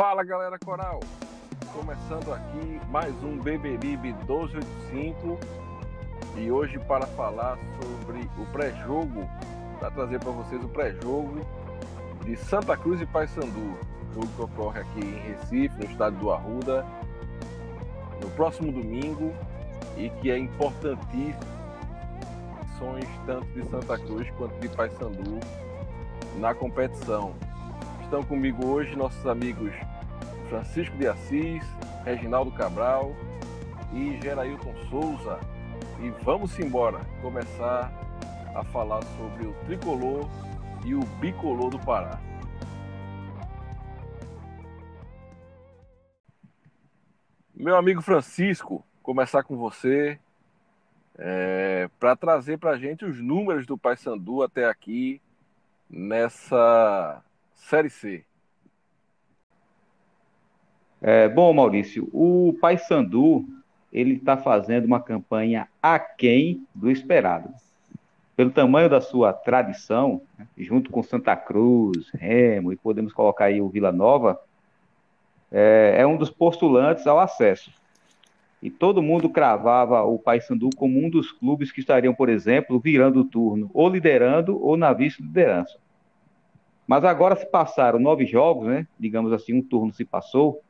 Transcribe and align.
Fala 0.00 0.24
galera 0.24 0.58
coral! 0.58 0.98
Começando 1.74 2.32
aqui 2.32 2.80
mais 2.88 3.14
um 3.22 3.36
Beberibe 3.36 4.14
1285 4.14 5.38
e 6.38 6.50
hoje 6.50 6.78
para 6.78 7.06
falar 7.08 7.58
sobre 7.78 8.22
o 8.38 8.46
pré-jogo, 8.50 9.28
para 9.78 9.90
trazer 9.90 10.18
para 10.18 10.30
vocês 10.30 10.64
o 10.64 10.68
pré-jogo 10.70 11.46
de 12.24 12.34
Santa 12.34 12.78
Cruz 12.78 12.98
e 13.02 13.04
Paysandu, 13.04 13.78
jogo 14.14 14.26
que 14.26 14.40
ocorre 14.40 14.80
aqui 14.80 15.00
em 15.00 15.18
Recife, 15.18 15.76
no 15.76 15.84
estádio 15.84 16.18
do 16.18 16.32
Arruda, 16.32 16.86
no 18.22 18.30
próximo 18.30 18.72
domingo 18.72 19.34
e 19.98 20.08
que 20.08 20.30
é 20.30 20.38
importantíssimo 20.38 21.44
tanto 23.26 23.46
de 23.48 23.68
Santa 23.68 23.98
Cruz 23.98 24.30
quanto 24.38 24.58
de 24.60 24.68
Paysandu 24.70 25.40
na 26.38 26.54
competição. 26.54 27.34
Estão 28.10 28.24
comigo 28.24 28.66
hoje 28.66 28.96
nossos 28.96 29.24
amigos 29.24 29.72
Francisco 30.48 30.96
de 30.96 31.06
Assis, 31.06 31.62
Reginaldo 32.04 32.50
Cabral 32.50 33.14
e 33.94 34.20
Gerailton 34.20 34.74
Souza. 34.88 35.38
E 36.00 36.10
vamos 36.24 36.58
embora 36.58 36.98
começar 37.22 37.88
a 38.52 38.64
falar 38.64 39.00
sobre 39.16 39.46
o 39.46 39.54
tricolor 39.64 40.28
e 40.84 40.92
o 40.92 40.98
bicolor 41.20 41.70
do 41.70 41.78
Pará. 41.78 42.20
Meu 47.54 47.76
amigo 47.76 48.02
Francisco, 48.02 48.84
começar 49.04 49.44
com 49.44 49.56
você 49.56 50.18
é, 51.16 51.88
para 52.00 52.16
trazer 52.16 52.58
para 52.58 52.72
a 52.72 52.76
gente 52.76 53.04
os 53.04 53.20
números 53.20 53.66
do 53.66 53.78
Paysandu 53.78 54.42
até 54.42 54.64
aqui 54.64 55.22
nessa 55.88 57.22
Série 57.60 57.90
C. 57.90 58.24
É, 61.00 61.28
bom, 61.28 61.52
Maurício, 61.52 62.08
o 62.12 62.56
Paysandu 62.60 63.44
ele 63.92 64.14
está 64.14 64.36
fazendo 64.36 64.86
uma 64.86 65.00
campanha 65.00 65.68
aquém 65.82 66.66
do 66.74 66.90
esperado. 66.90 67.48
Pelo 68.34 68.50
tamanho 68.50 68.88
da 68.88 69.00
sua 69.00 69.32
tradição, 69.32 70.22
né, 70.38 70.46
junto 70.58 70.90
com 70.90 71.02
Santa 71.02 71.36
Cruz, 71.36 72.10
Remo 72.14 72.72
e 72.72 72.76
podemos 72.76 73.12
colocar 73.12 73.46
aí 73.46 73.60
o 73.60 73.68
Vila 73.68 73.92
Nova, 73.92 74.40
é, 75.52 75.96
é 75.98 76.06
um 76.06 76.16
dos 76.16 76.30
postulantes 76.30 77.06
ao 77.06 77.20
acesso. 77.20 77.70
E 78.62 78.70
todo 78.70 79.02
mundo 79.02 79.30
cravava 79.30 80.02
o 80.02 80.18
Paysandu 80.18 80.70
como 80.76 80.98
um 80.98 81.08
dos 81.08 81.30
clubes 81.30 81.70
que 81.70 81.80
estariam, 81.80 82.14
por 82.14 82.28
exemplo, 82.28 82.80
virando 82.80 83.20
o 83.20 83.24
turno, 83.24 83.70
ou 83.72 83.88
liderando 83.88 84.60
ou 84.62 84.76
na 84.76 84.92
vice-liderança. 84.92 85.78
Mas 86.90 87.04
agora 87.04 87.36
se 87.36 87.46
passaram 87.46 88.00
nove 88.00 88.26
jogos, 88.26 88.66
né? 88.66 88.84
Digamos 88.98 89.32
assim, 89.32 89.54
um 89.54 89.62
turno 89.62 89.92
se 89.92 90.04
passou 90.04 90.60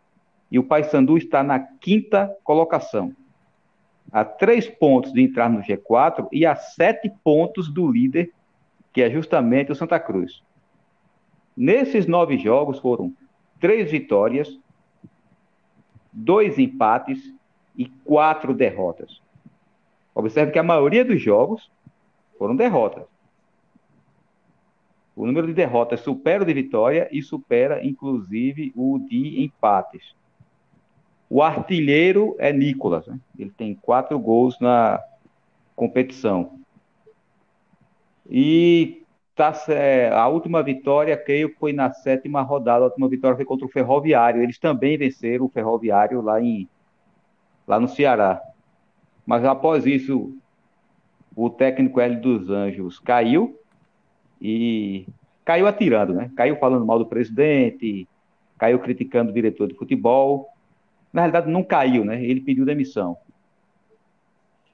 e 0.50 0.58
o 0.58 0.62
Paysandu 0.62 1.16
está 1.16 1.42
na 1.42 1.58
quinta 1.58 2.36
colocação. 2.44 3.16
A 4.12 4.22
três 4.22 4.68
pontos 4.68 5.14
de 5.14 5.22
entrar 5.22 5.48
no 5.48 5.62
G4 5.62 6.28
e 6.30 6.44
a 6.44 6.54
sete 6.54 7.10
pontos 7.24 7.72
do 7.72 7.90
líder, 7.90 8.34
que 8.92 9.00
é 9.00 9.08
justamente 9.08 9.72
o 9.72 9.74
Santa 9.74 9.98
Cruz. 9.98 10.42
Nesses 11.56 12.06
nove 12.06 12.36
jogos 12.36 12.78
foram 12.78 13.14
três 13.58 13.90
vitórias, 13.90 14.60
dois 16.12 16.58
empates 16.58 17.32
e 17.74 17.86
quatro 18.04 18.52
derrotas. 18.52 19.22
Observe 20.14 20.52
que 20.52 20.58
a 20.58 20.62
maioria 20.62 21.02
dos 21.02 21.18
jogos 21.18 21.72
foram 22.36 22.54
derrotas. 22.54 23.04
O 25.14 25.26
número 25.26 25.46
de 25.46 25.52
derrotas 25.52 26.00
supera 26.00 26.42
o 26.42 26.46
de 26.46 26.54
vitória 26.54 27.08
e 27.12 27.22
supera, 27.22 27.84
inclusive, 27.84 28.72
o 28.76 28.98
de 28.98 29.42
empates. 29.42 30.14
O 31.28 31.42
artilheiro 31.42 32.34
é 32.38 32.52
Nicolas, 32.52 33.06
né? 33.06 33.18
ele 33.38 33.50
tem 33.50 33.74
quatro 33.74 34.18
gols 34.18 34.58
na 34.60 35.00
competição. 35.76 36.58
E 38.28 39.02
tá, 39.34 39.52
a 40.12 40.28
última 40.28 40.62
vitória, 40.62 41.16
creio, 41.16 41.54
foi 41.58 41.72
na 41.72 41.92
sétima 41.92 42.42
rodada. 42.42 42.84
A 42.84 42.88
última 42.88 43.08
vitória 43.08 43.36
foi 43.36 43.44
contra 43.44 43.66
o 43.66 43.70
Ferroviário. 43.70 44.42
Eles 44.42 44.58
também 44.58 44.96
venceram 44.96 45.46
o 45.46 45.48
Ferroviário 45.48 46.20
lá, 46.20 46.40
em, 46.40 46.68
lá 47.66 47.78
no 47.78 47.88
Ceará. 47.88 48.40
Mas 49.26 49.44
após 49.44 49.86
isso, 49.86 50.36
o 51.34 51.48
técnico 51.48 52.00
L 52.00 52.16
dos 52.16 52.50
Anjos 52.50 52.98
caiu 52.98 53.58
e 54.40 55.06
caiu 55.44 55.66
atirando, 55.66 56.14
né? 56.14 56.30
Caiu 56.36 56.56
falando 56.56 56.86
mal 56.86 56.98
do 56.98 57.06
presidente, 57.06 58.08
caiu 58.58 58.78
criticando 58.78 59.30
o 59.30 59.34
diretor 59.34 59.68
de 59.68 59.74
futebol 59.74 60.50
na 61.12 61.22
realidade, 61.22 61.50
não 61.50 61.62
caiu, 61.62 62.04
né? 62.04 62.22
Ele 62.22 62.40
pediu 62.40 62.64
demissão. 62.64 63.16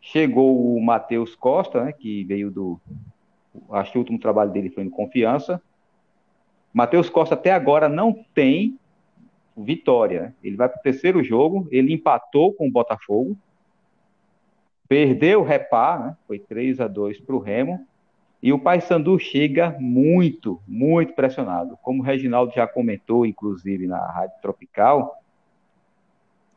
Chegou 0.00 0.77
o 0.77 0.81
Matheus 0.81 1.34
Costa, 1.34 1.84
né, 1.84 1.93
que 1.93 2.25
veio 2.25 2.50
do. 2.50 2.81
Acho 3.71 3.93
que 3.93 3.99
o 3.99 4.00
último 4.00 4.19
trabalho 4.19 4.53
dele 4.53 4.71
foi 4.71 4.84
em 4.84 4.91
confiança. 4.91 5.60
Matheus 6.72 7.09
Costa 7.09 7.34
até 7.34 7.53
agora 7.53 7.88
não 7.88 8.12
tem 8.34 8.78
vitória. 9.56 10.21
Né? 10.21 10.34
Ele 10.44 10.56
vai 10.56 10.69
para 10.69 10.78
o 10.78 10.83
terceiro 10.83 11.25
jogo, 11.25 11.66
ele 11.71 11.94
empatou 11.94 12.53
com 12.53 12.69
o 12.69 12.71
Botafogo, 12.71 13.37
perdeu 14.87 15.41
o 15.41 15.44
repá, 15.44 15.98
né? 15.98 16.16
foi 16.27 16.38
3 16.38 16.81
a 16.81 16.87
2 16.87 17.21
para 17.21 17.34
o 17.34 17.41
Remo, 17.41 17.87
e 18.46 18.52
o 18.52 18.60
Paysandu 18.60 19.18
chega 19.18 19.76
muito, 19.80 20.62
muito 20.68 21.14
pressionado. 21.14 21.76
Como 21.82 22.00
o 22.00 22.04
Reginaldo 22.04 22.52
já 22.54 22.64
comentou, 22.64 23.26
inclusive, 23.26 23.88
na 23.88 23.98
Rádio 23.98 24.40
Tropical, 24.40 25.20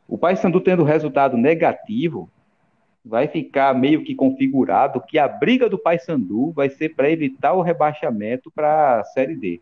o 0.06 0.16
Paysandu 0.16 0.60
tendo 0.60 0.84
resultado 0.84 1.36
negativo, 1.36 2.30
vai 3.04 3.26
ficar 3.26 3.74
meio 3.74 4.04
que 4.04 4.14
configurado 4.14 5.00
que 5.00 5.18
a 5.18 5.26
briga 5.26 5.68
do 5.68 5.76
Paysandu 5.76 6.52
vai 6.52 6.70
ser 6.70 6.90
para 6.90 7.10
evitar 7.10 7.54
o 7.54 7.60
rebaixamento 7.60 8.52
para 8.52 9.00
a 9.00 9.04
Série 9.06 9.34
D. 9.34 9.60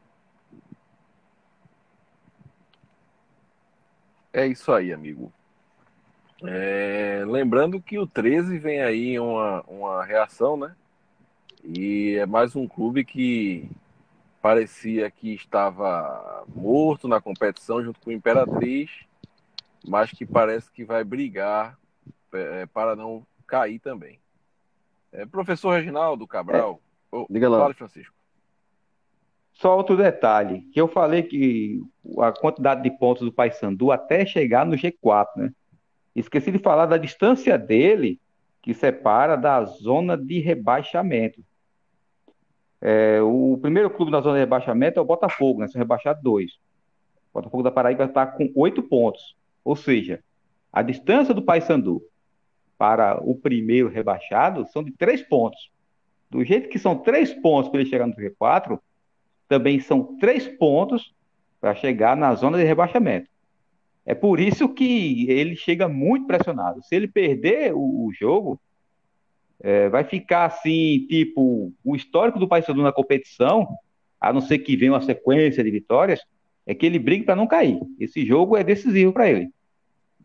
É 4.34 4.46
isso 4.46 4.70
aí, 4.70 4.92
amigo. 4.92 5.32
É, 6.44 7.24
lembrando 7.26 7.80
que 7.80 7.98
o 7.98 8.06
13 8.06 8.58
vem 8.58 8.82
aí 8.82 9.18
uma, 9.18 9.62
uma 9.66 10.04
reação, 10.04 10.58
né? 10.58 10.76
E 11.64 12.16
é 12.16 12.26
mais 12.26 12.54
um 12.56 12.66
clube 12.66 13.04
que 13.04 13.68
parecia 14.40 15.10
que 15.10 15.34
estava 15.34 16.44
morto 16.54 17.08
na 17.08 17.20
competição 17.20 17.82
junto 17.82 18.00
com 18.00 18.10
o 18.10 18.12
Imperatriz 18.12 18.90
mas 19.86 20.10
que 20.10 20.26
parece 20.26 20.70
que 20.70 20.84
vai 20.84 21.04
brigar 21.04 21.78
é, 22.32 22.66
para 22.66 22.96
não 22.96 23.26
cair 23.46 23.78
também. 23.78 24.18
É, 25.12 25.24
professor 25.24 25.70
Reginaldo 25.70 26.26
Cabral, 26.26 26.80
é. 27.12 27.16
oh, 27.16 27.26
Diga 27.28 27.48
lá. 27.48 27.60
Fale, 27.60 27.74
Francisco. 27.74 28.14
Só 29.52 29.76
outro 29.76 29.96
detalhe, 29.96 30.60
que 30.72 30.80
eu 30.80 30.86
falei 30.86 31.22
que 31.22 31.82
a 32.18 32.30
quantidade 32.30 32.82
de 32.82 32.90
pontos 32.90 33.24
do 33.24 33.32
Paysandu 33.32 33.90
até 33.90 34.24
chegar 34.24 34.64
no 34.64 34.76
G4, 34.76 35.26
né? 35.36 35.52
Esqueci 36.14 36.52
de 36.52 36.58
falar 36.58 36.86
da 36.86 36.96
distância 36.96 37.58
dele, 37.58 38.20
que 38.62 38.72
separa 38.72 39.36
da 39.36 39.64
zona 39.64 40.16
de 40.16 40.38
rebaixamento. 40.38 41.44
É, 42.80 43.20
o 43.20 43.58
primeiro 43.60 43.90
clube 43.90 44.12
da 44.12 44.20
zona 44.20 44.34
de 44.34 44.40
rebaixamento 44.40 44.98
é 44.98 45.02
o 45.02 45.06
Botafogo, 45.06 45.60
né? 45.60 45.68
São 45.68 45.78
rebaixados 45.78 46.22
dois. 46.22 46.52
O 47.32 47.40
Botafogo 47.40 47.62
da 47.62 47.70
Paraíba 47.70 48.04
está 48.04 48.26
com 48.26 48.50
oito 48.54 48.82
pontos. 48.82 49.36
Ou 49.64 49.76
seja, 49.76 50.22
a 50.72 50.82
distância 50.82 51.34
do 51.34 51.42
Paysandu 51.42 52.02
para 52.76 53.20
o 53.22 53.34
primeiro 53.34 53.88
rebaixado 53.88 54.66
são 54.72 54.84
de 54.84 54.92
três 54.92 55.22
pontos. 55.22 55.70
Do 56.30 56.44
jeito 56.44 56.68
que 56.68 56.78
são 56.78 56.96
três 56.96 57.32
pontos 57.34 57.70
para 57.70 57.80
ele 57.80 57.90
chegar 57.90 58.06
no 58.06 58.14
G4, 58.14 58.78
também 59.48 59.80
são 59.80 60.16
três 60.18 60.46
pontos 60.46 61.14
para 61.60 61.74
chegar 61.74 62.16
na 62.16 62.34
zona 62.34 62.58
de 62.58 62.64
rebaixamento. 62.64 63.28
É 64.06 64.14
por 64.14 64.38
isso 64.38 64.68
que 64.68 65.28
ele 65.30 65.56
chega 65.56 65.88
muito 65.88 66.26
pressionado. 66.26 66.82
Se 66.82 66.94
ele 66.94 67.08
perder 67.08 67.74
o, 67.74 68.06
o 68.06 68.12
jogo, 68.12 68.60
é, 69.60 69.88
vai 69.88 70.04
ficar 70.04 70.46
assim, 70.46 71.06
tipo, 71.08 71.72
o 71.84 71.96
histórico 71.96 72.38
do 72.38 72.48
Paysandu 72.48 72.82
na 72.82 72.92
competição, 72.92 73.68
a 74.20 74.32
não 74.32 74.40
ser 74.40 74.58
que 74.58 74.76
venha 74.76 74.92
uma 74.92 75.00
sequência 75.00 75.62
de 75.62 75.70
vitórias, 75.70 76.20
é 76.66 76.74
que 76.74 76.86
ele 76.86 76.98
brigue 76.98 77.24
para 77.24 77.36
não 77.36 77.46
cair. 77.46 77.80
Esse 77.98 78.24
jogo 78.24 78.56
é 78.56 78.62
decisivo 78.62 79.12
para 79.12 79.28
ele. 79.28 79.50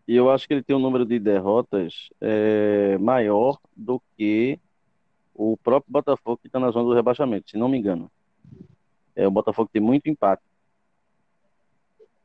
E 0.08 0.16
eu 0.16 0.30
acho 0.30 0.48
que 0.48 0.54
ele 0.54 0.64
tem 0.64 0.76
um 0.76 0.80
número 0.80 1.06
de 1.06 1.18
derrotas 1.18 2.10
é, 2.20 2.98
maior 3.00 3.58
do 3.76 4.02
que 4.18 4.60
o 5.34 5.58
próprio 5.58 5.92
Botafogo 5.92 6.38
que 6.38 6.48
está 6.48 6.60
na 6.60 6.70
zona 6.72 6.86
do 6.86 6.94
rebaixamento, 6.94 7.50
se 7.50 7.58
não 7.58 7.70
me 7.70 7.78
engano. 7.78 8.12
É, 9.16 9.26
o 9.28 9.32
Botafogo 9.32 9.70
tem 9.72 9.82
muito 9.82 10.10
empate. 10.10 10.44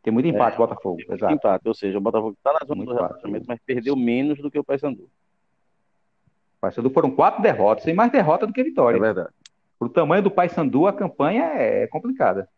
Tem 0.02 0.12
muito 0.12 0.26
empate, 0.26 0.54
é, 0.54 0.58
Botafogo. 0.58 0.96
Tem 0.96 1.08
muito 1.08 1.30
empate, 1.30 1.68
ou 1.68 1.74
seja, 1.74 1.98
o 1.98 2.00
Botafogo 2.00 2.36
está 2.36 2.52
na 2.52 2.66
zona 2.66 2.76
muito 2.76 2.94
do 2.94 3.00
rebaixamento, 3.00 3.44
mas 3.46 3.60
perdeu 3.64 3.94
menos 3.94 4.38
do 4.38 4.50
que 4.50 4.58
o 4.58 4.64
Paysandu. 4.64 5.08
Paysandu 6.60 6.90
foram 6.90 7.10
quatro 7.10 7.42
derrotas, 7.42 7.84
tem 7.84 7.94
mais 7.94 8.10
derrota 8.10 8.46
do 8.46 8.52
que 8.52 8.62
vitória. 8.62 8.96
É 8.96 9.00
verdade. 9.00 9.30
Pro 9.78 9.88
tamanho 9.88 10.22
do 10.22 10.30
Paysandu, 10.30 10.86
a 10.86 10.92
campanha 10.92 11.44
é 11.44 11.86
complicada. 11.86 12.48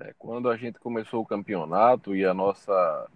É, 0.00 0.14
quando 0.16 0.48
a 0.48 0.56
gente 0.56 0.78
começou 0.78 1.22
o 1.22 1.26
campeonato 1.26 2.14
e 2.14 2.24
a 2.24 2.32
nossa 2.32 3.08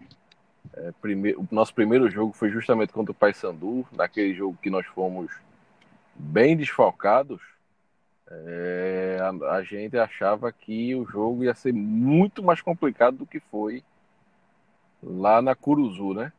é, 0.75 0.93
prime... 1.01 1.35
o 1.35 1.47
nosso 1.51 1.73
primeiro 1.73 2.11
jogo 2.11 2.33
foi 2.33 2.51
justamente 2.51 2.93
contra 2.93 3.13
o 3.13 3.15
Paysandu, 3.15 3.87
naquele 3.93 4.35
jogo 4.35 4.59
que 4.61 4.71
nós 4.71 4.87
fomos 4.87 5.31
bem 6.15 6.57
desfalcados, 6.57 7.41
é, 8.29 9.19
a, 9.21 9.55
a, 9.57 9.63
gente 9.63 9.97
achava 9.97 10.51
que 10.51 10.95
o 10.95 11.05
jogo 11.05 11.45
ia 11.45 11.55
ser 11.55 11.73
muito 11.73 12.43
mais 12.43 12.61
complicado 12.61 13.19
do 13.19 13.27
que 13.27 13.39
foi 13.39 13.85
lá 15.03 15.43
na 15.43 15.55
Curuzu, 15.55 16.15
né? 16.15 16.33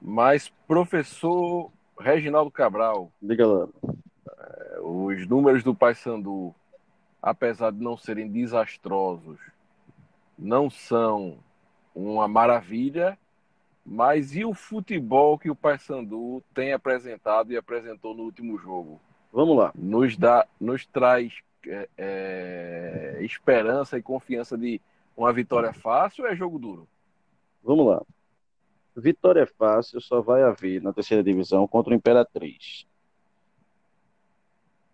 Mas, 0.00 0.52
professor 0.66 1.70
Reginaldo 2.02 2.50
Cabral, 2.50 3.10
diga 3.20 3.46
lá. 3.46 3.68
É, 4.28 4.80
os 4.80 5.26
números 5.26 5.62
do 5.62 5.74
Paysandu, 5.74 6.54
apesar 7.22 7.70
de 7.70 7.82
não 7.82 7.96
serem 7.96 8.28
desastrosos, 8.28 9.38
não 10.38 10.68
são 10.68 11.38
uma 11.94 12.26
maravilha, 12.26 13.16
mas 13.84 14.34
e 14.34 14.44
o 14.44 14.52
futebol 14.52 15.38
que 15.38 15.50
o 15.50 15.56
Paysandu 15.56 16.42
tem 16.54 16.72
apresentado 16.72 17.52
e 17.52 17.56
apresentou 17.56 18.14
no 18.14 18.24
último 18.24 18.58
jogo? 18.58 19.00
Vamos 19.32 19.56
lá. 19.56 19.72
Nos, 19.74 20.16
dá, 20.16 20.46
nos 20.60 20.84
traz 20.86 21.32
é, 21.66 21.88
é, 21.96 23.18
esperança 23.20 23.96
e 23.96 24.02
confiança 24.02 24.58
de 24.58 24.80
uma 25.16 25.32
vitória 25.32 25.72
fácil 25.72 26.24
ou 26.24 26.30
é 26.30 26.36
jogo 26.36 26.58
duro? 26.58 26.88
Vamos 27.62 27.86
lá. 27.86 28.02
Vitória 28.94 29.46
fácil 29.46 30.00
só 30.00 30.20
vai 30.20 30.42
haver 30.42 30.82
na 30.82 30.92
terceira 30.92 31.22
divisão 31.22 31.66
contra 31.66 31.92
o 31.92 31.96
Imperatriz. 31.96 32.86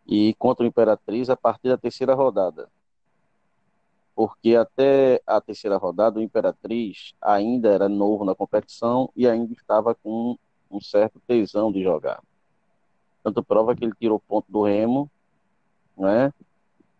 E 0.06 0.34
contra 0.34 0.64
o 0.64 0.68
Imperatriz 0.68 1.28
a 1.28 1.36
partir 1.36 1.68
da 1.68 1.76
terceira 1.76 2.14
rodada 2.14 2.70
porque 4.18 4.56
até 4.56 5.22
a 5.24 5.40
terceira 5.40 5.76
rodada 5.76 6.18
o 6.18 6.22
Imperatriz 6.22 7.14
ainda 7.22 7.68
era 7.68 7.88
novo 7.88 8.24
na 8.24 8.34
competição 8.34 9.08
e 9.14 9.28
ainda 9.28 9.52
estava 9.52 9.94
com 9.94 10.36
um 10.68 10.80
certo 10.80 11.20
tesão 11.24 11.70
de 11.70 11.84
jogar. 11.84 12.20
Tanto 13.22 13.44
prova 13.44 13.76
que 13.76 13.84
ele 13.84 13.94
tirou 13.94 14.18
ponto 14.18 14.50
do 14.50 14.64
Remo, 14.64 15.08
né? 15.96 16.32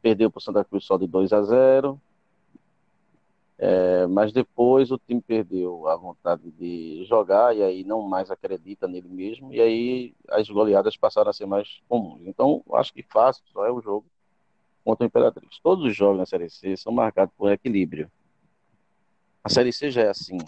perdeu 0.01 0.31
para 0.31 0.39
o 0.39 0.41
Santa 0.41 0.65
Cruz 0.65 0.85
só 0.85 0.97
de 0.97 1.09
2 1.09 1.33
a 1.33 1.43
0, 1.43 2.01
é, 3.61 4.07
mas 4.07 4.33
depois 4.33 4.93
o 4.93 4.99
time 4.99 5.21
perdeu 5.21 5.89
a 5.89 5.97
vontade 5.97 6.49
de 6.53 7.05
jogar 7.07 7.57
e 7.57 7.63
aí 7.63 7.83
não 7.83 8.03
mais 8.03 8.31
acredita 8.31 8.87
nele 8.87 9.09
mesmo, 9.09 9.53
e 9.53 9.61
aí 9.61 10.15
as 10.29 10.49
goleadas 10.49 10.97
passaram 10.97 11.31
a 11.31 11.33
ser 11.33 11.47
mais 11.47 11.81
comuns. 11.89 12.23
Então, 12.25 12.63
acho 12.75 12.93
que 12.95 13.03
fácil 13.03 13.43
só 13.53 13.67
é 13.67 13.73
o 13.73 13.81
jogo 13.81 14.07
contra 14.85 15.05
o 15.05 15.09
Imperatriz. 15.09 15.59
Todos 15.61 15.85
os 15.85 15.97
jogos 15.97 16.19
na 16.19 16.27
Série 16.27 16.49
C 16.49 16.77
são 16.77 16.93
marcados 16.93 17.35
por 17.37 17.51
equilíbrio. 17.51 18.09
A 19.43 19.49
Série 19.49 19.73
C 19.73 19.91
já 19.91 20.03
é 20.03 20.09
assim. 20.09 20.39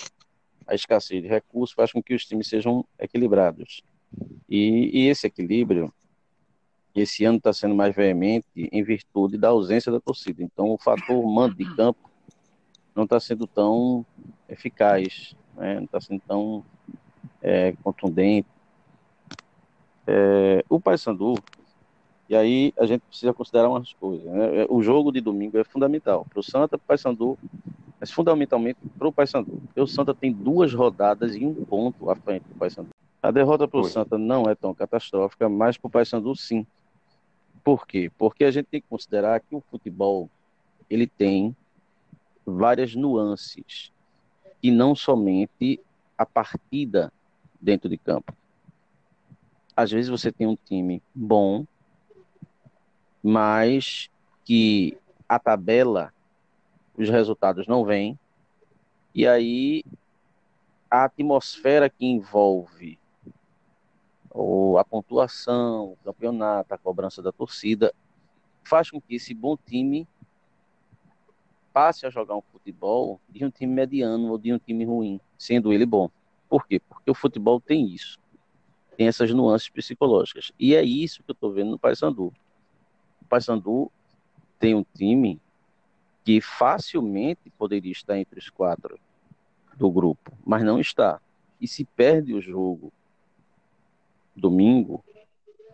A 0.65 0.75
escassez 0.75 1.21
de 1.21 1.29
recursos 1.29 1.75
faz 1.75 1.91
com 1.91 2.01
que 2.01 2.15
os 2.15 2.25
times 2.25 2.49
sejam 2.49 2.85
equilibrados. 2.97 3.83
E, 4.49 4.91
e 4.93 5.09
esse 5.09 5.27
equilíbrio, 5.27 5.93
esse 6.95 7.25
ano 7.25 7.39
está 7.39 7.53
sendo 7.53 7.75
mais 7.75 7.95
veemente 7.95 8.47
em 8.55 8.83
virtude 8.85 9.37
da 9.37 9.49
ausência 9.49 9.91
da 9.91 10.01
torcida. 10.01 10.43
Então, 10.45 10.71
o 10.71 10.79
fator 10.79 11.25
mando 11.25 11.57
de 11.57 11.65
campo 11.75 12.10
não 12.95 13.05
está 13.05 13.19
sendo 13.21 13.47
tão 13.47 14.05
eficaz, 14.49 15.35
né? 15.57 15.77
não 15.77 15.85
está 15.85 16.01
sendo 16.01 16.21
tão 16.27 16.65
é, 17.43 17.75
contundente. 17.83 18.49
É, 20.07 20.65
o 20.69 20.81
Paysandu 20.81 21.35
e 22.31 22.37
aí 22.37 22.73
a 22.79 22.87
gente 22.87 23.01
precisa 23.01 23.35
considerar 23.35 23.69
umas 23.69 23.93
coisas. 23.95 24.25
Né? 24.25 24.65
O 24.69 24.81
jogo 24.85 25.11
de 25.11 25.21
domingo 25.21 25.59
é 25.59 25.65
fundamental 25.65 26.25
para 26.31 26.39
o 26.39 26.43
Santa, 26.45 26.79
para 26.79 26.85
o 26.85 26.87
Paysandu, 26.87 27.37
mas 27.99 28.13
fundamentalmente 28.13 28.79
para 28.97 29.09
o 29.09 29.13
Paysandu. 29.13 29.61
Porque 29.67 29.81
o 29.81 29.87
Santa 29.89 30.15
tem 30.15 30.33
duas 30.33 30.73
rodadas 30.73 31.35
e 31.35 31.45
um 31.45 31.65
ponto 31.65 32.09
à 32.09 32.15
frente 32.15 32.45
do 32.45 32.55
Paysandu. 32.55 32.91
A 33.21 33.33
derrota 33.33 33.67
para 33.67 33.81
o 33.81 33.85
Santa 33.85 34.17
não 34.17 34.49
é 34.49 34.55
tão 34.55 34.73
catastrófica, 34.73 35.49
mas 35.49 35.77
para 35.77 35.89
o 35.89 35.91
Paysandu 35.91 36.37
sim. 36.37 36.65
Por 37.65 37.85
quê? 37.85 38.13
Porque 38.17 38.45
a 38.45 38.51
gente 38.53 38.67
tem 38.67 38.81
que 38.81 38.87
considerar 38.89 39.41
que 39.41 39.57
o 39.57 39.61
futebol 39.69 40.31
ele 40.89 41.09
tem 41.09 41.55
várias 42.45 42.95
nuances 42.95 43.93
e 44.63 44.71
não 44.71 44.95
somente 44.95 45.81
a 46.17 46.27
partida 46.27 47.13
dentro 47.61 47.89
de 47.89 47.97
campo. 47.97 48.35
Às 49.77 49.91
vezes 49.91 50.11
você 50.11 50.31
tem 50.31 50.47
um 50.47 50.57
time 50.57 51.03
bom 51.15 51.67
mas 53.23 54.11
que 54.45 54.97
a 55.29 55.39
tabela, 55.39 56.13
os 56.97 57.09
resultados 57.09 57.67
não 57.67 57.85
vêm, 57.85 58.19
e 59.15 59.27
aí 59.27 59.85
a 60.91 61.05
atmosfera 61.05 61.89
que 61.89 62.07
envolve 62.07 62.99
ou 64.29 64.79
a 64.79 64.85
pontuação, 64.85 65.93
o 65.93 65.99
campeonato, 66.05 66.73
a 66.73 66.79
cobrança 66.79 67.21
da 67.21 67.33
torcida, 67.33 67.93
faz 68.63 68.91
com 68.91 69.01
que 69.01 69.17
esse 69.17 69.35
bom 69.35 69.57
time 69.57 70.07
passe 71.73 72.07
a 72.07 72.11
jogar 72.11 72.37
um 72.37 72.43
futebol 72.43 73.21
de 73.29 73.45
um 73.45 73.51
time 73.51 73.73
mediano 73.73 74.31
ou 74.31 74.39
de 74.39 74.53
um 74.53 74.59
time 74.59 74.85
ruim, 74.85 75.21
sendo 75.39 75.73
ele 75.73 75.87
bom. 75.87 76.11
Por 76.49 76.67
quê? 76.67 76.81
Porque 76.81 77.11
o 77.11 77.15
futebol 77.15 77.61
tem 77.61 77.87
isso. 77.87 78.19
Tem 78.97 79.07
essas 79.07 79.33
nuances 79.33 79.69
psicológicas. 79.69 80.53
E 80.59 80.75
é 80.75 80.83
isso 80.83 81.23
que 81.23 81.31
eu 81.31 81.35
estou 81.35 81.53
vendo 81.53 81.71
no 81.71 81.79
Paysandu. 81.79 82.33
Paysandu 83.29 83.91
tem 84.59 84.75
um 84.75 84.85
time 84.95 85.41
que 86.25 86.41
facilmente 86.41 87.49
poderia 87.57 87.93
estar 87.93 88.19
entre 88.19 88.39
os 88.39 88.51
quatro 88.51 88.99
do 89.77 89.91
grupo, 89.91 90.33
mas 90.45 90.63
não 90.63 90.79
está. 90.79 91.21
E 91.61 91.67
se 91.67 91.85
perde 91.85 92.35
o 92.35 92.41
jogo 92.41 92.93
domingo, 94.37 95.03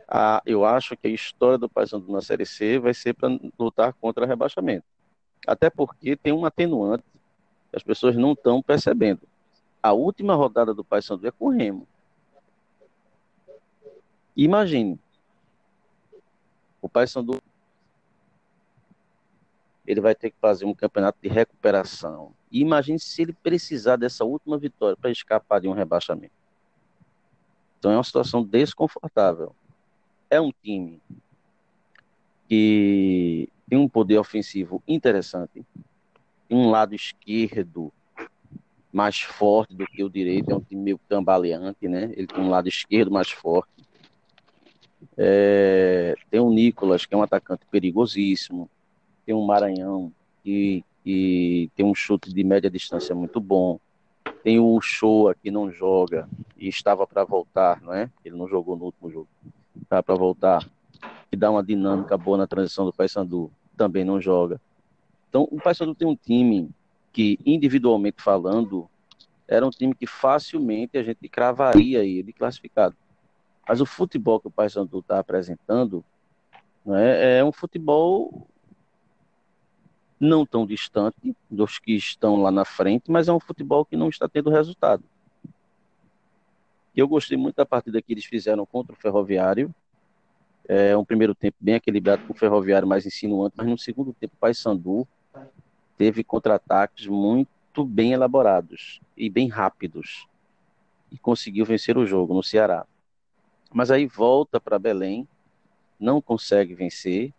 a, 0.06 0.42
eu 0.46 0.64
acho 0.64 0.96
que 0.96 1.08
a 1.08 1.10
história 1.10 1.58
do 1.58 1.68
Paysandu 1.68 2.12
na 2.12 2.20
Série 2.20 2.46
C 2.46 2.78
vai 2.78 2.94
ser 2.94 3.14
para 3.14 3.28
lutar 3.58 3.92
contra 3.94 4.26
rebaixamento. 4.26 4.86
Até 5.46 5.70
porque 5.70 6.16
tem 6.16 6.32
um 6.32 6.44
atenuante 6.44 7.04
que 7.70 7.76
as 7.76 7.82
pessoas 7.82 8.16
não 8.16 8.32
estão 8.32 8.62
percebendo. 8.62 9.20
A 9.82 9.92
última 9.92 10.34
rodada 10.34 10.74
do 10.74 10.84
Paysandu 10.84 11.26
é 11.26 11.30
com 11.30 11.46
o 11.46 11.50
Remo. 11.50 11.86
Imagine, 14.36 14.98
o 16.82 16.88
Paysandu 16.88 17.40
ele 19.86 20.00
vai 20.00 20.14
ter 20.14 20.30
que 20.30 20.36
fazer 20.40 20.64
um 20.64 20.74
campeonato 20.74 21.18
de 21.22 21.28
recuperação. 21.28 22.34
E 22.50 22.60
imagine 22.60 22.98
se 22.98 23.22
ele 23.22 23.32
precisar 23.32 23.96
dessa 23.96 24.24
última 24.24 24.58
vitória 24.58 24.96
para 24.96 25.10
escapar 25.10 25.60
de 25.60 25.68
um 25.68 25.72
rebaixamento. 25.72 26.34
Então 27.78 27.92
é 27.92 27.96
uma 27.96 28.02
situação 28.02 28.42
desconfortável. 28.42 29.54
É 30.28 30.40
um 30.40 30.50
time 30.62 31.00
que 32.48 33.48
tem 33.68 33.78
um 33.78 33.88
poder 33.88 34.18
ofensivo 34.18 34.82
interessante, 34.86 35.64
tem 36.48 36.56
um 36.56 36.70
lado 36.70 36.94
esquerdo 36.94 37.92
mais 38.92 39.20
forte 39.20 39.74
do 39.74 39.86
que 39.86 40.02
o 40.02 40.08
direito, 40.08 40.50
é 40.50 40.54
um 40.54 40.60
time 40.60 40.80
meio 40.80 41.00
cambaleante, 41.08 41.86
né? 41.86 42.10
Ele 42.16 42.26
tem 42.26 42.42
um 42.42 42.48
lado 42.48 42.66
esquerdo 42.66 43.10
mais 43.10 43.30
forte. 43.30 43.68
É, 45.18 46.14
tem 46.30 46.40
o 46.40 46.50
Nicolas, 46.50 47.04
que 47.04 47.14
é 47.14 47.18
um 47.18 47.22
atacante 47.22 47.66
perigosíssimo. 47.70 48.70
Tem 49.26 49.34
um 49.34 49.44
Maranhão, 49.44 50.10
que, 50.42 50.82
que 51.04 51.70
tem 51.76 51.84
um 51.84 51.94
chute 51.94 52.32
de 52.32 52.42
média 52.42 52.70
distância 52.70 53.14
muito 53.14 53.38
bom. 53.38 53.78
Tem 54.42 54.58
o 54.58 54.80
Shoa, 54.80 55.34
que 55.34 55.50
não 55.50 55.70
joga 55.70 56.28
e 56.56 56.68
estava 56.68 57.06
para 57.06 57.22
voltar, 57.22 57.82
não 57.82 57.92
é? 57.92 58.08
Ele 58.24 58.36
não 58.36 58.48
jogou 58.48 58.76
no 58.76 58.84
último 58.86 59.10
jogo. 59.10 59.28
Estava 59.82 60.02
para 60.02 60.14
voltar. 60.14 60.66
Que 61.30 61.36
dá 61.36 61.50
uma 61.50 61.62
dinâmica 61.62 62.16
boa 62.16 62.38
na 62.38 62.46
transição 62.46 62.86
do 62.86 62.92
Paysandu. 62.92 63.50
Também 63.76 64.04
não 64.04 64.20
joga. 64.20 64.60
Então, 65.28 65.48
o 65.50 65.60
Paysandu 65.60 65.94
tem 65.94 66.08
um 66.08 66.16
time 66.16 66.70
que, 67.12 67.38
individualmente 67.44 68.22
falando, 68.22 68.88
era 69.46 69.66
um 69.66 69.70
time 69.70 69.94
que 69.94 70.06
facilmente 70.06 70.96
a 70.96 71.02
gente 71.02 71.28
cravaria 71.28 72.04
ele 72.04 72.32
classificado. 72.32 72.96
Mas 73.68 73.80
o 73.80 73.86
futebol 73.86 74.40
que 74.40 74.48
o 74.48 74.50
Paysandu 74.50 75.00
está 75.00 75.18
apresentando 75.18 76.04
é, 76.88 77.38
é 77.38 77.44
um 77.44 77.52
futebol 77.52 78.46
não 80.18 80.46
tão 80.46 80.66
distante 80.66 81.36
dos 81.50 81.78
que 81.78 81.92
estão 81.92 82.36
lá 82.36 82.50
na 82.50 82.64
frente, 82.64 83.10
mas 83.10 83.28
é 83.28 83.32
um 83.32 83.40
futebol 83.40 83.84
que 83.84 83.96
não 83.96 84.08
está 84.08 84.28
tendo 84.28 84.50
resultado. 84.50 85.04
Eu 86.94 87.06
gostei 87.06 87.36
muito 87.36 87.56
da 87.56 87.66
partida 87.66 88.00
que 88.00 88.12
eles 88.12 88.24
fizeram 88.24 88.64
contra 88.64 88.94
o 88.94 88.96
Ferroviário. 88.96 89.74
É 90.68 90.96
um 90.96 91.04
primeiro 91.04 91.34
tempo 91.34 91.56
bem 91.60 91.76
equilibrado 91.76 92.24
com 92.26 92.32
o 92.32 92.36
Ferroviário 92.36 92.88
mais 92.88 93.06
insinuante, 93.06 93.54
mas 93.56 93.66
no 93.66 93.78
segundo 93.78 94.12
tempo 94.12 94.34
o 94.36 94.38
Paysandu 94.38 95.06
teve 95.96 96.24
contra-ataques 96.24 97.06
muito 97.06 97.84
bem 97.84 98.12
elaborados 98.12 99.00
e 99.16 99.30
bem 99.30 99.48
rápidos 99.48 100.26
e 101.10 101.18
conseguiu 101.18 101.64
vencer 101.64 101.96
o 101.96 102.06
jogo 102.06 102.34
no 102.34 102.42
Ceará. 102.42 102.86
Mas 103.72 103.90
aí 103.90 104.06
volta 104.06 104.60
para 104.60 104.78
Belém, 104.78 105.28
não 105.98 106.20
consegue 106.20 106.74
vencer 106.74 107.32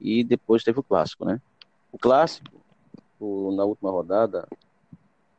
e 0.00 0.24
depois 0.24 0.64
teve 0.64 0.80
o 0.80 0.82
clássico, 0.82 1.24
né? 1.24 1.40
O 1.92 1.98
clássico, 1.98 2.60
o, 3.18 3.52
na 3.52 3.64
última 3.64 3.90
rodada, 3.90 4.48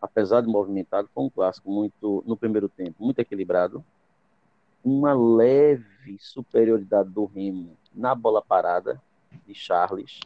apesar 0.01 0.41
de 0.41 0.47
movimentado, 0.47 1.09
foi 1.13 1.23
um 1.23 1.29
clássico 1.29 1.71
muito, 1.71 2.23
no 2.25 2.37
primeiro 2.37 2.69
tempo, 2.69 3.03
muito 3.03 3.19
equilibrado. 3.19 3.83
Uma 4.83 5.13
leve 5.13 6.17
superioridade 6.19 7.09
do 7.09 7.25
Remo 7.25 7.77
na 7.93 8.15
bola 8.15 8.41
parada 8.41 9.01
de 9.45 9.53
Charles. 9.53 10.19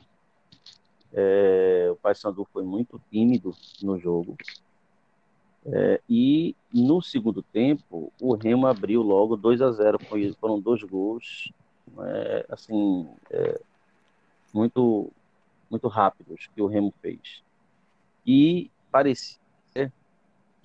É, 1.14 1.90
o 1.92 1.96
Paysandu 1.96 2.48
foi 2.52 2.64
muito 2.64 3.02
tímido 3.10 3.54
no 3.82 3.98
jogo. 4.00 4.38
É, 5.66 6.00
e 6.08 6.56
no 6.74 7.02
segundo 7.02 7.42
tempo, 7.42 8.12
o 8.22 8.36
Remo 8.36 8.68
abriu 8.68 9.02
logo 9.02 9.36
2 9.36 9.62
a 9.62 9.72
0 9.72 9.98
Foram 10.40 10.60
dois 10.60 10.84
gols, 10.84 11.52
é, 12.00 12.46
assim, 12.50 13.10
é, 13.32 13.60
muito, 14.54 15.12
muito 15.70 15.88
rápidos 15.88 16.48
que 16.54 16.62
o 16.62 16.68
Remo 16.68 16.94
fez. 17.02 17.44
E 18.26 18.70
parecia 18.92 19.45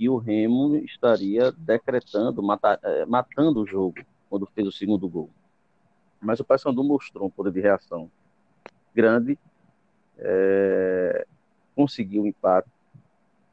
que 0.00 0.08
o 0.08 0.16
Remo 0.16 0.76
estaria 0.76 1.52
decretando, 1.52 2.42
mata, 2.42 2.80
é, 2.82 3.04
matando 3.04 3.60
o 3.60 3.66
jogo 3.66 4.02
quando 4.30 4.46
fez 4.46 4.66
o 4.66 4.72
segundo 4.72 5.06
gol. 5.06 5.28
Mas 6.18 6.40
o 6.40 6.44
Paysandu 6.44 6.82
mostrou 6.82 7.26
um 7.26 7.30
poder 7.30 7.52
de 7.52 7.60
reação 7.60 8.10
grande, 8.94 9.38
é, 10.16 11.26
conseguiu 11.76 12.22
o 12.22 12.26
empate, 12.26 12.70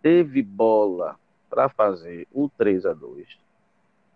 teve 0.01 0.41
bola 0.41 1.19
para 1.49 1.67
fazer 1.67 2.25
o 2.31 2.47
3 2.47 2.85
a 2.85 2.93
2 2.93 3.27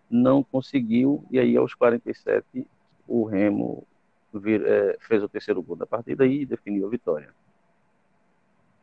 não 0.10 0.42
conseguiu, 0.42 1.26
e 1.30 1.38
aí 1.38 1.58
aos 1.58 1.74
47 1.74 2.66
o 3.06 3.26
Remo 3.26 3.86
vir, 4.34 4.66
é, 4.66 4.98
fez 5.02 5.22
o 5.22 5.28
terceiro 5.28 5.62
gol 5.62 5.76
da 5.76 5.86
partida 5.86 6.26
e 6.26 6.46
definiu 6.46 6.88
a 6.88 6.90
vitória. 6.90 7.34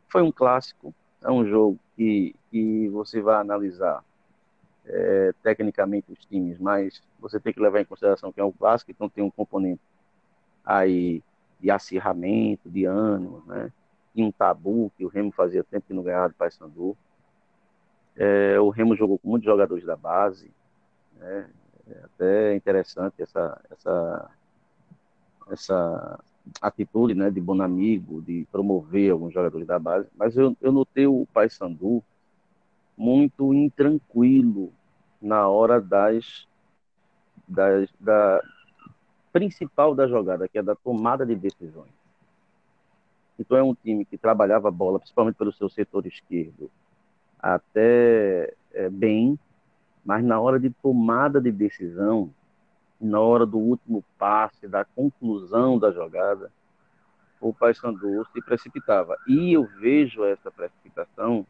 Foi 0.06 0.20
um 0.20 0.30
clássico, 0.30 0.94
é 1.22 1.30
um 1.30 1.46
jogo 1.46 1.78
que, 1.96 2.34
que 2.50 2.88
você 2.88 3.20
vai 3.20 3.36
analisar 3.36 4.04
é, 4.86 5.32
tecnicamente 5.42 6.12
os 6.12 6.24
times, 6.24 6.58
mas 6.58 7.02
você 7.20 7.38
tem 7.38 7.52
que 7.52 7.60
levar 7.60 7.80
em 7.80 7.84
consideração 7.84 8.32
que 8.32 8.40
é 8.40 8.44
um 8.44 8.52
clássico, 8.52 8.90
então 8.90 9.08
tem 9.08 9.22
um 9.22 9.30
componente 9.30 9.82
aí 10.64 11.22
de 11.60 11.70
acirramento, 11.70 12.70
de 12.70 12.84
ânimo, 12.84 13.42
né? 13.46 13.72
E 14.14 14.22
um 14.22 14.30
tabu 14.30 14.90
que 14.96 15.04
o 15.04 15.08
Remo 15.08 15.30
fazia 15.32 15.64
tempo 15.64 15.86
que 15.86 15.94
não 15.94 16.02
ganhava 16.02 16.28
de 16.28 16.34
Paysandu. 16.34 16.96
É, 18.16 18.58
o 18.60 18.68
Remo 18.68 18.96
jogou 18.96 19.18
com 19.18 19.28
muitos 19.28 19.46
jogadores 19.46 19.84
da 19.84 19.96
base, 19.96 20.50
né? 21.16 21.50
É 21.90 22.04
até 22.04 22.54
interessante 22.54 23.22
essa, 23.22 23.60
essa, 23.70 24.30
essa 25.50 26.20
atitude 26.60 27.14
né, 27.14 27.30
de 27.30 27.40
bom 27.40 27.60
amigo, 27.62 28.22
de 28.22 28.46
promover 28.50 29.12
alguns 29.12 29.32
jogadores 29.32 29.66
da 29.66 29.78
base, 29.78 30.08
mas 30.16 30.36
eu, 30.36 30.56
eu 30.60 30.72
notei 30.72 31.06
o 31.06 31.26
Paysandu 31.32 32.02
muito 32.96 33.54
intranquilo 33.54 34.72
na 35.20 35.48
hora 35.48 35.80
das, 35.80 36.46
das 37.46 37.88
da 38.00 38.42
principal 39.32 39.94
da 39.94 40.06
jogada, 40.06 40.48
que 40.48 40.58
é 40.58 40.62
da 40.62 40.74
tomada 40.74 41.24
de 41.24 41.34
decisões. 41.34 41.92
Então 43.38 43.56
é 43.56 43.62
um 43.62 43.74
time 43.74 44.04
que 44.04 44.18
trabalhava 44.18 44.68
a 44.68 44.72
bola, 44.72 44.98
principalmente 44.98 45.36
pelo 45.36 45.52
seu 45.52 45.68
setor 45.68 46.06
esquerdo, 46.06 46.70
até 47.38 48.52
é, 48.72 48.88
bem, 48.88 49.38
mas 50.04 50.24
na 50.24 50.40
hora 50.40 50.58
de 50.58 50.70
tomada 50.70 51.40
de 51.40 51.52
decisão, 51.52 52.30
na 53.00 53.20
hora 53.20 53.46
do 53.46 53.58
último 53.58 54.04
passe, 54.18 54.66
da 54.66 54.84
conclusão 54.84 55.78
da 55.78 55.90
jogada, 55.90 56.50
o 57.40 57.52
Paysandu 57.52 58.26
se 58.32 58.42
precipitava. 58.42 59.16
E 59.26 59.52
eu 59.52 59.64
vejo 59.80 60.24
essa 60.24 60.50
precipitação 60.50 61.46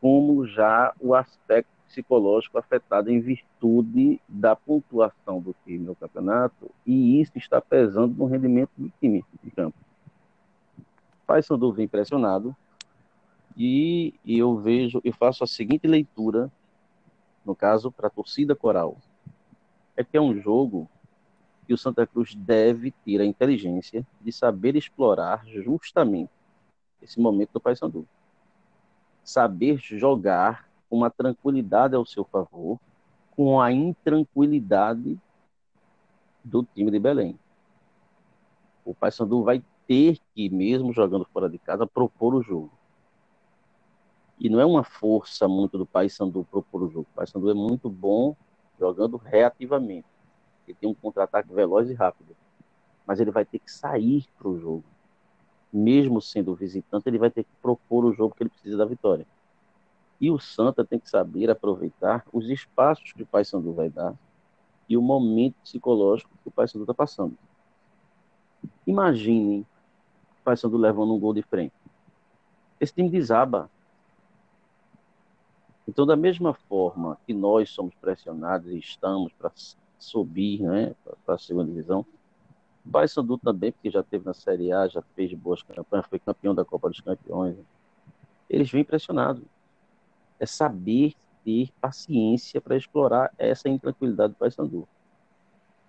como 0.00 0.46
já 0.46 0.94
o 1.00 1.14
aspecto 1.14 1.70
psicológico 1.86 2.56
afetado 2.56 3.10
em 3.10 3.20
virtude 3.20 4.20
da 4.28 4.54
pontuação 4.54 5.40
do 5.40 5.54
time 5.64 5.84
no 5.84 5.96
campeonato, 5.96 6.70
e 6.86 7.20
isso 7.20 7.36
está 7.36 7.60
pesando 7.60 8.14
no 8.14 8.26
rendimento 8.26 8.70
do 8.76 8.92
time 9.00 9.24
de 9.42 9.50
campo. 9.50 9.76
Paysandu 11.26 11.72
vem 11.72 11.88
pressionado, 11.88 12.54
e 13.56 14.14
eu 14.24 14.56
vejo, 14.56 15.00
eu 15.04 15.12
faço 15.12 15.42
a 15.42 15.46
seguinte 15.46 15.86
leitura, 15.86 16.50
no 17.44 17.54
caso, 17.54 17.90
para 17.90 18.06
a 18.06 18.10
torcida 18.10 18.54
coral 18.54 18.96
é 20.00 20.04
que 20.04 20.16
é 20.16 20.20
um 20.20 20.40
jogo 20.40 20.88
que 21.66 21.74
o 21.74 21.78
Santa 21.78 22.06
Cruz 22.06 22.34
deve 22.34 22.90
ter 22.90 23.20
a 23.20 23.24
inteligência 23.24 24.04
de 24.20 24.32
saber 24.32 24.74
explorar 24.76 25.46
justamente 25.46 26.32
esse 27.00 27.20
momento 27.20 27.52
do 27.52 27.60
Paysandu. 27.60 28.06
Saber 29.22 29.78
jogar 29.78 30.68
uma 30.90 31.10
tranquilidade 31.10 31.94
ao 31.94 32.04
seu 32.04 32.24
favor, 32.24 32.80
com 33.30 33.60
a 33.60 33.70
intranquilidade 33.70 35.18
do 36.42 36.64
time 36.64 36.90
de 36.90 36.98
Belém. 36.98 37.38
O 38.84 38.94
Paysandu 38.94 39.44
vai 39.44 39.62
ter 39.86 40.18
que, 40.34 40.48
mesmo 40.48 40.92
jogando 40.92 41.24
fora 41.26 41.48
de 41.48 41.58
casa, 41.58 41.86
propor 41.86 42.34
o 42.34 42.42
jogo. 42.42 42.72
E 44.38 44.48
não 44.48 44.58
é 44.58 44.66
uma 44.66 44.82
força 44.82 45.46
muito 45.46 45.78
do 45.78 45.86
Paysandu 45.86 46.44
propor 46.50 46.82
o 46.82 46.90
jogo. 46.90 47.06
O 47.12 47.16
Paysandu 47.16 47.50
é 47.50 47.54
muito 47.54 47.88
bom 47.88 48.34
jogando 48.80 49.18
reativamente. 49.18 50.08
Ele 50.66 50.76
tem 50.80 50.88
um 50.88 50.94
contra-ataque 50.94 51.52
veloz 51.52 51.90
e 51.90 51.94
rápido. 51.94 52.34
Mas 53.06 53.20
ele 53.20 53.30
vai 53.30 53.44
ter 53.44 53.58
que 53.58 53.70
sair 53.70 54.26
para 54.38 54.48
o 54.48 54.58
jogo. 54.58 54.84
Mesmo 55.70 56.20
sendo 56.20 56.54
visitante, 56.54 57.08
ele 57.08 57.18
vai 57.18 57.30
ter 57.30 57.44
que 57.44 57.50
propor 57.60 58.04
o 58.06 58.12
jogo 58.12 58.34
que 58.34 58.42
ele 58.42 58.50
precisa 58.50 58.78
da 58.78 58.86
vitória. 58.86 59.26
E 60.20 60.30
o 60.30 60.38
Santa 60.38 60.84
tem 60.84 60.98
que 60.98 61.08
saber 61.08 61.50
aproveitar 61.50 62.24
os 62.32 62.48
espaços 62.48 63.12
que 63.12 63.22
o 63.22 63.26
Paysandu 63.26 63.72
vai 63.72 63.88
dar 63.88 64.14
e 64.88 64.96
o 64.96 65.02
momento 65.02 65.54
psicológico 65.62 66.30
que 66.42 66.48
o 66.48 66.50
Paysandu 66.50 66.82
está 66.82 66.94
passando. 66.94 67.36
Imaginem 68.86 69.60
o 69.60 70.44
Paysandu 70.44 70.76
levando 70.76 71.14
um 71.14 71.18
gol 71.18 71.32
de 71.32 71.42
frente. 71.42 71.74
Esse 72.80 72.94
time 72.94 73.08
desaba. 73.08 73.70
Então, 75.90 76.06
da 76.06 76.14
mesma 76.14 76.54
forma 76.54 77.18
que 77.26 77.34
nós 77.34 77.68
somos 77.70 77.92
pressionados 77.96 78.70
e 78.70 78.78
estamos 78.78 79.32
para 79.32 79.50
subir 79.98 80.62
né, 80.62 80.94
para 81.26 81.34
a 81.34 81.38
segunda 81.38 81.68
divisão, 81.68 82.06
Paysandu 82.92 83.36
também, 83.36 83.72
porque 83.72 83.90
já 83.90 84.00
teve 84.00 84.24
na 84.24 84.32
Série 84.32 84.70
A, 84.72 84.86
já 84.86 85.02
fez 85.16 85.34
boas 85.34 85.64
campanhas, 85.64 86.06
foi 86.06 86.20
campeão 86.20 86.54
da 86.54 86.64
Copa 86.64 86.88
dos 86.88 87.00
Campeões. 87.00 87.56
Eles 88.48 88.70
vêm 88.70 88.84
pressionados. 88.84 89.42
É 90.38 90.46
saber 90.46 91.14
ter 91.44 91.72
paciência 91.80 92.60
para 92.60 92.76
explorar 92.76 93.34
essa 93.36 93.68
intranquilidade 93.68 94.34
do 94.34 94.36
Paysandu. 94.36 94.88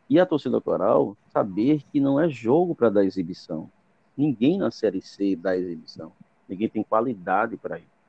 E 0.10 0.20
a 0.20 0.26
torcida 0.26 0.60
coral 0.60 1.16
saber 1.32 1.84
que 1.92 2.00
não 2.00 2.20
é 2.20 2.28
jogo 2.28 2.74
para 2.74 2.90
dar 2.90 3.06
exibição. 3.06 3.70
Ninguém 4.18 4.58
na 4.58 4.72
Série 4.72 5.00
C 5.00 5.36
dá 5.36 5.56
exibição. 5.56 6.12
Ninguém 6.50 6.68
tem 6.68 6.82
qualidade 6.82 7.56
para 7.56 7.78
isso. 7.78 8.01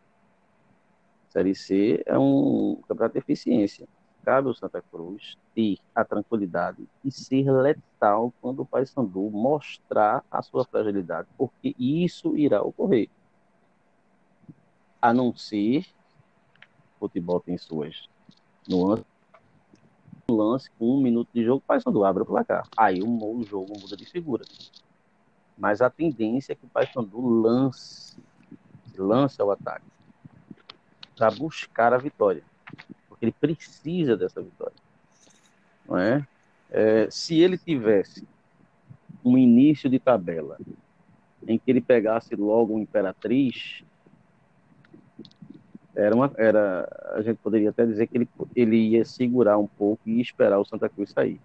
Série 1.33 1.55
C 1.55 2.03
é 2.05 2.19
um 2.19 2.79
campeonato 2.87 3.15
de 3.15 3.21
eficiência. 3.21 3.89
Cabe 4.23 4.49
ao 4.49 4.55
Santa 4.55 4.83
Cruz 4.83 5.39
ter 5.55 5.79
a 5.95 6.05
tranquilidade 6.05 6.87
e 7.03 7.11
ser 7.11 7.51
letal 7.51 8.35
quando 8.43 8.61
o 8.61 8.67
Paysandu 8.67 9.31
mostrar 9.31 10.23
a 10.31 10.43
sua 10.43 10.63
fragilidade, 10.67 11.27
porque 11.39 11.75
isso 11.79 12.37
irá 12.37 12.61
ocorrer. 12.63 13.09
A 15.01 15.15
não 15.15 15.35
ser 15.35 15.87
o 16.97 16.99
futebol 17.01 17.41
tem 17.41 17.57
suas 17.57 18.07
nuances. 18.69 19.07
Lance 20.29 20.71
com 20.79 20.99
um 20.99 21.01
minuto 21.01 21.31
de 21.33 21.43
jogo, 21.43 21.63
o 21.65 21.67
Paysandu 21.67 22.05
abre 22.05 22.25
o 22.25 22.27
placar. 22.27 22.69
Aí 22.77 23.03
o, 23.03 23.09
o 23.09 23.43
jogo 23.43 23.73
muda 23.81 23.97
de 23.97 24.05
figura. 24.05 24.45
Mas 25.57 25.81
a 25.81 25.89
tendência 25.89 26.53
é 26.53 26.55
que 26.55 26.67
o 26.67 26.69
Paysandu 26.69 27.27
lance, 27.27 28.23
lance 28.97 29.41
ao 29.41 29.51
ataque 29.51 29.92
para 31.23 31.31
buscar 31.31 31.93
a 31.93 31.99
vitória, 31.99 32.43
porque 33.09 33.27
ele 33.27 33.35
precisa 33.41 34.17
dessa 34.17 34.43
vitória, 34.43 34.75
não 35.89 35.97
é? 35.97 36.27
é? 36.69 37.07
Se 37.13 37.39
ele 37.39 37.57
tivesse 37.57 38.27
um 39.25 39.39
início 39.39 39.89
de 39.89 40.01
tabela 40.01 40.59
em 41.47 41.57
que 41.57 41.71
ele 41.71 41.81
pegasse 41.81 42.35
logo 42.35 42.75
o 42.75 42.81
Imperatriz, 42.81 43.85
era 45.95 46.13
uma, 46.13 46.33
era, 46.37 46.89
a 47.15 47.23
gente 47.23 47.37
poderia 47.37 47.71
até 47.71 47.87
dizer 47.87 48.09
que 48.09 48.19
ele, 48.19 48.29
ele 48.57 48.77
ia 48.77 49.05
segurar 49.05 49.59
um 49.59 49.67
pouco 49.69 50.03
e 50.09 50.21
esperar 50.21 50.59
o 50.59 50.65
Santa 50.65 50.89
Cruz 50.89 51.11
sair. 51.11 51.41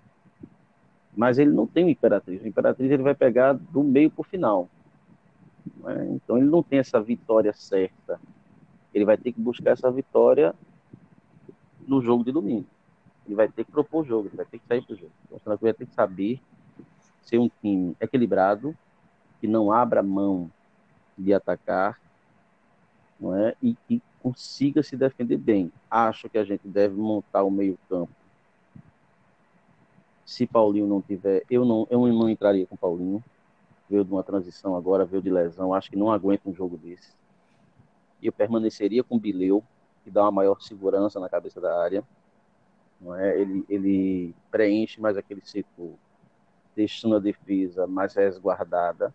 Mas 1.15 1.37
ele 1.37 1.51
não 1.51 1.67
tem 1.67 1.85
o 1.85 1.89
Imperatriz. 1.89 2.41
O 2.41 2.47
Imperatriz 2.47 2.89
ele 2.89 3.03
vai 3.03 3.13
pegar 3.13 3.53
do 3.53 3.83
meio 3.83 4.09
para 4.09 4.21
o 4.21 4.23
final. 4.23 4.67
Né? 5.83 6.07
Então 6.15 6.35
ele 6.35 6.47
não 6.47 6.63
tem 6.63 6.79
essa 6.79 6.99
vitória 6.99 7.53
certa. 7.53 8.19
Ele 8.97 9.05
vai 9.05 9.15
ter 9.15 9.31
que 9.31 9.39
buscar 9.39 9.73
essa 9.73 9.91
vitória 9.91 10.55
no 11.87 12.01
jogo 12.01 12.23
de 12.23 12.31
domingo. 12.31 12.65
Ele 13.27 13.35
vai 13.35 13.47
ter 13.47 13.63
que 13.63 13.71
propor 13.71 14.01
o 14.01 14.03
jogo, 14.03 14.27
ele 14.27 14.35
vai 14.35 14.45
ter 14.47 14.57
que 14.57 14.65
sair 14.65 14.81
para 14.81 14.95
o 14.95 14.97
jogo. 14.97 15.11
Então 15.23 15.37
o 15.37 15.39
Santa 15.39 15.73
ter 15.75 15.85
que 15.85 15.93
saber 15.93 16.41
ser 17.21 17.37
um 17.37 17.47
time 17.61 17.95
equilibrado, 18.01 18.75
que 19.39 19.47
não 19.47 19.71
abra 19.71 20.01
mão 20.01 20.49
de 21.15 21.31
atacar, 21.31 22.01
não 23.19 23.35
é? 23.35 23.53
E 23.61 23.75
que 23.87 24.01
consiga 24.19 24.81
se 24.81 24.97
defender 24.97 25.37
bem. 25.37 25.71
Acho 25.91 26.27
que 26.27 26.39
a 26.39 26.43
gente 26.43 26.67
deve 26.67 26.95
montar 26.95 27.43
o 27.43 27.51
meio-campo. 27.51 28.11
Se 30.25 30.47
Paulinho 30.47 30.87
não 30.87 31.03
tiver, 31.03 31.43
eu 31.51 31.63
não, 31.63 31.85
eu 31.91 32.07
não 32.07 32.27
entraria 32.27 32.65
com 32.65 32.75
Paulinho. 32.75 33.23
Veio 33.87 34.03
de 34.03 34.11
uma 34.11 34.23
transição 34.23 34.75
agora, 34.75 35.05
veio 35.05 35.21
de 35.21 35.29
lesão, 35.29 35.71
acho 35.71 35.91
que 35.91 35.95
não 35.95 36.11
aguenta 36.11 36.49
um 36.49 36.55
jogo 36.55 36.77
desse. 36.77 37.15
Eu 38.27 38.33
permaneceria 38.33 39.03
com 39.03 39.19
Bileu, 39.19 39.63
que 40.03 40.11
dá 40.11 40.23
uma 40.23 40.31
maior 40.31 40.61
segurança 40.61 41.19
na 41.19 41.29
cabeça 41.29 41.59
da 41.61 41.81
área. 41.81 42.03
Não 42.99 43.15
é? 43.15 43.39
ele, 43.39 43.65
ele 43.69 44.35
preenche 44.49 44.99
mais 44.99 45.17
aquele 45.17 45.41
setor, 45.43 45.93
deixando 46.75 47.15
a 47.15 47.19
defesa 47.19 47.85
mais 47.85 48.15
resguardada. 48.15 49.13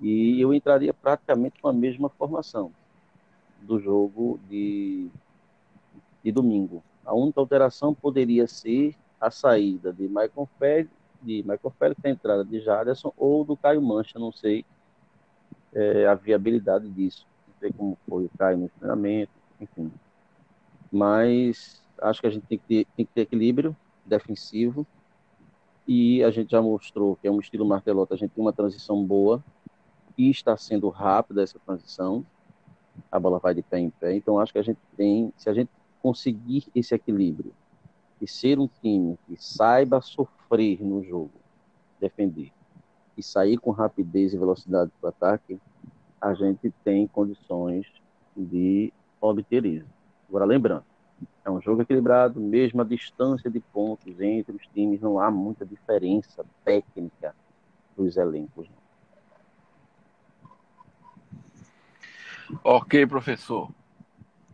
E 0.00 0.40
eu 0.40 0.52
entraria 0.52 0.92
praticamente 0.92 1.60
com 1.60 1.68
a 1.68 1.72
mesma 1.72 2.08
formação 2.08 2.70
do 3.62 3.80
jogo 3.80 4.38
de, 4.48 5.08
de 6.22 6.30
domingo. 6.30 6.82
A 7.04 7.14
única 7.14 7.40
alteração 7.40 7.94
poderia 7.94 8.46
ser 8.46 8.94
a 9.20 9.30
saída 9.30 9.92
de 9.92 10.06
Michael 10.06 10.48
Félix, 10.58 10.90
de 11.22 11.42
Michael 11.42 11.72
Félix, 11.78 12.04
a 12.04 12.10
entrada 12.10 12.44
de 12.44 12.60
Jaderson 12.60 13.12
ou 13.16 13.44
do 13.44 13.56
Caio 13.56 13.80
Mancha, 13.80 14.18
não 14.18 14.30
sei 14.30 14.64
é, 15.72 16.06
a 16.06 16.14
viabilidade 16.14 16.88
disso. 16.90 17.26
Sei 17.60 17.72
como 17.72 17.96
foi 18.08 18.24
o 18.24 18.30
Caio 18.38 18.58
no 18.58 18.68
treinamento, 18.68 19.32
enfim. 19.60 19.90
Mas 20.90 21.82
acho 22.00 22.20
que 22.20 22.26
a 22.26 22.30
gente 22.30 22.46
tem 22.46 22.58
que 22.58 22.64
ter, 22.66 22.86
tem 22.96 23.06
que 23.06 23.12
ter 23.12 23.22
equilíbrio 23.22 23.74
defensivo 24.04 24.86
e 25.86 26.22
a 26.22 26.30
gente 26.30 26.50
já 26.50 26.60
mostrou 26.60 27.16
que 27.16 27.26
é 27.26 27.30
um 27.30 27.40
estilo 27.40 27.64
martelota, 27.64 28.14
a 28.14 28.16
gente 28.16 28.30
tem 28.30 28.44
uma 28.44 28.52
transição 28.52 29.04
boa 29.04 29.42
e 30.18 30.30
está 30.30 30.56
sendo 30.56 30.88
rápida 30.88 31.42
essa 31.42 31.58
transição 31.58 32.24
a 33.10 33.18
bola 33.18 33.38
vai 33.38 33.54
de 33.54 33.62
pé 33.62 33.78
em 33.78 33.90
pé. 33.90 34.14
Então, 34.14 34.38
acho 34.38 34.52
que 34.52 34.58
a 34.58 34.62
gente 34.62 34.78
tem, 34.96 35.32
se 35.36 35.48
a 35.48 35.54
gente 35.54 35.70
conseguir 36.02 36.66
esse 36.74 36.94
equilíbrio 36.94 37.52
e 38.20 38.26
ser 38.26 38.58
um 38.58 38.68
time 38.68 39.18
que 39.26 39.36
saiba 39.36 40.00
sofrer 40.00 40.82
no 40.82 41.02
jogo, 41.02 41.32
defender, 42.00 42.52
e 43.16 43.22
sair 43.22 43.58
com 43.58 43.70
rapidez 43.70 44.32
e 44.32 44.38
velocidade 44.38 44.90
para 45.00 45.06
o 45.06 45.10
ataque, 45.10 45.58
a 46.26 46.34
gente 46.34 46.72
tem 46.82 47.06
condições 47.06 47.86
de 48.36 48.92
obter 49.20 49.64
isso. 49.64 49.86
Agora, 50.28 50.44
lembrando, 50.44 50.84
é 51.44 51.50
um 51.50 51.60
jogo 51.60 51.82
equilibrado, 51.82 52.40
mesmo 52.40 52.82
a 52.82 52.84
distância 52.84 53.48
de 53.48 53.60
pontos 53.60 54.20
entre 54.20 54.56
os 54.56 54.66
times, 54.74 55.00
não 55.00 55.20
há 55.20 55.30
muita 55.30 55.64
diferença 55.64 56.44
técnica 56.64 57.34
dos 57.96 58.16
elencos. 58.16 58.68
Ok, 62.64 63.06
professor. 63.06 63.70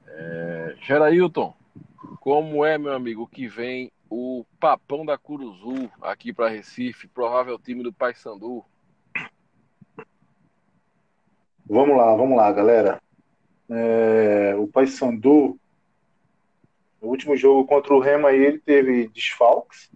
É, 0.06 0.76
Gerailton, 0.82 1.54
como 2.20 2.64
é, 2.64 2.76
meu 2.76 2.92
amigo, 2.92 3.26
que 3.26 3.48
vem 3.48 3.90
o 4.10 4.44
Papão 4.60 5.06
da 5.06 5.16
Curuzu 5.16 5.90
aqui 6.02 6.34
para 6.34 6.50
Recife, 6.50 7.08
provável 7.08 7.58
time 7.58 7.82
do 7.82 7.92
Paysandu? 7.92 8.62
Vamos 11.72 11.96
lá, 11.96 12.14
vamos 12.14 12.36
lá, 12.36 12.52
galera. 12.52 13.00
É, 13.70 14.54
o 14.58 14.68
Paysandu, 14.68 15.58
no 17.00 17.08
último 17.08 17.34
jogo 17.34 17.66
contra 17.66 17.94
o 17.94 17.98
Rema, 17.98 18.30
ele 18.30 18.58
teve 18.58 19.08
desfalques, 19.08 19.90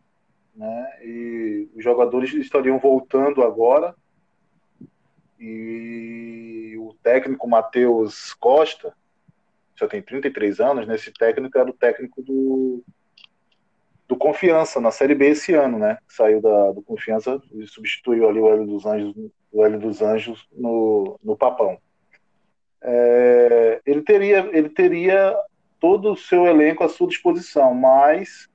né? 0.55 0.99
E 1.03 1.69
os 1.77 1.85
jogadores 1.85 2.33
estariam 2.33 2.79
voltando 2.79 3.43
agora 3.43 3.95
e 5.39 6.77
o 6.79 6.95
técnico 7.03 7.47
Matheus 7.47 8.33
Costa, 8.33 8.95
já 9.79 9.87
tem 9.87 10.01
33 10.01 10.59
anos, 10.61 10.87
né? 10.87 10.95
Esse 10.95 11.13
técnico 11.13 11.59
era 11.59 11.69
o 11.69 11.75
técnico 11.75 12.23
do, 12.23 12.83
do 14.09 14.17
Confiança 14.17 14.81
na 14.81 14.91
Série 14.91 15.15
B 15.15 15.29
esse 15.29 15.53
ano, 15.53 15.79
né? 15.79 15.99
Saiu 16.09 16.41
da, 16.41 16.73
do 16.73 16.81
Confiança 16.81 17.39
e 17.53 17.67
substituiu 17.67 18.27
ali 18.27 18.41
o 18.41 18.49
Hélio 18.49 18.67
dos 18.67 18.87
Anjos, 18.87 19.15
o 19.57 19.65
Hélio 19.65 19.79
dos 19.79 20.03
Anjos 20.03 20.47
no, 20.53 21.19
no 21.25 21.35
Papão. 21.35 21.79
É, 22.83 23.81
ele 23.87 24.03
teria 24.03 24.51
ele 24.53 24.69
teria 24.69 25.35
todo 25.81 26.13
o 26.13 26.17
seu 26.17 26.47
elenco 26.47 26.85
à 26.85 26.91
sua 26.91 27.09
disposição, 27.09 27.73
mas 27.73 28.51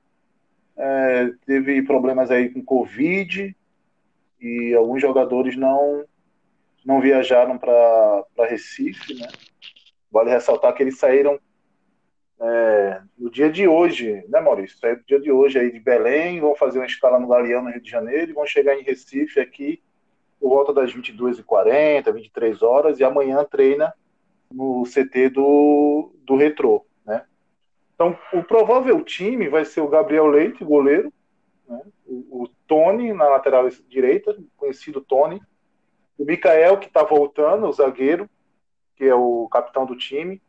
é, 0.76 1.32
teve 1.44 1.82
problemas 1.82 2.30
aí 2.30 2.50
com 2.50 2.64
Covid 2.64 3.54
e 4.40 4.74
alguns 4.74 5.02
jogadores 5.02 5.56
não 5.56 6.04
não 6.84 7.00
viajaram 7.00 7.58
para 7.58 8.24
Recife, 8.48 9.14
né? 9.14 9.26
Vale 10.10 10.30
ressaltar 10.30 10.72
que 10.72 10.84
eles 10.84 10.98
saíram 10.98 11.38
é, 12.40 13.00
no 13.18 13.28
dia 13.28 13.50
de 13.50 13.66
hoje, 13.66 14.24
né, 14.28 14.40
Maurício? 14.40 14.78
Saíram 14.78 14.98
no 15.00 15.06
dia 15.06 15.20
de 15.20 15.32
hoje 15.32 15.58
aí 15.58 15.72
de 15.72 15.80
Belém, 15.80 16.38
vão 16.38 16.54
fazer 16.54 16.78
uma 16.78 16.86
escala 16.86 17.18
no 17.18 17.26
Galeão, 17.26 17.64
no 17.64 17.70
Rio 17.70 17.82
de 17.82 17.90
Janeiro, 17.90 18.30
e 18.30 18.34
vão 18.34 18.46
chegar 18.46 18.76
em 18.76 18.84
Recife 18.84 19.40
aqui 19.40 19.82
por 20.42 20.48
volta 20.48 20.72
das 20.72 20.92
22h40, 20.92 22.12
23 22.12 22.62
horas, 22.62 22.98
e 22.98 23.04
amanhã 23.04 23.44
treina 23.44 23.94
no 24.50 24.82
CT 24.82 25.28
do, 25.28 26.12
do 26.24 26.34
Retrô, 26.34 26.84
né? 27.06 27.24
Então, 27.94 28.18
o 28.32 28.42
provável 28.42 29.00
time 29.04 29.48
vai 29.48 29.64
ser 29.64 29.80
o 29.80 29.88
Gabriel 29.88 30.26
Leite, 30.26 30.64
goleiro, 30.64 31.12
né? 31.68 31.80
o, 32.04 32.42
o 32.42 32.48
Tony 32.66 33.12
na 33.12 33.28
lateral 33.28 33.68
direita, 33.88 34.36
conhecido 34.56 35.00
Tony, 35.00 35.40
o 36.18 36.24
Mikael, 36.24 36.76
que 36.78 36.88
está 36.88 37.04
voltando, 37.04 37.68
o 37.68 37.72
zagueiro, 37.72 38.28
que 38.96 39.04
é 39.04 39.14
o 39.14 39.48
capitão 39.48 39.86
do 39.86 39.96
time. 39.96 40.42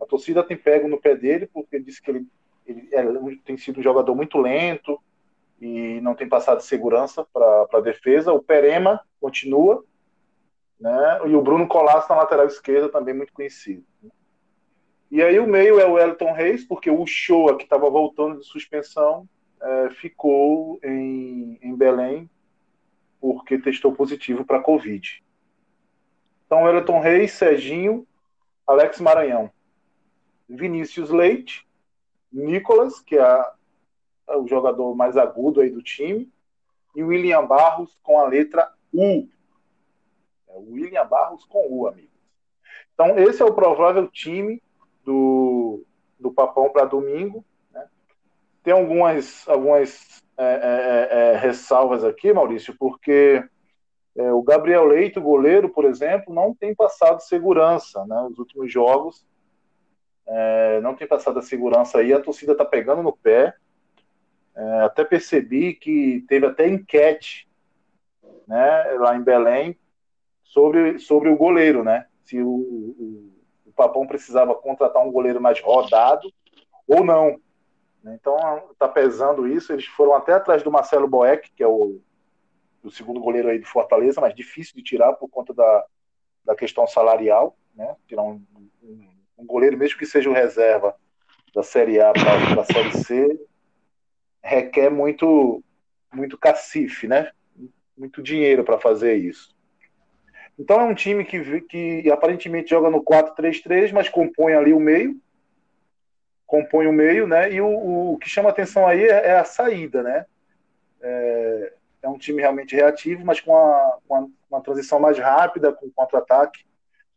A 0.00 0.06
torcida 0.06 0.44
tem 0.44 0.56
pego 0.56 0.86
no 0.86 1.00
pé 1.00 1.16
dele, 1.16 1.48
porque 1.52 1.80
disse 1.80 2.00
que 2.00 2.12
ele, 2.12 2.26
ele 2.64 2.88
é, 2.92 3.04
tem 3.44 3.56
sido 3.56 3.80
um 3.80 3.82
jogador 3.82 4.14
muito 4.14 4.38
lento 4.38 5.00
e 5.62 6.00
não 6.00 6.14
tem 6.14 6.28
passado 6.28 6.60
segurança 6.60 7.24
para 7.32 7.68
a 7.72 7.80
defesa. 7.80 8.32
O 8.32 8.42
Perema 8.42 9.00
continua, 9.20 9.84
né? 10.78 11.20
e 11.26 11.36
o 11.36 11.40
Bruno 11.40 11.68
Colasso 11.68 12.08
na 12.08 12.16
lateral 12.16 12.46
esquerda, 12.46 12.88
também 12.88 13.14
muito 13.14 13.32
conhecido. 13.32 13.84
E 15.08 15.22
aí 15.22 15.38
o 15.38 15.46
meio 15.46 15.78
é 15.78 15.86
o 15.86 15.98
Elton 15.98 16.32
Reis, 16.32 16.64
porque 16.64 16.90
o 16.90 17.06
Shoa, 17.06 17.56
que 17.56 17.62
estava 17.62 17.88
voltando 17.88 18.40
de 18.40 18.46
suspensão, 18.46 19.28
é, 19.60 19.90
ficou 19.90 20.80
em, 20.82 21.58
em 21.62 21.76
Belém 21.76 22.28
porque 23.20 23.56
testou 23.56 23.92
positivo 23.92 24.44
para 24.44 24.58
Covid. 24.58 25.22
Então, 26.44 26.64
Wellington 26.64 26.98
Reis, 26.98 27.32
Serginho, 27.32 28.04
Alex 28.66 29.00
Maranhão, 29.00 29.48
Vinícius 30.48 31.10
Leite, 31.10 31.64
Nicolas, 32.32 33.00
que 33.00 33.16
é, 33.16 33.22
é 33.22 33.52
o 34.28 34.46
jogador 34.46 34.94
mais 34.94 35.16
agudo 35.16 35.60
aí 35.60 35.70
do 35.70 35.82
time, 35.82 36.30
e 36.94 37.02
William 37.02 37.46
Barros 37.46 37.98
com 38.02 38.18
a 38.18 38.26
letra 38.26 38.70
U. 38.92 39.28
É 40.48 40.58
William 40.58 41.06
Barros 41.06 41.44
com 41.44 41.66
U, 41.70 41.86
amigos. 41.86 42.10
Então, 42.94 43.18
esse 43.18 43.42
é 43.42 43.44
o 43.44 43.54
provável 43.54 44.06
time 44.08 44.62
do, 45.04 45.82
do 46.18 46.32
Papão 46.32 46.70
para 46.70 46.84
domingo. 46.84 47.44
Né? 47.72 47.86
Tem 48.62 48.72
algumas, 48.72 49.48
algumas 49.48 50.22
é, 50.36 50.44
é, 50.44 50.48
é, 50.48 51.32
é, 51.34 51.36
ressalvas 51.36 52.04
aqui, 52.04 52.32
Maurício, 52.32 52.74
porque 52.78 53.44
é, 54.16 54.32
o 54.32 54.42
Gabriel 54.42 54.84
Leite, 54.84 55.18
o 55.18 55.22
goleiro, 55.22 55.68
por 55.68 55.84
exemplo, 55.84 56.34
não 56.34 56.54
tem 56.54 56.74
passado 56.74 57.20
segurança, 57.20 58.04
né? 58.06 58.20
Os 58.30 58.38
últimos 58.38 58.72
jogos 58.72 59.24
não 60.82 60.94
tem 60.94 61.06
passado 61.06 61.38
a 61.38 61.42
segurança 61.42 61.98
aí, 61.98 62.10
a 62.10 62.20
torcida 62.20 62.52
está 62.52 62.64
pegando 62.64 63.02
no 63.02 63.12
pé. 63.12 63.54
Até 64.84 65.04
percebi 65.04 65.74
que 65.74 66.24
teve 66.28 66.46
até 66.46 66.68
enquete, 66.68 67.48
né, 68.46 68.84
lá 68.98 69.16
em 69.16 69.22
Belém, 69.22 69.78
sobre, 70.42 70.98
sobre 70.98 71.30
o 71.30 71.36
goleiro, 71.36 71.82
né? 71.82 72.06
Se 72.24 72.38
o, 72.40 72.48
o, 72.48 73.32
o 73.66 73.72
Papão 73.72 74.06
precisava 74.06 74.54
contratar 74.54 75.02
um 75.02 75.10
goleiro 75.10 75.40
mais 75.40 75.60
rodado 75.60 76.30
ou 76.86 77.02
não. 77.02 77.40
Então 78.04 78.36
está 78.70 78.86
pesando 78.86 79.48
isso. 79.48 79.72
Eles 79.72 79.86
foram 79.86 80.14
até 80.14 80.34
atrás 80.34 80.62
do 80.62 80.70
Marcelo 80.70 81.08
Boeck, 81.08 81.50
que 81.52 81.62
é 81.62 81.66
o, 81.66 82.00
o 82.82 82.90
segundo 82.90 83.20
goleiro 83.20 83.48
aí 83.48 83.58
do 83.58 83.66
Fortaleza, 83.66 84.20
mas 84.20 84.34
difícil 84.34 84.74
de 84.76 84.82
tirar 84.82 85.14
por 85.14 85.28
conta 85.28 85.54
da, 85.54 85.86
da 86.44 86.54
questão 86.54 86.86
salarial, 86.86 87.56
né? 87.74 87.96
Tirar 88.06 88.22
um, 88.22 88.44
um, 88.82 89.08
um 89.38 89.46
goleiro, 89.46 89.78
mesmo 89.78 89.98
que 89.98 90.06
seja 90.06 90.28
o 90.28 90.34
reserva 90.34 90.94
da 91.54 91.62
Série 91.62 92.00
A 92.00 92.12
para 92.12 92.60
a 92.60 92.64
Série 92.64 92.92
C, 93.04 93.40
requer 94.42 94.90
muito, 94.90 95.62
muito 96.12 96.36
cacife, 96.36 97.06
né? 97.06 97.30
Muito 97.96 98.22
dinheiro 98.22 98.64
para 98.64 98.78
fazer 98.78 99.16
isso. 99.16 99.54
Então 100.58 100.80
é 100.80 100.84
um 100.84 100.94
time 100.94 101.24
que, 101.24 101.60
que 101.62 102.10
aparentemente 102.10 102.70
joga 102.70 102.90
no 102.90 103.02
4-3-3, 103.02 103.92
mas 103.92 104.08
compõe 104.08 104.54
ali 104.54 104.72
o 104.72 104.80
meio, 104.80 105.16
compõe 106.46 106.86
o 106.86 106.92
meio, 106.92 107.26
né? 107.26 107.52
E 107.52 107.60
o, 107.60 108.12
o 108.12 108.18
que 108.18 108.28
chama 108.28 108.50
atenção 108.50 108.86
aí 108.86 109.04
é, 109.04 109.28
é 109.28 109.38
a 109.38 109.44
saída, 109.44 110.02
né? 110.02 110.26
É, 111.00 111.72
é, 112.02 112.08
um 112.08 112.18
time 112.18 112.40
realmente 112.40 112.76
reativo, 112.76 113.24
mas 113.24 113.40
com, 113.40 113.56
a, 113.56 113.98
com 114.06 114.14
a, 114.14 114.26
uma 114.50 114.60
transição 114.60 115.00
mais 115.00 115.18
rápida, 115.18 115.72
com 115.72 115.90
contra-ataque 115.90 116.64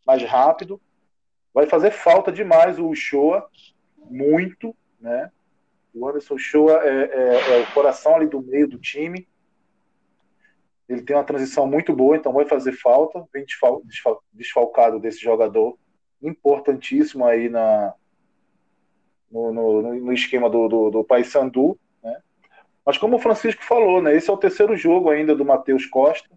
mais 0.05 0.23
rápido. 0.23 0.81
Vai 1.53 1.67
fazer 1.67 1.91
falta 1.91 2.31
demais 2.31 2.79
o 2.79 2.93
Shoa, 2.95 3.47
muito, 4.09 4.75
né? 4.99 5.31
O 5.95 6.09
Anderson 6.09 6.37
Shoa 6.37 6.83
é, 6.83 7.03
é, 7.03 7.53
é, 7.53 7.61
o 7.61 7.73
coração 7.73 8.15
ali 8.15 8.27
do 8.27 8.41
meio 8.41 8.67
do 8.67 8.77
time. 8.77 9.25
Ele 10.89 11.01
tem 11.01 11.15
uma 11.15 11.23
transição 11.23 11.65
muito 11.65 11.95
boa, 11.95 12.17
então 12.17 12.33
vai 12.33 12.45
fazer 12.45 12.73
falta. 12.73 13.25
Vem 13.31 13.45
desfalcado 14.33 14.99
desse 14.99 15.21
jogador 15.21 15.77
importantíssimo 16.21 17.25
aí 17.25 17.47
na, 17.47 17.93
no, 19.31 19.53
no, 19.53 19.81
no 19.81 20.13
esquema 20.13 20.49
do, 20.49 20.67
do, 20.67 20.91
do 20.91 21.03
Paysandu. 21.03 21.79
Né? 22.03 22.21
Mas 22.85 22.97
como 22.97 23.15
o 23.15 23.19
Francisco 23.19 23.63
falou, 23.63 24.01
né, 24.01 24.13
esse 24.15 24.29
é 24.29 24.33
o 24.33 24.37
terceiro 24.37 24.75
jogo 24.75 25.09
ainda 25.09 25.33
do 25.33 25.45
Matheus 25.45 25.85
Costa. 25.85 26.29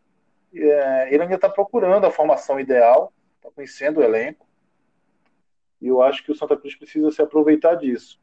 É, 0.54 1.12
ele 1.12 1.24
ainda 1.24 1.34
está 1.34 1.48
procurando 1.48 2.06
a 2.06 2.12
formação 2.12 2.60
ideal, 2.60 3.12
está 3.36 3.50
conhecendo 3.50 3.98
o 3.98 4.04
elenco. 4.04 4.46
E 5.82 5.88
eu 5.88 6.00
acho 6.00 6.24
que 6.24 6.30
o 6.30 6.34
Santa 6.34 6.56
Cruz 6.56 6.76
precisa 6.76 7.10
se 7.10 7.20
aproveitar 7.20 7.74
disso. 7.74 8.20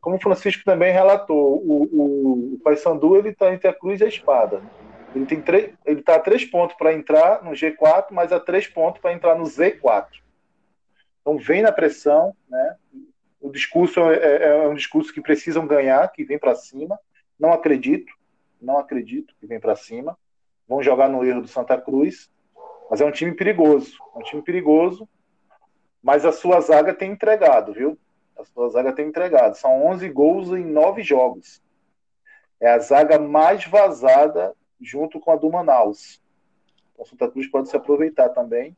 Como 0.00 0.16
o 0.16 0.20
Francisco 0.20 0.64
também 0.64 0.92
relatou, 0.92 1.56
o, 1.64 1.84
o, 1.84 2.54
o 2.54 2.58
Paysandu 2.62 3.16
ele 3.16 3.30
está 3.30 3.52
entre 3.52 3.68
a 3.68 3.72
cruz 3.72 4.00
e 4.00 4.04
a 4.04 4.08
espada. 4.08 4.62
Ele 5.14 5.26
tem 5.26 5.42
ele 5.86 6.00
está 6.00 6.16
a 6.16 6.20
três 6.20 6.44
pontos 6.44 6.76
para 6.76 6.92
entrar 6.92 7.42
no 7.42 7.52
G4, 7.52 8.06
mas 8.10 8.32
a 8.32 8.40
três 8.40 8.66
pontos 8.66 9.00
para 9.00 9.12
entrar 9.12 9.36
no 9.36 9.44
Z4. 9.44 10.08
Então 11.20 11.38
vem 11.38 11.62
na 11.62 11.72
pressão, 11.72 12.34
né? 12.48 12.76
O 13.40 13.50
discurso 13.50 14.00
é, 14.00 14.16
é, 14.16 14.64
é 14.64 14.68
um 14.68 14.74
discurso 14.74 15.12
que 15.12 15.20
precisam 15.20 15.66
ganhar, 15.66 16.10
que 16.12 16.24
vem 16.24 16.38
para 16.38 16.54
cima. 16.54 16.98
Não 17.38 17.52
acredito, 17.52 18.12
não 18.60 18.78
acredito 18.78 19.34
que 19.38 19.46
vem 19.46 19.60
para 19.60 19.76
cima. 19.76 20.18
Vão 20.66 20.82
jogar 20.82 21.08
no 21.08 21.24
erro 21.24 21.42
do 21.42 21.48
Santa 21.48 21.78
Cruz, 21.80 22.30
mas 22.90 23.00
é 23.00 23.04
um 23.04 23.10
time 23.10 23.32
perigoso, 23.32 23.96
é 24.14 24.18
um 24.18 24.22
time 24.22 24.42
perigoso. 24.42 25.08
Mas 26.02 26.24
a 26.24 26.32
sua 26.32 26.60
zaga 26.60 26.92
tem 26.92 27.12
entregado, 27.12 27.72
viu? 27.72 27.98
A 28.36 28.44
sua 28.44 28.68
zaga 28.68 28.92
tem 28.92 29.06
entregado. 29.06 29.54
São 29.54 29.86
11 29.86 30.08
gols 30.08 30.48
em 30.50 30.64
9 30.64 31.02
jogos. 31.02 31.62
É 32.60 32.70
a 32.70 32.78
zaga 32.78 33.18
mais 33.18 33.64
vazada 33.66 34.54
junto 34.80 35.20
com 35.20 35.30
a 35.30 35.36
do 35.36 35.50
Manaus. 35.50 36.22
Então, 36.92 37.04
Santa 37.04 37.30
Cruz 37.30 37.46
pode 37.48 37.68
se 37.68 37.76
aproveitar 37.76 38.28
também. 38.30 38.76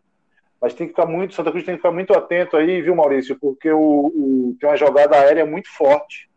Mas 0.60 0.74
tem 0.74 0.86
que 0.86 0.92
ficar 0.92 1.06
muito, 1.06 1.34
Santa 1.34 1.50
Cruz 1.50 1.64
tem 1.64 1.74
que 1.74 1.80
ficar 1.80 1.92
muito 1.92 2.14
atento 2.14 2.56
aí, 2.56 2.80
viu, 2.80 2.94
Maurício? 2.96 3.38
Porque 3.38 3.70
o, 3.70 4.06
o 4.06 4.56
tem 4.58 4.68
uma 4.68 4.76
jogada 4.76 5.16
aérea 5.16 5.44
muito 5.44 5.70
forte, 5.70 6.30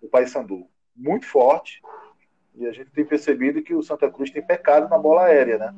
o 0.00 0.08
Paysandu. 0.08 0.66
Muito 0.94 1.26
forte. 1.26 1.80
E 2.54 2.66
a 2.66 2.72
gente 2.72 2.90
tem 2.90 3.04
percebido 3.04 3.62
que 3.62 3.74
o 3.74 3.82
Santa 3.82 4.10
Cruz 4.10 4.30
tem 4.30 4.42
pecado 4.42 4.88
na 4.88 4.98
bola 4.98 5.24
aérea, 5.24 5.58
né? 5.58 5.74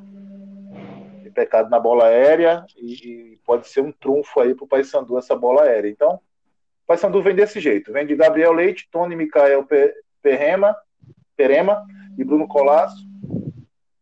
Tem 1.23 1.31
pecado 1.31 1.69
na 1.69 1.79
bola 1.79 2.05
aérea 2.05 2.65
e, 2.77 2.93
e 3.33 3.37
pode 3.45 3.67
ser 3.67 3.81
um 3.81 3.91
trunfo 3.91 4.39
aí 4.39 4.53
para 4.53 4.65
o 4.65 4.67
Paysandu 4.67 5.17
essa 5.17 5.35
bola 5.35 5.63
aérea. 5.63 5.89
Então, 5.89 6.19
Paysandu 6.89 7.21
vem 7.21 7.35
desse 7.35 7.59
jeito. 7.59 7.93
Vem 7.93 8.03
de 8.03 8.15
Gabriel 8.15 8.51
Leite, 8.51 8.89
Tony 8.91 9.15
Micael 9.15 9.63
Perema, 10.23 10.75
Perema 11.37 11.85
e 12.17 12.23
Bruno 12.23 12.47
Colasso. 12.47 13.07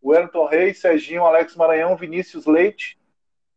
Wellington 0.01 0.45
Reis, 0.45 0.79
Serginho, 0.79 1.25
Alex 1.25 1.53
Maranhão, 1.57 1.97
Vinícius 1.97 2.45
Leite, 2.45 2.97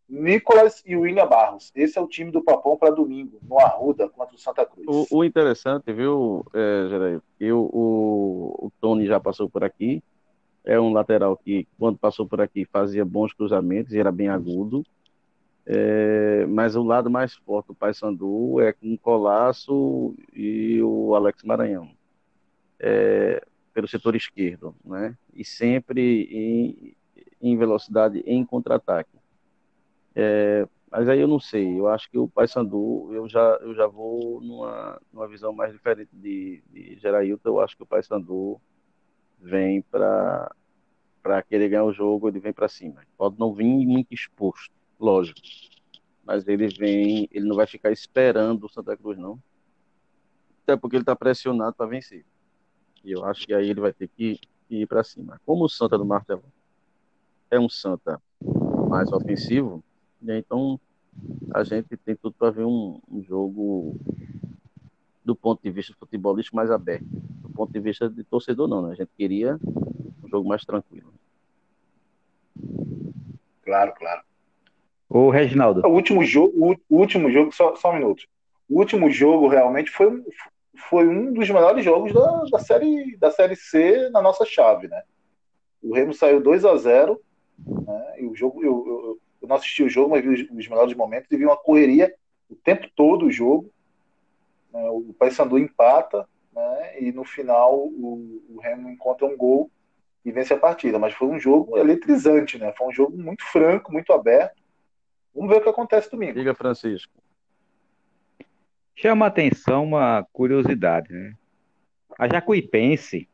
Nicolas 0.09 0.83
e 0.85 0.97
William 0.97 1.29
Barros. 1.29 1.71
Esse 1.77 1.97
é 1.97 2.01
o 2.01 2.09
time 2.09 2.33
do 2.33 2.43
Papão 2.43 2.77
para 2.77 2.90
domingo, 2.90 3.38
no 3.40 3.61
Arruda, 3.61 4.09
contra 4.09 4.35
o 4.35 4.38
Santa 4.38 4.66
Cruz. 4.66 4.85
O, 4.88 5.19
o 5.19 5.25
interessante, 5.25 5.93
viu, 5.93 6.45
é, 6.53 6.88
Geraí, 6.88 7.21
eu, 7.38 7.71
o, 7.73 8.66
o 8.66 8.73
Tony 8.81 9.07
já 9.07 9.21
passou 9.21 9.49
por 9.49 9.62
aqui. 9.62 10.03
É 10.64 10.81
um 10.81 10.93
lateral 10.93 11.37
que, 11.37 11.69
quando 11.79 11.97
passou 11.99 12.27
por 12.27 12.40
aqui, 12.40 12.64
fazia 12.64 13.05
bons 13.05 13.33
cruzamentos 13.33 13.93
e 13.93 14.01
era 14.01 14.11
bem 14.11 14.29
agudo. 14.29 14.85
É, 15.66 16.46
mas 16.46 16.75
o 16.75 16.83
lado 16.83 17.11
mais 17.11 17.35
forte 17.35 17.68
do 17.68 17.75
Paysandu 17.75 18.61
é 18.61 18.73
com 18.73 18.94
o 18.94 18.99
Colasso 18.99 20.14
e 20.33 20.81
o 20.83 21.14
Alex 21.14 21.42
Maranhão. 21.42 21.90
É, 22.79 23.44
pelo 23.73 23.87
setor 23.87 24.16
esquerdo, 24.16 24.75
né? 24.85 25.16
E 25.35 25.44
sempre 25.44 26.25
em, 26.31 26.96
em 27.40 27.57
velocidade 27.57 28.23
em 28.27 28.44
contra-ataque. 28.44 29.16
É, 30.14 30.66
mas 30.90 31.09
aí 31.09 31.20
eu 31.20 31.29
não 31.29 31.38
sei, 31.38 31.79
eu 31.79 31.87
acho 31.87 32.11
que 32.11 32.18
o 32.18 32.27
Paysandu, 32.27 33.11
eu 33.12 33.29
já, 33.29 33.59
eu 33.61 33.75
já 33.75 33.87
vou 33.87 34.40
numa, 34.40 35.01
numa 35.12 35.29
visão 35.29 35.53
mais 35.53 35.73
diferente 35.73 36.11
de, 36.12 36.62
de 36.68 36.99
Gerailton, 36.99 37.49
eu 37.49 37.61
acho 37.61 37.77
que 37.77 37.83
o 37.85 37.87
Paysandu 37.87 38.61
vem 39.38 39.81
para 39.83 40.53
querer 41.49 41.68
ganhar 41.68 41.85
o 41.85 41.92
jogo, 41.92 42.29
ele 42.29 42.40
vem 42.40 42.53
para 42.53 42.68
cima. 42.68 43.03
Pode 43.16 43.38
não 43.38 43.55
vir 43.55 43.87
muito 43.87 44.12
exposto, 44.12 44.75
lógico. 45.00 45.40
Mas 46.24 46.46
ele 46.46 46.68
vem, 46.68 47.28
ele 47.32 47.46
não 47.46 47.56
vai 47.56 47.66
ficar 47.66 47.90
esperando 47.90 48.64
o 48.64 48.68
Santa 48.68 48.96
Cruz, 48.96 49.18
não. 49.18 49.40
Até 50.62 50.76
porque 50.76 50.96
ele 50.96 51.02
está 51.02 51.16
pressionado 51.16 51.74
para 51.74 51.86
vencer. 51.86 52.24
E 53.04 53.12
eu 53.12 53.24
acho 53.24 53.46
que 53.46 53.54
aí 53.54 53.68
ele 53.68 53.80
vai 53.80 53.92
ter 53.92 54.08
que, 54.08 54.38
ir 54.68 54.86
para 54.86 55.02
cima. 55.02 55.40
Como 55.44 55.64
o 55.64 55.68
Santa 55.68 55.98
do 55.98 56.04
Martelo 56.04 56.44
é 57.50 57.58
um 57.58 57.68
Santa 57.68 58.22
mais 58.88 59.10
ofensivo, 59.12 59.82
né? 60.22 60.38
Então, 60.38 60.78
a 61.52 61.64
gente 61.64 61.96
tem 61.96 62.14
tudo 62.14 62.34
para 62.38 62.50
ver 62.50 62.64
um, 62.64 63.00
um, 63.10 63.22
jogo 63.22 63.96
do 65.24 65.34
ponto 65.34 65.60
de 65.62 65.70
vista 65.70 65.94
futebolístico 65.98 66.56
mais 66.56 66.70
aberto. 66.70 67.04
Do 67.04 67.48
ponto 67.50 67.72
de 67.72 67.80
vista 67.80 68.08
de 68.08 68.22
torcedor, 68.22 68.68
não, 68.68 68.82
né? 68.82 68.92
A 68.92 68.94
gente 68.94 69.10
queria 69.16 69.58
um 70.22 70.28
jogo 70.28 70.48
mais 70.48 70.64
tranquilo. 70.64 71.12
Claro, 73.62 73.92
claro. 73.94 74.30
O 75.11 75.29
Reginaldo. 75.29 75.85
O 75.85 75.90
último 75.90 76.25
jogo, 76.25 76.77
o 76.88 76.96
último 76.96 77.29
jogo, 77.33 77.51
só, 77.53 77.75
só 77.75 77.90
um 77.90 77.94
minuto. 77.94 78.23
O 78.68 78.79
último 78.79 79.11
jogo 79.11 79.49
realmente 79.49 79.90
foi, 79.90 80.23
foi 80.88 81.09
um 81.09 81.33
dos 81.33 81.51
melhores 81.51 81.85
jogos 81.85 82.12
da, 82.14 82.44
da, 82.44 82.59
série, 82.61 83.16
da 83.16 83.29
série 83.33 83.57
C 83.57 84.09
na 84.11 84.23
nossa 84.23 84.44
chave, 84.44 84.87
né? 84.87 85.03
O 85.83 85.92
Remo 85.92 86.14
saiu 86.14 86.40
2 86.40 86.64
a 86.64 86.77
0 86.77 87.20
né? 87.66 88.20
e 88.20 88.27
o 88.27 88.37
jogo, 88.37 88.62
eu, 88.62 88.85
eu, 88.87 89.18
eu 89.42 89.49
não 89.49 89.57
assisti 89.57 89.83
o 89.83 89.88
jogo, 89.88 90.11
mas 90.11 90.23
vi 90.23 90.29
os, 90.29 90.40
os 90.42 90.68
melhores 90.68 90.94
momentos 90.94 91.29
e 91.33 91.37
vi 91.37 91.44
uma 91.44 91.57
correria 91.57 92.14
o 92.49 92.55
tempo 92.55 92.87
todo 92.94 93.27
o 93.27 93.33
jogo. 93.33 93.68
Né? 94.73 94.88
O 94.90 95.12
Paysandu 95.18 95.59
empata, 95.59 96.29
né? 96.55 97.01
E 97.01 97.11
no 97.11 97.25
final 97.25 97.77
o, 97.77 98.42
o 98.49 98.61
Remo 98.61 98.88
encontra 98.88 99.27
um 99.27 99.37
gol 99.37 99.68
e 100.25 100.31
vence 100.31 100.53
a 100.53 100.59
partida. 100.59 101.01
Mas 101.01 101.14
foi 101.14 101.27
um 101.27 101.40
jogo 101.40 101.77
eletrizante, 101.77 102.59
né? 102.59 102.73
Foi 102.79 102.87
um 102.87 102.92
jogo 102.92 103.16
muito 103.16 103.42
franco, 103.44 103.92
muito 103.92 104.12
aberto. 104.12 104.60
Vamos 105.35 105.51
ver 105.51 105.59
o 105.59 105.62
que 105.62 105.69
acontece 105.69 106.11
domingo. 106.11 106.35
Diga, 106.35 106.55
Francisco. 106.55 107.12
Chama 108.95 109.27
atenção 109.27 109.85
uma 109.85 110.27
curiosidade, 110.33 111.12
né? 111.12 111.35
A 112.19 112.29
Jacuipense 112.29 113.29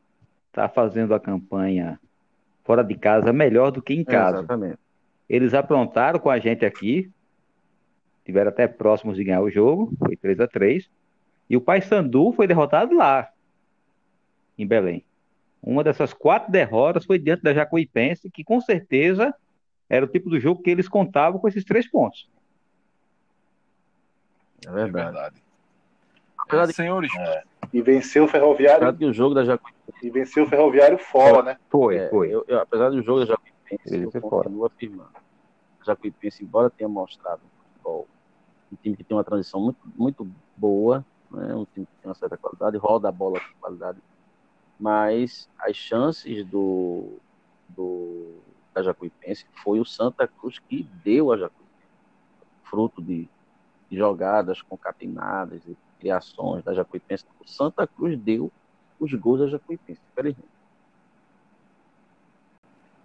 está 0.49 0.69
fazendo 0.69 1.15
a 1.15 1.21
campanha 1.21 1.99
fora 2.65 2.83
de 2.83 2.95
casa 2.95 3.33
melhor 3.33 3.71
do 3.71 3.83
que 3.83 3.95
em 3.95 4.05
casa. 4.05 4.39
exatamente. 4.39 4.79
Eles 5.29 5.55
aprontaram 5.55 6.21
com 6.21 6.31
a 6.31 6.39
gente 6.39 6.65
aqui, 6.65 7.11
tiveram 8.25 8.51
até 8.51 8.69
próximos 8.69 9.17
de 9.17 9.25
ganhar 9.25 9.41
o 9.41 9.51
jogo, 9.51 9.93
foi 9.99 10.17
3 10.17 10.41
a 10.41 10.47
3 10.47 10.89
E 11.51 11.57
o 11.57 11.61
Paysandu 11.61 12.33
foi 12.33 12.47
derrotado 12.47 12.95
lá, 12.95 13.29
em 14.57 14.67
Belém. 14.67 15.05
Uma 15.63 15.83
dessas 15.83 16.13
quatro 16.13 16.53
derrotas 16.53 17.05
foi 17.05 17.19
diante 17.19 17.43
da 17.43 17.53
Jacuipense, 17.53 18.31
que 18.31 18.45
com 18.45 18.61
certeza 18.61 19.35
era 19.88 20.05
o 20.05 20.09
tipo 20.09 20.29
do 20.29 20.40
jogo 20.40 20.62
que 20.62 20.70
eles 20.70 20.88
contavam 20.88 21.40
com 21.40 21.49
esses 21.49 21.64
três 21.64 21.88
pontos. 21.88 22.29
É 24.66 24.70
verdade. 24.70 25.09
É 25.09 26.51
verdade. 26.51 26.70
É, 26.70 26.72
senhores. 26.72 27.14
É. 27.16 27.42
E 27.72 27.83
venceu 27.83 28.25
o 28.25 28.29
Ferroviário. 28.29 28.96
que 28.96 29.05
o 29.05 29.12
jogo 29.12 29.35
da 29.35 29.44
Jacuipense. 29.44 30.07
E 30.07 30.11
venceu 30.11 30.44
o 30.44 30.49
Ferroviário 30.49 30.99
fora, 30.99 31.42
né? 31.42 31.59
Foi, 31.68 31.96
é, 31.96 32.09
foi. 32.09 32.29
Eu, 32.29 32.44
eu, 32.46 32.61
apesar 32.61 32.90
do 32.90 33.03
jogo 33.03 33.20
da 33.20 33.27
Jacuipense, 33.27 33.94
Ele 33.94 34.07
eu 34.07 34.20
continuo 34.20 34.64
afirmando. 34.64 35.11
A 35.81 35.85
Jacuipense, 35.85 36.44
embora 36.44 36.70
tenha 36.70 36.88
mostrado 36.88 37.42
um 37.44 37.72
futebol, 37.72 38.09
um 38.72 38.77
time 38.77 38.96
que 38.96 39.05
tem 39.05 39.16
uma 39.16 39.25
transição 39.25 39.61
muito, 39.61 39.79
muito 39.96 40.29
boa, 40.57 41.05
né? 41.31 41.55
um 41.55 41.64
time 41.66 41.87
que 41.87 42.03
tem 42.03 42.09
uma 42.09 42.14
certa 42.14 42.37
qualidade, 42.37 42.77
roda 42.77 43.09
a 43.09 43.12
bola 43.12 43.40
com 43.40 43.61
qualidade, 43.61 43.99
mas 44.79 45.49
as 45.59 45.77
chances 45.77 46.44
do, 46.46 47.18
do, 47.68 48.38
da 48.77 48.83
Jacuipense 48.83 49.47
foi 49.55 49.81
o 49.81 49.87
Santa 49.87 50.29
Cruz 50.29 50.59
que 50.59 50.83
deu 51.03 51.33
a 51.33 51.39
Jacuipense, 51.39 51.67
fruto 52.62 53.01
de, 53.01 53.27
de 53.91 53.97
jogadas 53.97 54.61
concatenadas 54.61 55.62
e 55.67 55.75
criações 55.99 56.62
da 56.62 56.75
Jacuipense. 56.75 57.25
O 57.41 57.49
Santa 57.49 57.87
Cruz 57.87 58.19
deu 58.19 58.53
os 59.01 59.15
gols 59.15 59.41
da 59.41 59.49
Jacuipense, 59.49 60.01
infelizmente. 60.12 60.57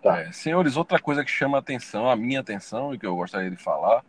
Tá. 0.03 0.19
É, 0.19 0.31
senhores, 0.33 0.75
outra 0.75 0.99
coisa 0.99 1.23
que 1.23 1.31
chama 1.31 1.57
a 1.57 1.61
atenção, 1.61 2.09
a 2.09 2.17
minha 2.17 2.41
atenção, 2.41 2.93
e 2.93 2.99
que 2.99 3.05
eu 3.05 3.15
gostaria 3.15 3.49
de 3.49 3.55
falar, 3.55 4.03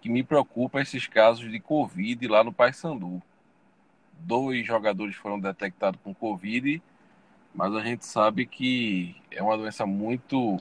que 0.00 0.08
me 0.08 0.22
preocupa 0.22 0.80
esses 0.80 1.06
casos 1.06 1.50
de 1.50 1.60
Covid 1.60 2.26
lá 2.26 2.42
no 2.42 2.54
Paysandu. 2.54 3.20
Dois 4.18 4.66
jogadores 4.66 5.14
foram 5.14 5.38
detectados 5.38 6.00
com 6.02 6.14
Covid, 6.14 6.80
mas 7.54 7.74
a 7.74 7.82
gente 7.82 8.06
sabe 8.06 8.46
que 8.46 9.14
é 9.30 9.42
uma 9.42 9.58
doença 9.58 9.84
muito 9.84 10.58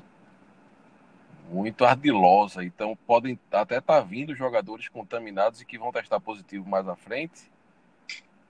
muito 1.50 1.86
ardilosa, 1.86 2.64
então 2.64 2.98
podem 3.08 3.40
até 3.52 3.78
estar 3.78 3.82
tá 3.82 4.02
vindo 4.02 4.36
jogadores 4.36 4.88
contaminados 4.88 5.62
e 5.62 5.66
que 5.66 5.78
vão 5.78 5.92
testar 5.92 6.20
positivo 6.20 6.68
mais 6.68 6.88
à 6.88 6.96
frente, 6.96 7.52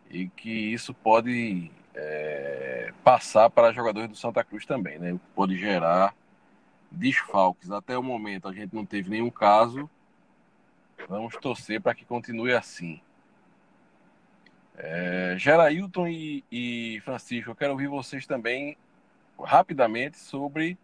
e 0.10 0.28
que 0.30 0.50
isso 0.50 0.94
pode 0.94 1.72
é, 1.94 2.94
passar 3.04 3.50
para 3.50 3.74
jogadores 3.74 4.10
do 4.10 4.16
Santa 4.16 4.44
Cruz 4.44 4.66
também, 4.66 5.00
né? 5.00 5.20
Pode 5.34 5.58
gerar 5.58 6.16
desfalques. 6.92 7.72
Até 7.72 7.98
o 7.98 8.04
momento 8.04 8.48
a 8.48 8.54
gente 8.54 8.74
não 8.74 8.86
teve 8.86 9.10
nenhum 9.10 9.30
caso. 9.30 9.90
Vamos 11.08 11.36
torcer 11.38 11.82
para 11.82 11.96
que 11.96 12.06
continue 12.06 12.54
assim. 12.54 13.02
É, 14.78 15.36
Gerailton 15.38 16.08
e, 16.08 16.44
e 16.52 17.02
Francisco, 17.04 17.52
eu 17.52 17.56
quero 17.56 17.72
ouvir 17.72 17.88
vocês 17.88 18.26
também 18.26 18.78
rapidamente 19.40 20.18
sobre 20.18 20.78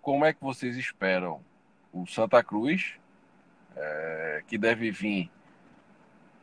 como 0.00 0.24
é 0.24 0.32
que 0.32 0.42
vocês 0.42 0.76
esperam 0.76 1.40
o 1.92 2.06
Santa 2.06 2.42
Cruz, 2.42 2.94
é, 3.76 4.42
que 4.46 4.58
deve 4.58 4.90
vir 4.90 5.30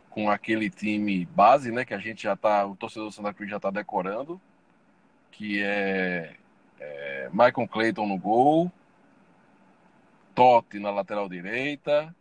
com 0.09 0.29
aquele 0.29 0.69
time 0.69 1.25
base, 1.25 1.71
né? 1.71 1.83
Que 1.83 1.93
a 1.93 1.99
gente 1.99 2.23
já 2.23 2.35
tá, 2.35 2.65
o 2.65 2.75
torcedor 2.75 3.09
do 3.09 3.13
Santa 3.13 3.33
Cruz 3.33 3.49
já 3.49 3.59
tá 3.59 3.69
decorando, 3.69 4.39
que 5.31 5.61
é, 5.61 6.35
é 6.79 7.29
Michael 7.31 7.67
Clayton 7.67 8.07
no 8.07 8.17
gol, 8.17 8.71
Totti 10.33 10.79
na 10.79 10.91
lateral 10.91 11.27
direita, 11.27 12.15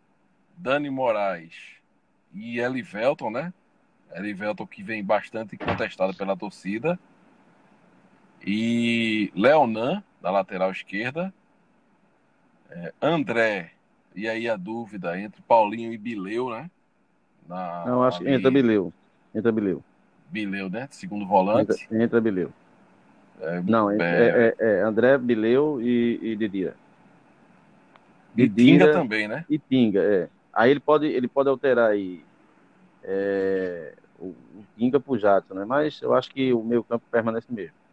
Dani 0.57 0.91
Moraes 0.91 1.55
e 2.33 2.59
Elivelton, 2.59 3.31
né? 3.31 3.53
Elivelton 4.13 4.67
que 4.67 4.83
vem 4.83 5.03
bastante 5.05 5.57
contestado 5.57 6.15
pela 6.15 6.37
torcida. 6.37 6.99
E 8.47 9.33
Leonan 9.35 10.03
na 10.25 10.31
lateral 10.31 10.71
esquerda. 10.71 11.33
É, 12.71 12.93
André, 13.01 13.73
e 14.17 14.27
aí 14.27 14.49
a 14.49 14.57
dúvida 14.57 15.21
entre 15.21 15.43
Paulinho 15.43 15.93
e 15.93 15.99
Bileu, 15.99 16.49
né? 16.49 16.71
Na, 17.47 17.85
Não, 17.87 18.03
acho 18.03 18.21
que 18.21 18.29
entra 18.31 18.51
Bileu. 18.51 18.91
Entra 19.35 19.53
Bileu. 19.53 19.85
Bileu, 20.31 20.71
né? 20.71 20.89
Segundo 20.91 21.27
volante. 21.27 21.85
Entra, 21.85 22.03
entra 22.05 22.21
Bileu. 22.23 22.51
É, 23.39 23.61
Não, 23.61 23.91
é, 23.91 23.97
é, 24.01 24.55
é, 24.59 24.81
André, 24.81 25.19
Bileu 25.19 25.79
e, 25.83 26.19
e 26.23 26.37
Didira. 26.37 26.75
E 28.35 28.49
Tinga 28.49 28.93
também, 28.93 29.29
né? 29.29 29.45
E 29.51 29.59
Tinga, 29.59 30.01
é. 30.01 30.29
Aí 30.55 30.71
ele 30.71 30.81
pode, 30.81 31.07
ele 31.07 31.29
pode 31.29 31.51
alterar 31.51 31.91
aí 31.91 32.25
é, 33.03 33.93
o, 34.19 34.29
o 34.29 34.65
Tinga 34.79 34.99
pro 34.99 35.19
Jato, 35.19 35.55
né? 35.55 35.67
Mas 35.67 36.01
eu 36.01 36.15
acho 36.15 36.31
que 36.31 36.51
o 36.55 36.63
meio 36.65 36.83
campo 36.83 37.05
permanece 37.11 37.53
mesmo. 37.53 37.84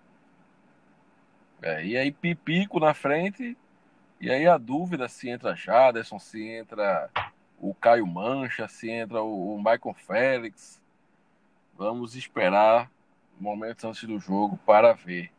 É, 1.62 1.86
e 1.86 1.97
aí 1.97 2.12
Pipico 2.12 2.80
na 2.80 2.93
frente, 2.93 3.56
e 4.19 4.32
aí 4.32 4.47
a 4.47 4.58
dúvida 4.58 5.08
se 5.08 5.30
entra 5.30 5.56
Jaderson, 5.56 6.17
se 6.17 6.43
entra 6.43 7.10
o 7.60 7.74
Caio 7.76 8.08
Mancha, 8.08 8.67
se 8.67 8.89
entra 8.89 9.21
o, 9.21 9.56
o 9.56 9.58
Michael 9.58 9.93
Félix. 9.93 10.82
Vamos 11.78 12.15
esperar 12.15 12.89
momentos 13.39 13.84
antes 13.86 14.04
do 14.04 14.19
jogo 14.19 14.58
para 14.65 14.93
ver. 14.93 15.32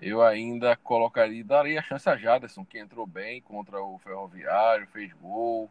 Eu 0.00 0.20
ainda 0.20 0.74
colocaria, 0.74 1.44
daria 1.44 1.78
a 1.78 1.82
chance 1.82 2.08
a 2.08 2.16
Jaderson, 2.16 2.64
que 2.64 2.78
entrou 2.78 3.06
bem 3.06 3.40
contra 3.40 3.80
o 3.80 3.98
Ferroviário, 3.98 4.88
fez 4.88 5.12
gol. 5.12 5.70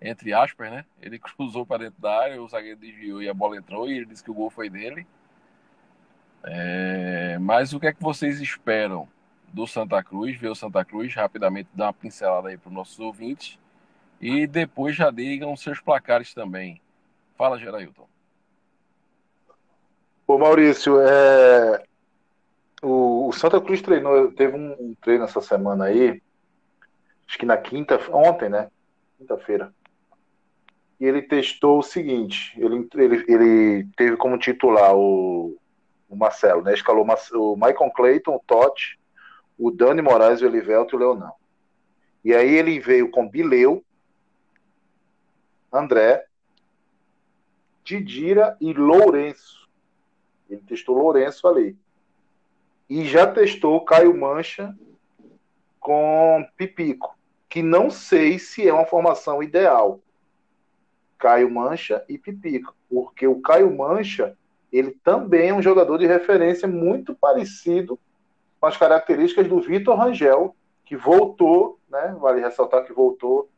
Entre 0.00 0.32
aspas, 0.32 0.70
né? 0.70 0.86
Ele 1.00 1.18
cruzou 1.20 1.66
para 1.66 1.84
dentro 1.84 2.00
da 2.00 2.18
área, 2.18 2.42
o 2.42 2.48
zagueiro 2.48 2.80
desviou 2.80 3.22
e 3.22 3.28
a 3.28 3.34
bola 3.34 3.58
entrou, 3.58 3.88
e 3.88 3.96
ele 3.96 4.06
disse 4.06 4.24
que 4.24 4.30
o 4.30 4.34
gol 4.34 4.48
foi 4.48 4.70
dele. 4.70 5.06
É... 6.44 7.38
Mas 7.40 7.72
o 7.72 7.80
que 7.80 7.86
é 7.86 7.92
que 7.92 8.02
vocês 8.02 8.40
esperam 8.40 9.08
do 9.52 9.66
Santa 9.66 10.02
Cruz? 10.02 10.36
Ver 10.36 10.48
o 10.48 10.54
Santa 10.54 10.84
Cruz 10.84 11.14
rapidamente 11.14 11.68
dar 11.74 11.86
uma 11.86 11.92
pincelada 11.92 12.48
aí 12.48 12.56
para 12.56 12.68
os 12.68 12.74
nossos 12.74 12.98
ouvintes 12.98 13.58
e 14.22 14.46
depois 14.46 14.94
já 14.94 15.10
digam 15.10 15.56
seus 15.56 15.80
placares 15.80 16.32
também. 16.32 16.80
Fala, 17.36 17.58
Gerailton. 17.58 18.06
Ô 20.26 20.38
Maurício, 20.38 21.00
é... 21.00 21.82
o, 22.80 23.28
o, 23.28 23.32
Santa 23.32 23.60
Cruz 23.60 23.82
treinou, 23.82 24.30
teve 24.32 24.56
um, 24.56 24.72
um, 24.78 24.94
treino 24.94 25.24
essa 25.24 25.40
semana 25.40 25.86
aí, 25.86 26.22
acho 27.28 27.36
que 27.36 27.44
na 27.44 27.56
quinta, 27.56 28.00
ontem, 28.12 28.48
né? 28.48 28.70
Quinta-feira. 29.18 29.74
E 31.00 31.04
ele 31.04 31.22
testou 31.22 31.80
o 31.80 31.82
seguinte: 31.82 32.54
ele, 32.56 32.88
ele, 32.94 33.24
ele 33.26 33.88
teve 33.96 34.16
como 34.16 34.38
titular 34.38 34.94
o, 34.94 35.58
o 36.12 36.16
Marcelo, 36.16 36.62
né? 36.62 36.74
Escalou 36.74 37.06
o 37.06 37.56
Michael 37.56 37.90
Clayton, 37.90 38.36
o 38.36 38.42
Totti, 38.46 39.00
o 39.58 39.70
Dani 39.70 40.02
Moraes, 40.02 40.42
o 40.42 40.46
Elivelto 40.46 40.94
e 40.94 40.96
o 40.96 40.98
Leonão. 40.98 41.32
E 42.22 42.34
aí 42.34 42.54
ele 42.54 42.78
veio 42.78 43.10
com 43.10 43.28
Bileu, 43.28 43.82
André, 45.72 46.26
Didira 47.82 48.56
e 48.60 48.74
Lourenço. 48.74 49.68
Ele 50.50 50.60
testou 50.60 50.98
Lourenço 50.98 51.48
ali. 51.48 51.76
E 52.88 53.06
já 53.06 53.26
testou 53.26 53.82
Caio 53.84 54.14
Mancha 54.14 54.76
com 55.80 56.46
Pipico, 56.56 57.16
que 57.48 57.62
não 57.62 57.90
sei 57.90 58.38
se 58.38 58.68
é 58.68 58.72
uma 58.72 58.84
formação 58.84 59.42
ideal. 59.42 59.98
Caio 61.18 61.50
Mancha 61.50 62.04
e 62.06 62.18
Pipico, 62.18 62.76
porque 62.90 63.26
o 63.26 63.40
Caio 63.40 63.74
Mancha, 63.74 64.36
ele 64.72 64.92
também 65.04 65.50
é 65.50 65.54
um 65.54 65.62
jogador 65.62 65.98
de 65.98 66.06
referência 66.06 66.66
muito 66.66 67.14
parecido 67.14 67.98
com 68.58 68.66
as 68.66 68.76
características 68.76 69.46
do 69.46 69.60
Vitor 69.60 69.96
Rangel, 69.96 70.56
que 70.84 70.96
voltou, 70.96 71.78
né? 71.90 72.16
Vale 72.18 72.40
ressaltar 72.40 72.84
que 72.84 72.92
voltou 72.92 73.50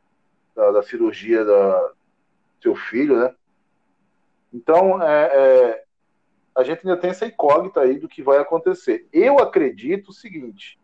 da, 0.53 0.71
da 0.71 0.83
cirurgia 0.83 1.45
da, 1.45 1.91
seu 2.61 2.75
filho, 2.75 3.17
né? 3.17 3.33
Então, 4.53 5.01
é, 5.01 5.25
é, 5.25 5.83
a 6.55 6.63
gente 6.63 6.87
ainda 6.87 6.99
tem 6.99 7.09
essa 7.09 7.25
incógnita 7.25 7.81
aí 7.81 7.99
do 7.99 8.07
que 8.07 8.23
vai 8.23 8.37
acontecer. 8.37 9.07
Eu 9.11 9.39
acredito 9.39 10.09
o 10.09 10.13
seguinte, 10.13 10.79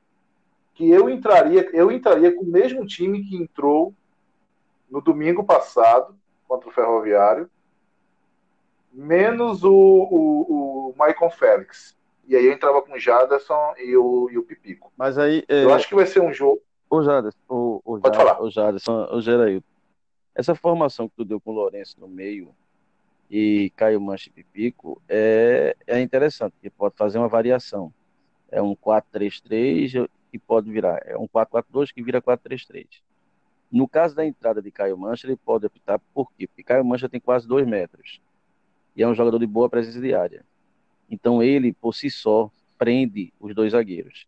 que 0.74 0.90
eu 0.90 1.10
entraria, 1.10 1.70
eu 1.74 1.92
entraria 1.92 2.36
com 2.36 2.44
o 2.44 2.52
mesmo 2.52 2.86
time 2.86 3.24
que 3.24 3.36
entrou 3.36 3.94
no 4.90 5.02
domingo 5.02 5.44
passado 5.44 6.16
contra 6.48 6.70
o 6.70 6.72
Ferroviário, 6.72 7.50
menos 8.92 9.64
o, 9.64 9.72
o, 9.72 10.90
o 10.90 10.96
Maicon 10.98 11.30
Félix. 11.30 11.96
E 12.28 12.36
aí 12.36 12.46
eu 12.46 12.54
entrava 12.54 12.82
com 12.82 12.94
o 12.94 13.00
Jaderson 13.00 13.74
e 13.78 13.96
o, 13.96 14.30
e 14.30 14.38
o 14.38 14.44
Pipico. 14.44 14.92
Mas 14.98 15.18
aí. 15.18 15.44
É... 15.48 15.64
Eu 15.64 15.74
acho 15.74 15.88
que 15.88 15.96
vai 15.96 16.06
ser 16.06 16.22
um 16.22 16.34
jogo. 16.34 16.62
O 16.90 17.02
Jaderson, 17.02 17.40
o, 17.48 17.82
o, 17.86 18.00
Pode 18.00 18.18
falar. 18.18 18.42
o 18.42 18.50
Jaderson, 18.50 19.08
o 19.12 19.22
Gerailton. 19.22 19.66
Essa 20.36 20.56
formação 20.56 21.08
que 21.08 21.16
tu 21.16 21.26
deu 21.26 21.40
com 21.40 21.52
o 21.52 21.54
Lourenço 21.54 22.00
no 22.00 22.08
meio 22.08 22.54
e 23.30 23.72
Caio 23.76 24.00
Mancha 24.00 24.30
e 24.30 24.34
Pipico 24.34 25.02
é, 25.08 25.76
é 25.88 26.02
interessante, 26.02 26.54
porque 26.54 26.70
pode 26.70 26.96
fazer 26.98 27.18
uma 27.18 27.30
variação. 27.30 27.94
É 28.50 28.62
um 28.62 28.76
4-3-3 28.76 30.10
que 30.30 30.38
pode 30.38 30.70
virar, 30.72 31.02
é 31.06 31.18
um 31.18 31.28
4-4-2 31.28 31.94
que 31.94 32.02
vira 32.02 32.22
4-3-3. 32.22 32.88
No 33.72 33.88
caso 33.88 34.16
da 34.16 34.26
entrada 34.26 34.62
de 34.62 34.70
Caio 34.70 34.98
Mancha, 34.98 35.28
ele 35.28 35.38
pode 35.38 35.66
optar 35.66 36.00
por 36.14 36.32
quê? 36.34 36.46
Porque 36.48 36.64
Caio 36.64 36.84
Mancha 36.84 37.08
tem 37.08 37.22
quase 37.22 37.48
2 37.48 37.66
metros 37.66 38.22
é 39.02 39.08
um 39.08 39.16
jogador 39.16 39.40
de 39.40 39.48
boa 39.48 39.70
presença 39.70 40.00
de 40.00 40.14
área. 40.14 40.44
Então 41.10 41.42
ele, 41.42 41.74
por 41.74 41.94
si 41.94 42.10
só, 42.10 42.50
prende 42.78 43.34
os 43.40 43.54
dois 43.54 43.74
zagueiros. 43.74 44.26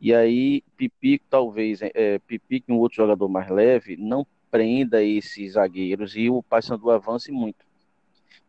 E 0.00 0.14
aí, 0.14 0.62
Pipico, 0.76 1.24
talvez, 1.30 1.80
é, 1.82 2.18
Pipico 2.18 2.70
e 2.70 2.74
um 2.74 2.78
outro 2.78 2.96
jogador 2.96 3.28
mais 3.28 3.48
leve, 3.50 3.96
não 3.96 4.26
prenda 4.50 5.02
esses 5.02 5.52
zagueiros 5.52 6.16
e 6.16 6.30
o 6.30 6.42
Paysandu 6.42 6.90
avance 6.90 7.30
muito. 7.32 7.64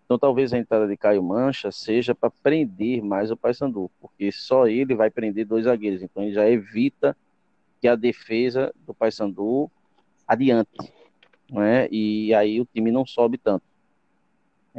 Então 0.08 0.18
talvez 0.18 0.54
a 0.54 0.58
entrada 0.58 0.88
de 0.88 0.96
Caio 0.96 1.22
Mancha 1.22 1.70
seja 1.70 2.16
para 2.16 2.30
prender 2.32 3.04
mais 3.04 3.30
o 3.30 3.36
Paysandu, 3.36 3.92
porque 4.00 4.32
só 4.32 4.66
ele 4.66 4.96
vai 4.96 5.10
prender 5.10 5.46
dois 5.46 5.66
zagueiros, 5.66 6.02
então 6.02 6.24
ele 6.24 6.32
já 6.32 6.50
evita 6.50 7.16
que 7.82 7.90
a 7.90 7.96
defesa 7.96 8.74
do 8.86 8.94
Paysandu 8.94 9.70
adiante, 10.26 10.78
não 11.52 11.62
é? 11.62 11.90
E 11.92 12.34
aí 12.34 12.62
o 12.62 12.66
time 12.66 12.90
não 12.90 13.06
sobe 13.06 13.38
tanto. 13.38 13.66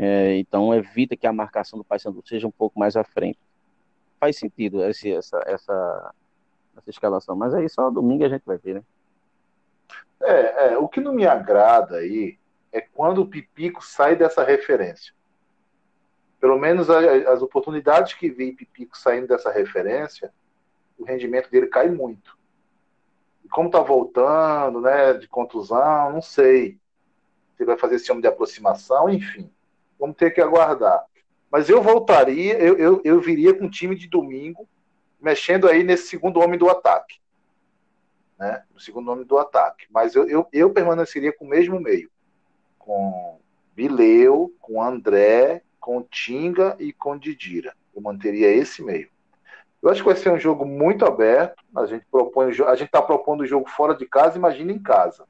É, 0.00 0.36
então 0.36 0.72
evita 0.72 1.16
que 1.16 1.26
a 1.26 1.32
marcação 1.32 1.76
do 1.76 1.84
Paysandu 1.84 2.22
seja 2.24 2.46
um 2.46 2.52
pouco 2.52 2.78
mais 2.78 2.96
à 2.96 3.02
frente. 3.02 3.38
Faz 4.20 4.36
sentido 4.36 4.82
esse, 4.84 5.12
essa, 5.12 5.42
essa 5.44 6.14
essa 6.78 6.90
escalação. 6.90 7.36
Mas 7.36 7.54
aí 7.54 7.68
só 7.68 7.90
domingo 7.90 8.24
a 8.24 8.28
gente 8.28 8.44
vai 8.46 8.56
ver, 8.56 8.76
né? 8.76 8.82
É, 10.20 10.72
é, 10.72 10.78
o 10.78 10.88
que 10.88 11.00
não 11.00 11.12
me 11.12 11.26
agrada 11.26 11.96
aí 11.96 12.38
é 12.72 12.80
quando 12.80 13.22
o 13.22 13.26
Pipico 13.26 13.84
sai 13.84 14.16
dessa 14.16 14.42
referência. 14.42 15.12
Pelo 16.40 16.58
menos 16.58 16.88
as 16.88 17.42
oportunidades 17.42 18.14
que 18.14 18.30
vi 18.30 18.52
Pipico 18.52 18.96
saindo 18.96 19.26
dessa 19.26 19.50
referência, 19.50 20.32
o 20.96 21.04
rendimento 21.04 21.50
dele 21.50 21.66
cai 21.66 21.88
muito. 21.88 22.36
E 23.44 23.48
como 23.48 23.70
tá 23.70 23.80
voltando, 23.80 24.80
né, 24.80 25.14
de 25.14 25.26
contusão, 25.26 26.12
não 26.12 26.22
sei. 26.22 26.78
Se 27.56 27.64
vai 27.64 27.76
fazer 27.76 27.96
esse 27.96 28.10
homem 28.10 28.22
de 28.22 28.28
aproximação, 28.28 29.08
enfim. 29.08 29.50
Vamos 29.98 30.16
ter 30.16 30.30
que 30.30 30.40
aguardar. 30.40 31.04
Mas 31.50 31.68
eu 31.68 31.82
voltaria, 31.82 32.58
eu, 32.58 32.76
eu, 32.76 33.00
eu 33.04 33.20
viria 33.20 33.54
com 33.54 33.66
o 33.66 33.70
time 33.70 33.96
de 33.96 34.08
domingo, 34.08 34.68
mexendo 35.20 35.68
aí 35.68 35.82
nesse 35.82 36.08
segundo 36.08 36.40
homem 36.40 36.58
do 36.58 36.68
ataque. 36.68 37.18
Né? 38.38 38.62
Segundo 38.78 39.10
homem 39.10 39.24
do 39.24 39.38
ataque. 39.38 39.86
Mas 39.90 40.14
eu, 40.14 40.28
eu, 40.28 40.46
eu 40.52 40.70
permaneceria 40.70 41.32
com 41.32 41.44
o 41.44 41.48
mesmo 41.48 41.80
meio. 41.80 42.10
Com 42.78 43.40
Bileu, 43.74 44.54
com 44.60 44.82
André, 44.82 45.62
com 45.80 46.02
Tinga 46.02 46.76
e 46.78 46.92
com 46.92 47.18
Didira. 47.18 47.74
Eu 47.94 48.02
manteria 48.02 48.48
esse 48.48 48.82
meio. 48.82 49.08
Eu 49.82 49.90
acho 49.90 50.02
que 50.02 50.08
vai 50.08 50.16
ser 50.16 50.30
um 50.30 50.38
jogo 50.38 50.64
muito 50.64 51.04
aberto. 51.04 51.62
A 51.74 51.86
gente 51.86 52.04
propõe, 52.10 52.48
a 52.48 52.74
gente 52.74 52.86
está 52.86 53.00
propondo 53.00 53.40
o 53.40 53.46
jogo 53.46 53.68
fora 53.68 53.94
de 53.94 54.06
casa, 54.06 54.36
imagina 54.36 54.72
em 54.72 54.78
casa. 54.78 55.26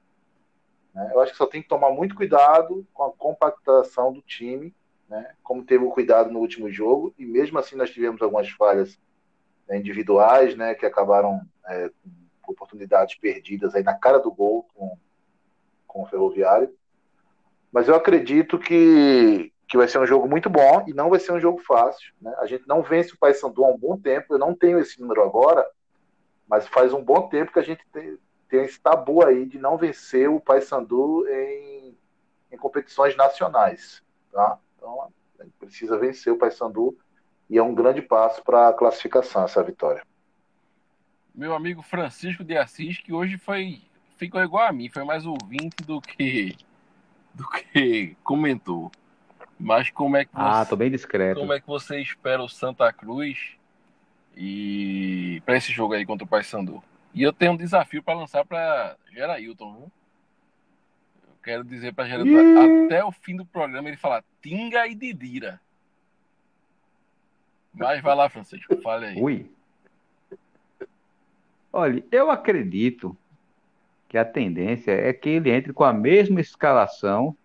Né? 0.99 1.13
Eu 1.15 1.21
acho 1.21 1.31
que 1.31 1.39
só 1.39 1.47
tem 1.47 1.63
que 1.63 1.69
tomar 1.69 1.93
muito 1.93 2.17
cuidado 2.17 2.85
com 2.93 3.05
a 3.05 3.13
compactação 3.13 4.13
do 4.13 4.21
time, 4.21 4.75
né? 5.09 5.33
como 5.45 5.65
teve 5.65 5.85
o 5.85 5.91
cuidado 5.91 6.29
no 6.29 6.41
último 6.41 6.69
jogo, 6.73 7.15
e 7.17 7.25
mesmo 7.25 7.57
assim 7.57 7.77
nós 7.77 7.91
tivemos 7.91 8.21
algumas 8.21 8.51
falhas 8.51 8.99
né, 9.69 9.79
individuais, 9.79 10.57
né, 10.57 10.75
que 10.75 10.85
acabaram 10.85 11.41
é, 11.69 11.91
com 12.43 12.51
oportunidades 12.51 13.15
perdidas 13.15 13.77
aí 13.77 13.85
na 13.85 13.95
cara 13.95 14.19
do 14.19 14.33
gol 14.33 14.67
com, 14.75 14.99
com 15.87 16.03
o 16.03 16.07
Ferroviário. 16.07 16.75
Mas 17.71 17.87
eu 17.87 17.95
acredito 17.95 18.59
que, 18.59 19.53
que 19.69 19.77
vai 19.77 19.87
ser 19.87 20.01
um 20.01 20.07
jogo 20.07 20.27
muito 20.27 20.51
bom 20.51 20.85
e 20.89 20.93
não 20.93 21.11
vai 21.11 21.21
ser 21.21 21.33
um 21.33 21.41
jogo 21.41 21.61
fácil. 21.61 22.13
Né? 22.21 22.35
A 22.39 22.47
gente 22.47 22.67
não 22.67 22.83
vence 22.83 23.15
o 23.15 23.19
Paysandu 23.19 23.65
há 23.65 23.69
um 23.69 23.79
bom 23.79 23.97
tempo, 23.97 24.35
eu 24.35 24.39
não 24.39 24.53
tenho 24.53 24.81
esse 24.81 25.01
número 25.01 25.23
agora, 25.23 25.65
mas 26.49 26.67
faz 26.67 26.93
um 26.93 27.05
bom 27.05 27.29
tempo 27.29 27.53
que 27.53 27.59
a 27.61 27.65
gente 27.65 27.87
tem, 27.93 28.19
tem 28.49 28.65
esse 28.65 28.81
tabu 28.81 29.25
aí 29.25 29.45
de 29.47 29.59
não 29.59 29.77
vencer 29.77 30.29
o 30.29 30.41
Paysandu 30.41 31.27
em, 31.29 31.97
em 32.51 32.57
competições 32.57 33.17
nacionais. 33.17 34.03
Tá? 34.33 34.59
Então, 34.77 35.13
a 35.39 35.45
gente 35.45 35.55
precisa 35.59 35.99
vencer 35.99 36.33
o 36.33 36.39
Paysandu 36.39 36.97
e 37.49 37.59
é 37.59 37.63
um 37.63 37.75
grande 37.75 38.03
passo 38.03 38.43
para 38.43 38.69
a 38.69 38.73
classificação 38.73 39.45
essa 39.45 39.63
vitória. 39.63 40.03
Meu 41.35 41.55
amigo 41.55 41.83
Francisco 41.83 42.43
de 42.43 42.57
Assis, 42.57 42.99
que 42.99 43.13
hoje 43.13 43.39
foi 43.39 43.81
ficou 44.17 44.43
igual 44.43 44.67
a 44.67 44.73
mim, 44.73 44.89
foi 44.89 45.05
mais 45.05 45.25
ouvinte 45.25 45.85
do 45.87 46.01
que 46.01 46.57
do 47.33 47.49
que 47.49 48.17
comentou. 48.25 48.91
Mas 49.59 49.91
como 49.91 50.17
é 50.17 50.25
que 50.25 50.31
ah, 50.35 50.43
você, 50.43 50.61
Ah, 50.61 50.67
tô 50.67 50.77
bem 50.77 50.91
discreto. 50.91 51.41
Como 51.41 51.53
é 51.53 51.61
que 51.61 51.67
você 51.67 52.01
espera 52.01 52.43
o 52.43 52.49
Santa 52.49 52.93
Cruz 52.93 53.57
e 54.37 55.41
para 55.45 55.57
esse 55.57 55.73
jogo 55.73 55.95
aí 55.95 56.05
contra 56.05 56.25
o 56.25 56.29
Paysandu? 56.29 56.83
E 57.15 57.23
eu 57.23 57.33
tenho 57.33 57.53
um 57.53 57.57
desafio 57.57 58.03
para 58.03 58.19
lançar 58.19 58.45
para 58.45 58.97
Gerailton, 59.13 59.73
viu? 59.75 59.93
Eu 61.29 61.37
quero 61.43 61.65
dizer 61.65 61.95
para 61.95 62.07
Gerailton, 62.09 62.87
até 62.87 63.05
o 63.05 63.13
fim 63.13 63.37
do 63.37 63.45
programa 63.47 63.89
ele 63.89 63.97
falar 63.97 64.25
Tinga 64.43 64.87
e 64.87 64.95
Didira. 64.95 65.61
Mas 67.73 68.03
vai 68.03 68.15
lá, 68.15 68.29
Francisco, 68.29 68.81
fale 68.83 69.07
aí. 69.07 69.21
Ui. 69.21 69.51
Olha, 71.73 72.03
eu 72.11 72.31
acredito 72.31 73.17
que 74.09 74.17
a 74.17 74.25
tendência 74.25 74.91
é 74.91 75.13
que 75.13 75.29
ele 75.29 75.51
entre 75.51 75.73
com 75.73 75.85
a 75.85 75.93
mesma 75.93 76.41
escalação 76.41 77.37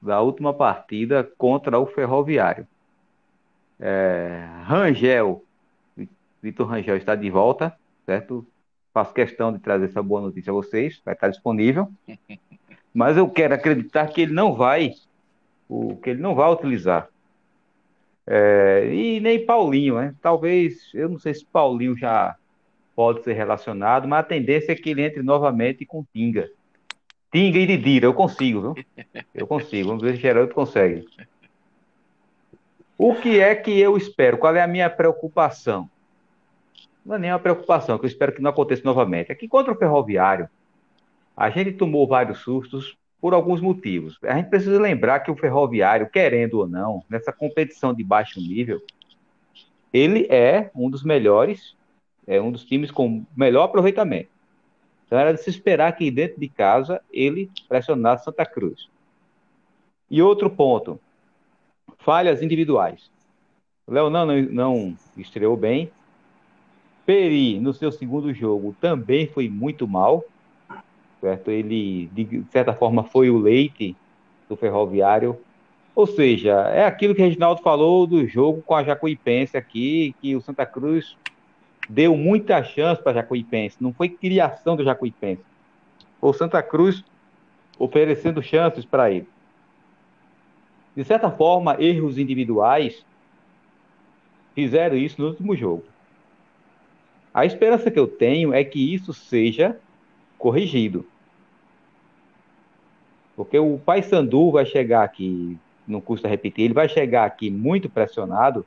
da 0.00 0.20
última 0.20 0.52
partida 0.54 1.24
contra 1.36 1.78
o 1.78 1.86
Ferroviário. 1.86 2.66
É, 3.78 4.46
Rangel, 4.64 5.44
Vitor 6.42 6.66
Rangel 6.66 6.96
está 6.96 7.14
de 7.14 7.30
volta, 7.30 7.76
certo? 8.04 8.46
Faço 8.92 9.14
questão 9.14 9.52
de 9.52 9.58
trazer 9.58 9.86
essa 9.86 10.02
boa 10.02 10.20
notícia 10.20 10.50
a 10.50 10.54
vocês, 10.54 11.00
vai 11.04 11.14
estar 11.14 11.28
disponível. 11.28 11.88
Mas 12.92 13.16
eu 13.16 13.28
quero 13.28 13.54
acreditar 13.54 14.06
que 14.08 14.22
ele 14.22 14.32
não 14.32 14.54
vai, 14.54 14.94
o 15.68 15.96
que 15.96 16.10
ele 16.10 16.20
não 16.20 16.34
vai 16.34 16.50
utilizar. 16.50 17.08
É, 18.26 18.88
e 18.92 19.20
nem 19.20 19.44
Paulinho, 19.44 19.96
né? 19.96 20.14
Talvez, 20.20 20.90
eu 20.94 21.08
não 21.08 21.18
sei 21.18 21.34
se 21.34 21.44
Paulinho 21.44 21.96
já 21.96 22.36
pode 22.94 23.22
ser 23.22 23.32
relacionado, 23.32 24.06
mas 24.06 24.20
a 24.20 24.24
tendência 24.24 24.72
é 24.72 24.74
que 24.74 24.90
ele 24.90 25.02
entre 25.02 25.22
novamente 25.22 25.86
com 25.86 26.04
Tinga. 26.12 26.50
Tinga 27.32 27.58
e 27.58 27.66
Didira, 27.66 28.06
eu 28.06 28.14
consigo, 28.14 28.60
viu? 28.60 28.84
Eu 29.32 29.46
consigo. 29.46 29.88
Vamos 29.88 30.02
ver 30.02 30.16
se 30.16 30.20
Geraldo 30.20 30.52
consegue. 30.52 31.06
O 32.98 33.14
que 33.14 33.40
é 33.40 33.54
que 33.54 33.78
eu 33.80 33.96
espero? 33.96 34.36
Qual 34.36 34.54
é 34.54 34.62
a 34.62 34.66
minha 34.66 34.90
preocupação? 34.90 35.88
Não 37.10 37.16
é 37.16 37.18
nem 37.18 37.32
uma 37.32 37.40
preocupação, 37.40 37.98
que 37.98 38.04
eu 38.04 38.08
espero 38.08 38.32
que 38.32 38.40
não 38.40 38.50
aconteça 38.50 38.82
novamente. 38.84 39.32
Aqui 39.32 39.48
contra 39.48 39.72
o 39.72 39.76
Ferroviário, 39.76 40.48
a 41.36 41.50
gente 41.50 41.72
tomou 41.72 42.06
vários 42.06 42.38
sustos 42.38 42.96
por 43.20 43.34
alguns 43.34 43.60
motivos. 43.60 44.16
A 44.22 44.36
gente 44.36 44.48
precisa 44.48 44.80
lembrar 44.80 45.18
que 45.18 45.28
o 45.28 45.34
Ferroviário, 45.34 46.08
querendo 46.08 46.60
ou 46.60 46.68
não, 46.68 47.02
nessa 47.10 47.32
competição 47.32 47.92
de 47.92 48.04
baixo 48.04 48.38
nível, 48.38 48.80
ele 49.92 50.28
é 50.30 50.70
um 50.72 50.88
dos 50.88 51.02
melhores, 51.02 51.74
é 52.28 52.40
um 52.40 52.52
dos 52.52 52.64
times 52.64 52.92
com 52.92 53.26
melhor 53.36 53.64
aproveitamento. 53.64 54.30
Então 55.04 55.18
era 55.18 55.34
de 55.34 55.42
se 55.42 55.50
esperar 55.50 55.90
que 55.96 56.12
dentro 56.12 56.38
de 56.38 56.48
casa 56.48 57.00
ele 57.12 57.50
pressionasse 57.68 58.24
Santa 58.24 58.46
Cruz. 58.46 58.88
E 60.08 60.22
outro 60.22 60.48
ponto, 60.48 61.00
falhas 61.98 62.40
individuais. 62.40 63.10
O 63.84 63.92
Léo 63.92 64.08
não, 64.08 64.26
não 64.26 64.96
estreou 65.16 65.56
bem. 65.56 65.90
Peri, 67.10 67.58
no 67.58 67.74
seu 67.74 67.90
segundo 67.90 68.32
jogo, 68.32 68.72
também 68.80 69.26
foi 69.26 69.48
muito 69.48 69.88
mal. 69.88 70.24
Certo? 71.20 71.50
Ele, 71.50 72.08
de 72.12 72.44
certa 72.52 72.72
forma, 72.72 73.02
foi 73.02 73.28
o 73.28 73.36
leite 73.36 73.96
do 74.48 74.54
ferroviário. 74.54 75.36
Ou 75.92 76.06
seja, 76.06 76.52
é 76.68 76.84
aquilo 76.84 77.12
que 77.12 77.20
o 77.20 77.24
Reginaldo 77.24 77.62
falou 77.62 78.06
do 78.06 78.24
jogo 78.28 78.62
com 78.62 78.76
a 78.76 78.84
Jacuipense 78.84 79.56
aqui, 79.56 80.14
que 80.22 80.36
o 80.36 80.40
Santa 80.40 80.64
Cruz 80.64 81.16
deu 81.88 82.16
muita 82.16 82.62
chance 82.62 83.02
para 83.02 83.14
Jacuipense, 83.14 83.78
não 83.80 83.92
foi 83.92 84.08
criação 84.08 84.76
do 84.76 84.84
Jacuipense. 84.84 85.42
O 86.20 86.32
Santa 86.32 86.62
Cruz 86.62 87.02
oferecendo 87.76 88.40
chances 88.40 88.84
para 88.84 89.10
ele. 89.10 89.26
De 90.94 91.02
certa 91.02 91.28
forma, 91.28 91.76
erros 91.82 92.18
individuais 92.18 93.04
fizeram 94.54 94.96
isso 94.96 95.20
no 95.20 95.26
último 95.26 95.56
jogo. 95.56 95.82
A 97.32 97.46
esperança 97.46 97.90
que 97.90 97.98
eu 97.98 98.08
tenho 98.08 98.52
é 98.52 98.64
que 98.64 98.92
isso 98.92 99.12
seja 99.12 99.78
corrigido. 100.36 101.06
Porque 103.36 103.58
o 103.58 103.78
Paysandu 103.78 104.50
vai 104.50 104.66
chegar 104.66 105.04
aqui, 105.04 105.56
não 105.86 106.00
custa 106.00 106.28
repetir, 106.28 106.64
ele 106.64 106.74
vai 106.74 106.88
chegar 106.88 107.24
aqui 107.24 107.50
muito 107.50 107.88
pressionado 107.88 108.66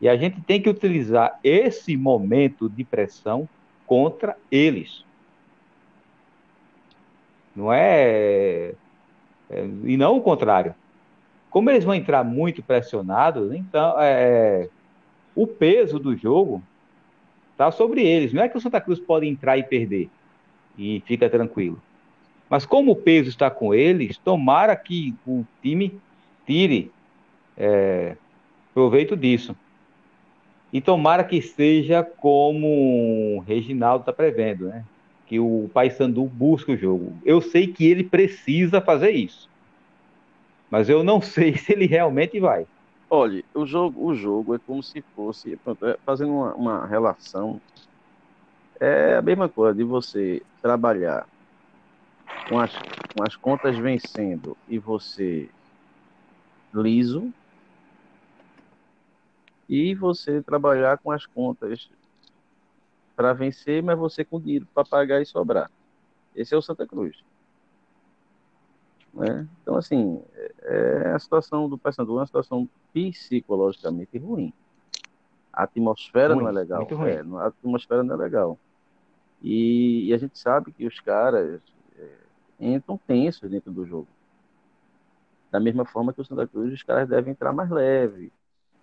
e 0.00 0.08
a 0.08 0.16
gente 0.16 0.40
tem 0.40 0.60
que 0.60 0.68
utilizar 0.68 1.38
esse 1.44 1.96
momento 1.96 2.68
de 2.68 2.82
pressão 2.82 3.48
contra 3.86 4.36
eles. 4.50 5.04
Não 7.54 7.72
é, 7.72 8.74
é 9.48 9.64
e 9.84 9.96
não 9.96 10.16
o 10.16 10.20
contrário. 10.20 10.74
Como 11.50 11.70
eles 11.70 11.84
vão 11.84 11.94
entrar 11.94 12.24
muito 12.24 12.62
pressionados, 12.62 13.52
então 13.52 13.94
é, 14.00 14.68
o 15.34 15.46
peso 15.46 15.98
do 15.98 16.16
jogo 16.16 16.62
está 17.52 17.70
sobre 17.70 18.02
eles. 18.02 18.32
Não 18.32 18.42
é 18.42 18.48
que 18.48 18.56
o 18.56 18.60
Santa 18.60 18.80
Cruz 18.80 18.98
pode 18.98 19.26
entrar 19.26 19.56
e 19.56 19.62
perder 19.62 20.10
e 20.76 21.02
fica 21.06 21.28
tranquilo. 21.30 21.80
Mas 22.48 22.66
como 22.66 22.92
o 22.92 22.96
peso 22.96 23.28
está 23.28 23.50
com 23.50 23.74
eles, 23.74 24.18
tomara 24.18 24.76
que 24.76 25.14
o 25.26 25.44
time 25.62 25.98
tire 26.46 26.90
é, 27.56 28.16
proveito 28.74 29.16
disso. 29.16 29.56
E 30.72 30.80
tomara 30.80 31.24
que 31.24 31.40
seja 31.40 32.02
como 32.02 33.36
o 33.36 33.40
Reginaldo 33.40 34.02
está 34.02 34.12
prevendo, 34.12 34.66
né? 34.66 34.84
Que 35.26 35.38
o 35.38 35.70
Paysandu 35.72 36.24
busque 36.24 36.72
o 36.72 36.76
jogo. 36.76 37.12
Eu 37.24 37.40
sei 37.40 37.66
que 37.66 37.86
ele 37.86 38.04
precisa 38.04 38.80
fazer 38.80 39.10
isso. 39.10 39.48
Mas 40.70 40.88
eu 40.88 41.04
não 41.04 41.20
sei 41.22 41.56
se 41.56 41.72
ele 41.72 41.86
realmente 41.86 42.40
vai. 42.40 42.66
Olha, 43.14 43.44
o 43.54 43.66
jogo, 43.66 44.06
o 44.06 44.14
jogo 44.14 44.54
é 44.54 44.58
como 44.58 44.82
se 44.82 45.02
fosse, 45.14 45.52
é, 45.52 45.98
fazendo 46.02 46.32
uma, 46.32 46.54
uma 46.54 46.86
relação, 46.86 47.60
é 48.80 49.16
a 49.16 49.20
mesma 49.20 49.50
coisa 49.50 49.76
de 49.76 49.84
você 49.84 50.42
trabalhar 50.62 51.28
com 52.48 52.58
as, 52.58 52.72
com 52.72 53.22
as 53.22 53.36
contas 53.36 53.76
vencendo 53.76 54.56
e 54.66 54.78
você 54.78 55.46
liso, 56.72 57.30
e 59.68 59.94
você 59.94 60.40
trabalhar 60.40 60.96
com 60.96 61.10
as 61.10 61.26
contas 61.26 61.90
para 63.14 63.34
vencer, 63.34 63.82
mas 63.82 63.98
você 63.98 64.24
com 64.24 64.40
dinheiro 64.40 64.66
para 64.72 64.86
pagar 64.86 65.20
e 65.20 65.26
sobrar. 65.26 65.70
Esse 66.34 66.54
é 66.54 66.56
o 66.56 66.62
Santa 66.62 66.86
Cruz. 66.86 67.22
Né? 69.12 69.46
Então, 69.60 69.76
assim, 69.76 70.22
é, 70.34 70.52
é 70.62 71.12
a 71.12 71.18
situação 71.18 71.68
do 71.68 71.76
Paysandu 71.76 72.12
é 72.12 72.20
uma 72.20 72.26
situação 72.26 72.66
psicologicamente 72.92 74.18
ruim. 74.18 74.52
A 75.52 75.64
atmosfera 75.64 76.34
ruim, 76.34 76.44
não 76.44 76.50
é 76.50 76.52
legal. 76.52 76.88
É, 77.06 77.20
a 77.42 77.46
atmosfera 77.46 78.02
não 78.02 78.14
é 78.14 78.18
legal. 78.18 78.58
E, 79.42 80.08
e, 80.08 80.14
a 80.14 80.18
gente 80.18 80.38
sabe 80.38 80.72
que 80.72 80.86
os 80.86 81.00
caras 81.00 81.60
é, 81.98 82.08
entram 82.60 82.96
tensos 82.96 83.50
dentro 83.50 83.72
do 83.72 83.84
jogo. 83.84 84.08
Da 85.50 85.58
mesma 85.58 85.84
forma 85.84 86.12
que 86.12 86.20
o 86.20 86.24
Santa 86.24 86.46
Cruz, 86.46 86.72
os 86.72 86.82
caras 86.82 87.08
devem 87.08 87.32
entrar 87.32 87.52
mais 87.52 87.68
leve. 87.68 88.32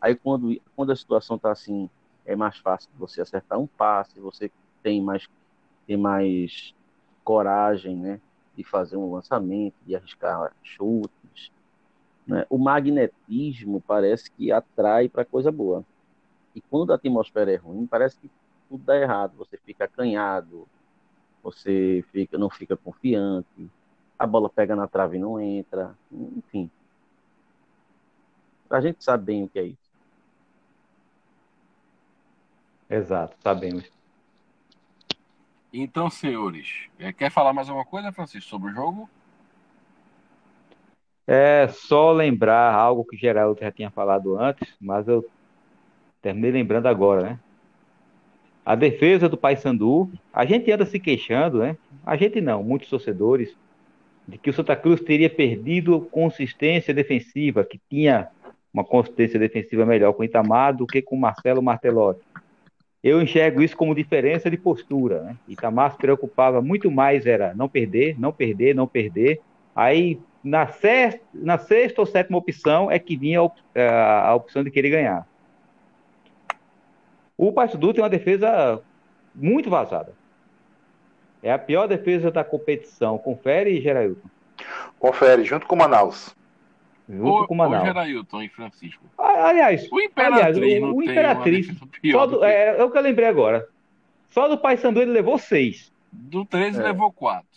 Aí, 0.01 0.15
quando, 0.15 0.59
quando 0.75 0.91
a 0.91 0.95
situação 0.95 1.37
está 1.37 1.51
assim, 1.51 1.89
é 2.25 2.35
mais 2.35 2.57
fácil 2.57 2.89
você 2.97 3.21
acertar 3.21 3.57
um 3.57 3.65
passe, 3.65 4.19
você 4.19 4.51
tem 4.83 5.01
mais, 5.01 5.27
tem 5.87 5.97
mais 5.97 6.75
coragem, 7.23 7.95
né? 7.95 8.21
De 8.55 8.63
fazer 8.63 8.97
um 8.97 9.11
lançamento, 9.13 9.75
de 9.85 9.95
arriscar 9.95 10.53
chutes. 10.61 11.51
Né? 12.29 12.45
O 12.47 12.59
magnetismo 12.59 13.81
parece 13.81 14.29
que 14.29 14.51
atrai 14.51 15.09
para 15.09 15.25
coisa 15.25 15.51
boa. 15.51 15.83
E 16.53 16.61
quando 16.61 16.91
a 16.91 16.95
atmosfera 16.95 17.51
é 17.51 17.55
ruim, 17.55 17.87
parece 17.87 18.17
que 18.19 18.29
tudo 18.69 18.83
dá 18.83 18.95
errado. 18.95 19.33
Você 19.35 19.57
fica 19.57 19.85
acanhado, 19.85 20.67
você 21.41 22.05
fica, 22.11 22.37
não 22.37 22.47
fica 22.47 22.77
confiante, 22.77 23.67
a 24.17 24.27
bola 24.27 24.47
pega 24.47 24.75
na 24.75 24.87
trave 24.87 25.17
e 25.17 25.19
não 25.19 25.39
entra, 25.39 25.97
enfim. 26.11 26.69
A 28.69 28.79
gente 28.79 29.03
sabe 29.03 29.25
bem 29.25 29.43
o 29.45 29.49
que 29.49 29.57
é 29.57 29.63
isso. 29.63 29.89
Exato, 32.87 33.35
sabemos. 33.41 33.91
Então, 35.73 36.11
senhores, 36.11 36.89
é, 36.99 37.11
quer 37.11 37.31
falar 37.31 37.53
mais 37.53 37.69
alguma 37.69 37.85
coisa, 37.85 38.11
Francisco, 38.11 38.49
sobre 38.49 38.69
o 38.69 38.73
jogo? 38.73 39.09
É 41.31 41.67
só 41.67 42.11
lembrar 42.11 42.73
algo 42.73 43.05
que 43.05 43.15
Geraldo 43.15 43.59
já 43.61 43.71
tinha 43.71 43.91
falado 43.91 44.35
antes, 44.35 44.67
mas 44.81 45.07
eu 45.07 45.23
terminei 46.23 46.49
lembrando 46.49 46.87
agora, 46.87 47.21
né? 47.21 47.39
A 48.65 48.73
defesa 48.73 49.29
do 49.29 49.37
Paysandu, 49.37 50.11
a 50.33 50.43
gente 50.43 50.71
anda 50.71 50.87
se 50.87 50.99
queixando, 50.99 51.59
né? 51.59 51.77
A 52.03 52.15
gente 52.15 52.41
não, 52.41 52.63
muitos 52.63 52.89
torcedores, 52.89 53.55
de 54.27 54.39
que 54.39 54.49
o 54.49 54.53
Santa 54.53 54.75
Cruz 54.75 55.01
teria 55.01 55.29
perdido 55.29 56.01
consistência 56.11 56.95
defensiva, 56.95 57.63
que 57.63 57.79
tinha 57.87 58.29
uma 58.73 58.83
consistência 58.83 59.39
defensiva 59.39 59.85
melhor 59.85 60.13
com 60.13 60.23
Itamar 60.23 60.75
do 60.75 60.87
que 60.87 60.99
com 60.99 61.15
Marcelo 61.15 61.61
Martelotti 61.61 62.21
eu 63.03 63.21
enxergo 63.21 63.61
isso 63.61 63.77
como 63.77 63.95
diferença 63.95 64.49
de 64.49 64.57
postura. 64.57 65.21
Né? 65.21 65.37
Itamar 65.47 65.91
se 65.91 65.97
preocupava 65.97 66.61
muito 66.61 66.91
mais, 66.91 67.25
era 67.25 67.53
não 67.53 67.69
perder, 67.69 68.19
não 68.19 68.31
perder, 68.31 68.75
não 68.75 68.87
perder. 68.87 69.39
Aí, 69.75 70.19
na 70.43 70.67
sexta, 70.67 71.21
na 71.33 71.57
sexta 71.57 72.01
ou 72.01 72.05
sétima 72.05 72.37
opção, 72.37 72.89
é 72.89 72.97
que 72.97 73.17
vinha 73.17 73.39
a, 73.41 74.29
a 74.29 74.35
opção 74.35 74.63
de 74.63 74.71
querer 74.71 74.89
ganhar. 74.89 75.27
O 77.37 77.51
Paysandu 77.51 77.93
tem 77.93 78.03
uma 78.03 78.09
defesa 78.09 78.81
muito 79.33 79.69
vazada. 79.69 80.13
É 81.41 81.51
a 81.51 81.57
pior 81.57 81.87
defesa 81.87 82.29
da 82.29 82.43
competição. 82.43 83.17
Confere, 83.17 83.79
Gerailton? 83.79 84.27
Confere, 84.99 85.45
junto 85.45 85.65
com 85.65 85.75
o 85.75 85.77
Manaus. 85.77 86.35
Junto 87.07 87.43
o, 87.43 87.47
com 87.47 87.55
Manaus. 87.55 87.83
O 87.83 87.85
Gerailton 87.85 88.41
e 88.43 88.49
Francisco. 88.49 89.03
Aliás, 89.17 89.89
o 89.89 90.01
Imperatriz, 90.01 90.57
aliás, 90.57 90.83
o, 90.83 90.95
o 90.95 91.01
Imperatriz 91.03 91.67
só 92.11 92.25
do, 92.25 92.43
é, 92.43 92.77
é, 92.77 92.83
o 92.83 92.91
que 92.91 92.97
eu 92.97 93.01
lembrei 93.01 93.27
agora. 93.27 93.67
Só 94.29 94.47
do 94.47 94.57
Paysandu 94.57 95.01
ele 95.01 95.11
levou 95.11 95.37
seis. 95.37 95.93
Do 96.11 96.45
13 96.45 96.81
é. 96.81 96.83
levou 96.83 97.11
quatro. 97.11 97.47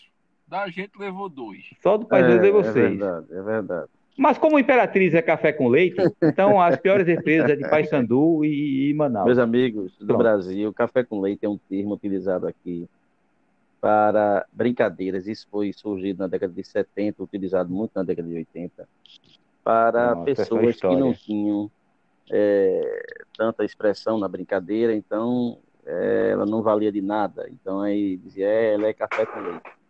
Da 0.53 0.69
gente 0.69 0.93
levou 0.99 1.31
dois. 1.31 1.65
Só 1.83 1.97
do 1.97 2.05
Paysandu 2.05 2.37
é, 2.37 2.41
levou 2.43 2.61
é 2.61 2.65
seis. 2.65 2.77
É 2.77 2.89
verdade, 2.91 3.27
é 3.31 3.43
verdade. 3.43 3.91
Mas 4.19 4.37
como 4.37 4.59
Imperatriz 4.59 5.15
é 5.15 5.23
café 5.23 5.51
com 5.51 5.67
leite, 5.67 5.97
então 6.23 6.61
as 6.61 6.77
piores 6.77 7.07
defesas 7.07 7.53
é 7.53 7.57
de 7.57 7.67
Paysandu 7.71 8.45
e, 8.45 8.91
e 8.91 8.93
Manaus. 8.93 9.25
Meus 9.25 9.39
amigos 9.39 9.97
do 9.97 10.09
Pronto. 10.09 10.19
Brasil, 10.19 10.71
café 10.75 11.03
com 11.05 11.23
leite 11.23 11.47
é 11.47 11.49
um 11.49 11.57
termo 11.57 11.95
utilizado 11.95 12.47
aqui 12.47 12.87
para 13.81 14.45
brincadeiras. 14.53 15.27
Isso 15.27 15.49
foi 15.51 15.73
surgido 15.73 16.19
na 16.19 16.27
década 16.27 16.53
de 16.53 16.63
70, 16.63 17.23
utilizado 17.23 17.73
muito 17.73 17.93
na 17.95 18.03
década 18.03 18.29
de 18.29 18.35
80 18.35 18.87
para 19.65 20.15
Nossa, 20.15 20.25
pessoas 20.27 20.79
que 20.79 20.97
não 20.97 21.15
tinham 21.15 21.71
é, 22.31 23.07
tanta 23.39 23.65
expressão 23.65 24.19
na 24.19 24.29
brincadeira, 24.29 24.95
então 24.95 25.57
é, 25.87 26.29
ela 26.33 26.45
não 26.45 26.61
valia 26.61 26.93
de 26.93 27.01
nada. 27.01 27.49
Então 27.49 27.81
aí 27.81 28.19
dizia, 28.19 28.47
é, 28.47 28.75
ela 28.75 28.89
é 28.89 28.93
café 28.93 29.25
com 29.25 29.41
leite. 29.41 29.82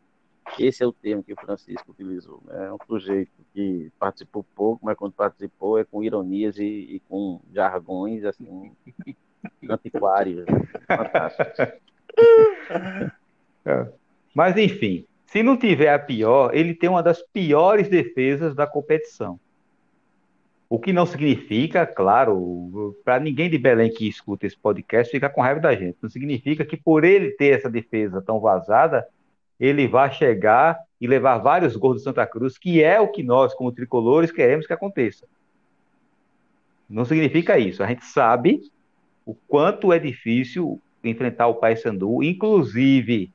Esse 0.59 0.83
é 0.83 0.87
o 0.87 0.93
termo 0.93 1.23
que 1.23 1.33
o 1.33 1.41
Francisco 1.41 1.91
utilizou. 1.91 2.43
Né? 2.47 2.67
É 2.67 2.73
um 2.73 2.79
sujeito 2.87 3.33
que 3.55 3.91
participou 3.99 4.45
pouco, 4.55 4.85
mas 4.85 4.97
quando 4.97 5.13
participou 5.13 5.79
é 5.79 5.85
com 5.85 6.03
ironias 6.03 6.59
e, 6.59 6.65
e 6.65 7.03
com 7.09 7.41
jargões 7.53 8.25
assim 8.25 8.73
antiquários, 9.69 10.45
né? 10.47 10.63
fantásticos. 10.87 11.59
É. 13.65 13.89
Mas 14.35 14.57
enfim, 14.57 15.07
se 15.27 15.43
não 15.43 15.57
tiver 15.57 15.93
a 15.93 15.99
pior, 15.99 16.55
ele 16.55 16.75
tem 16.75 16.91
uma 16.91 17.03
das 17.03 17.23
piores 17.23 17.89
defesas 17.89 18.55
da 18.55 18.67
competição. 18.67 19.39
O 20.69 20.79
que 20.79 20.93
não 20.93 21.05
significa, 21.05 21.87
claro, 21.87 22.97
para 23.05 23.21
ninguém 23.21 23.51
de 23.51 23.59
Belém 23.59 23.91
que 23.91 24.09
escuta 24.09 24.47
esse 24.47 24.57
podcast 24.57 25.11
ficar 25.11 25.29
com 25.29 25.43
raiva 25.43 25.61
da 25.61 25.75
gente. 25.75 25.99
Não 26.01 26.09
significa 26.09 26.65
que 26.65 26.79
por 26.79 27.05
ele 27.05 27.31
ter 27.33 27.59
essa 27.59 27.69
defesa 27.69 28.23
tão 28.23 28.41
vazada, 28.41 29.07
ele 29.63 29.87
vai 29.87 30.13
chegar 30.13 30.79
e 31.01 31.07
levar 31.07 31.39
vários 31.39 31.77
gols 31.77 31.99
do 31.99 32.03
Santa 32.03 32.27
Cruz, 32.27 32.59
que 32.59 32.83
é 32.83 33.01
o 33.01 33.09
que 33.09 33.23
nós, 33.23 33.55
como 33.55 33.73
tricolores, 33.73 34.33
queremos 34.33 34.67
que 34.67 34.73
aconteça. 34.73 35.27
Não 36.89 37.05
significa 37.05 37.59
isso. 37.59 37.83
A 37.83 37.87
gente 37.87 38.05
sabe 38.05 38.61
o 39.25 39.35
quanto 39.35 39.93
é 39.93 39.99
difícil 39.99 40.81
enfrentar 41.05 41.47
o 41.47 41.55
Paysandu, 41.55 42.23
inclusive 42.23 43.33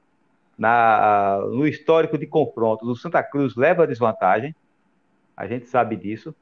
na, 0.58 1.40
no 1.52 1.66
histórico 1.68 2.18
de 2.18 2.28
confrontos, 2.28 2.90
o 2.90 2.96
Santa 2.96 3.24
Cruz 3.24 3.56
leva 3.56 3.88
desvantagem. 3.88 4.56
A 5.36 5.48
gente 5.48 5.68
sabe 5.68 5.96
disso 5.96 6.36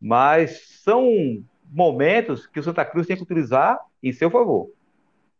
mas 0.00 0.80
são 0.82 1.42
momentos 1.70 2.46
que 2.46 2.60
o 2.60 2.62
Santa 2.62 2.84
Cruz 2.84 3.06
tem 3.06 3.16
que 3.16 3.22
utilizar 3.22 3.78
em 4.02 4.12
seu 4.12 4.30
favor. 4.30 4.70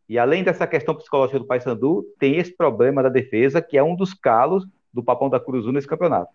E 0.08 0.18
além 0.18 0.44
dessa 0.44 0.66
questão 0.66 0.94
psicológica 0.94 1.38
do 1.38 1.46
Paysandu, 1.46 2.04
tem 2.18 2.36
esse 2.36 2.52
problema 2.56 3.02
da 3.02 3.08
defesa, 3.08 3.60
que 3.60 3.76
é 3.76 3.82
um 3.82 3.96
dos 3.96 4.14
calos 4.14 4.66
do 4.92 5.02
Papão 5.02 5.28
da 5.28 5.40
Cruz 5.40 5.66
nesse 5.72 5.86
campeonato. 5.86 6.32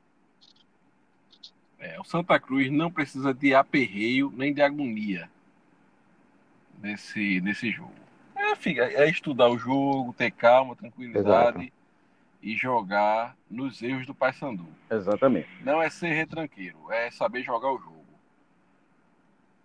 É, 1.80 2.00
o 2.00 2.04
Santa 2.04 2.40
Cruz 2.40 2.70
não 2.70 2.92
precisa 2.92 3.34
de 3.34 3.56
aperreio 3.56 4.32
nem 4.36 4.54
de 4.54 4.62
agonia 4.62 5.30
nesse, 6.82 7.42
nesse 7.42 7.72
jogo. 7.72 7.94
É, 8.36 9.04
é 9.04 9.10
estudar 9.10 9.50
o 9.50 9.58
jogo, 9.58 10.14
ter 10.14 10.32
calma, 10.32 10.76
tranquilidade 10.76 11.64
Exato. 11.64 11.74
e 12.42 12.56
jogar 12.56 13.36
nos 13.50 13.82
erros 13.82 14.06
do 14.06 14.14
Paysandu. 14.14 14.68
Exatamente. 14.90 15.48
Não 15.64 15.82
é 15.82 15.90
ser 15.90 16.14
retranqueiro, 16.14 16.92
é 16.92 17.10
saber 17.10 17.44
jogar 17.44 17.72
o 17.72 17.80
jogo. 17.80 18.02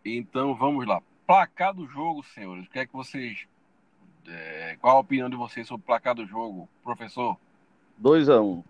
Então 0.04 0.54
vamos 0.54 0.86
lá. 0.86 1.02
Placar 1.26 1.74
do 1.74 1.86
jogo, 1.88 2.22
senhores. 2.22 2.66
O 2.66 2.70
que 2.70 2.78
é 2.78 2.86
que 2.86 2.92
vocês. 2.92 3.46
É, 4.28 4.76
qual 4.80 4.96
a 4.96 5.00
opinião 5.00 5.30
de 5.30 5.36
vocês 5.36 5.66
sobre 5.66 5.82
o 5.82 5.86
placar 5.86 6.14
do 6.14 6.26
jogo, 6.26 6.68
professor? 6.82 7.36
2x1. 8.02 8.62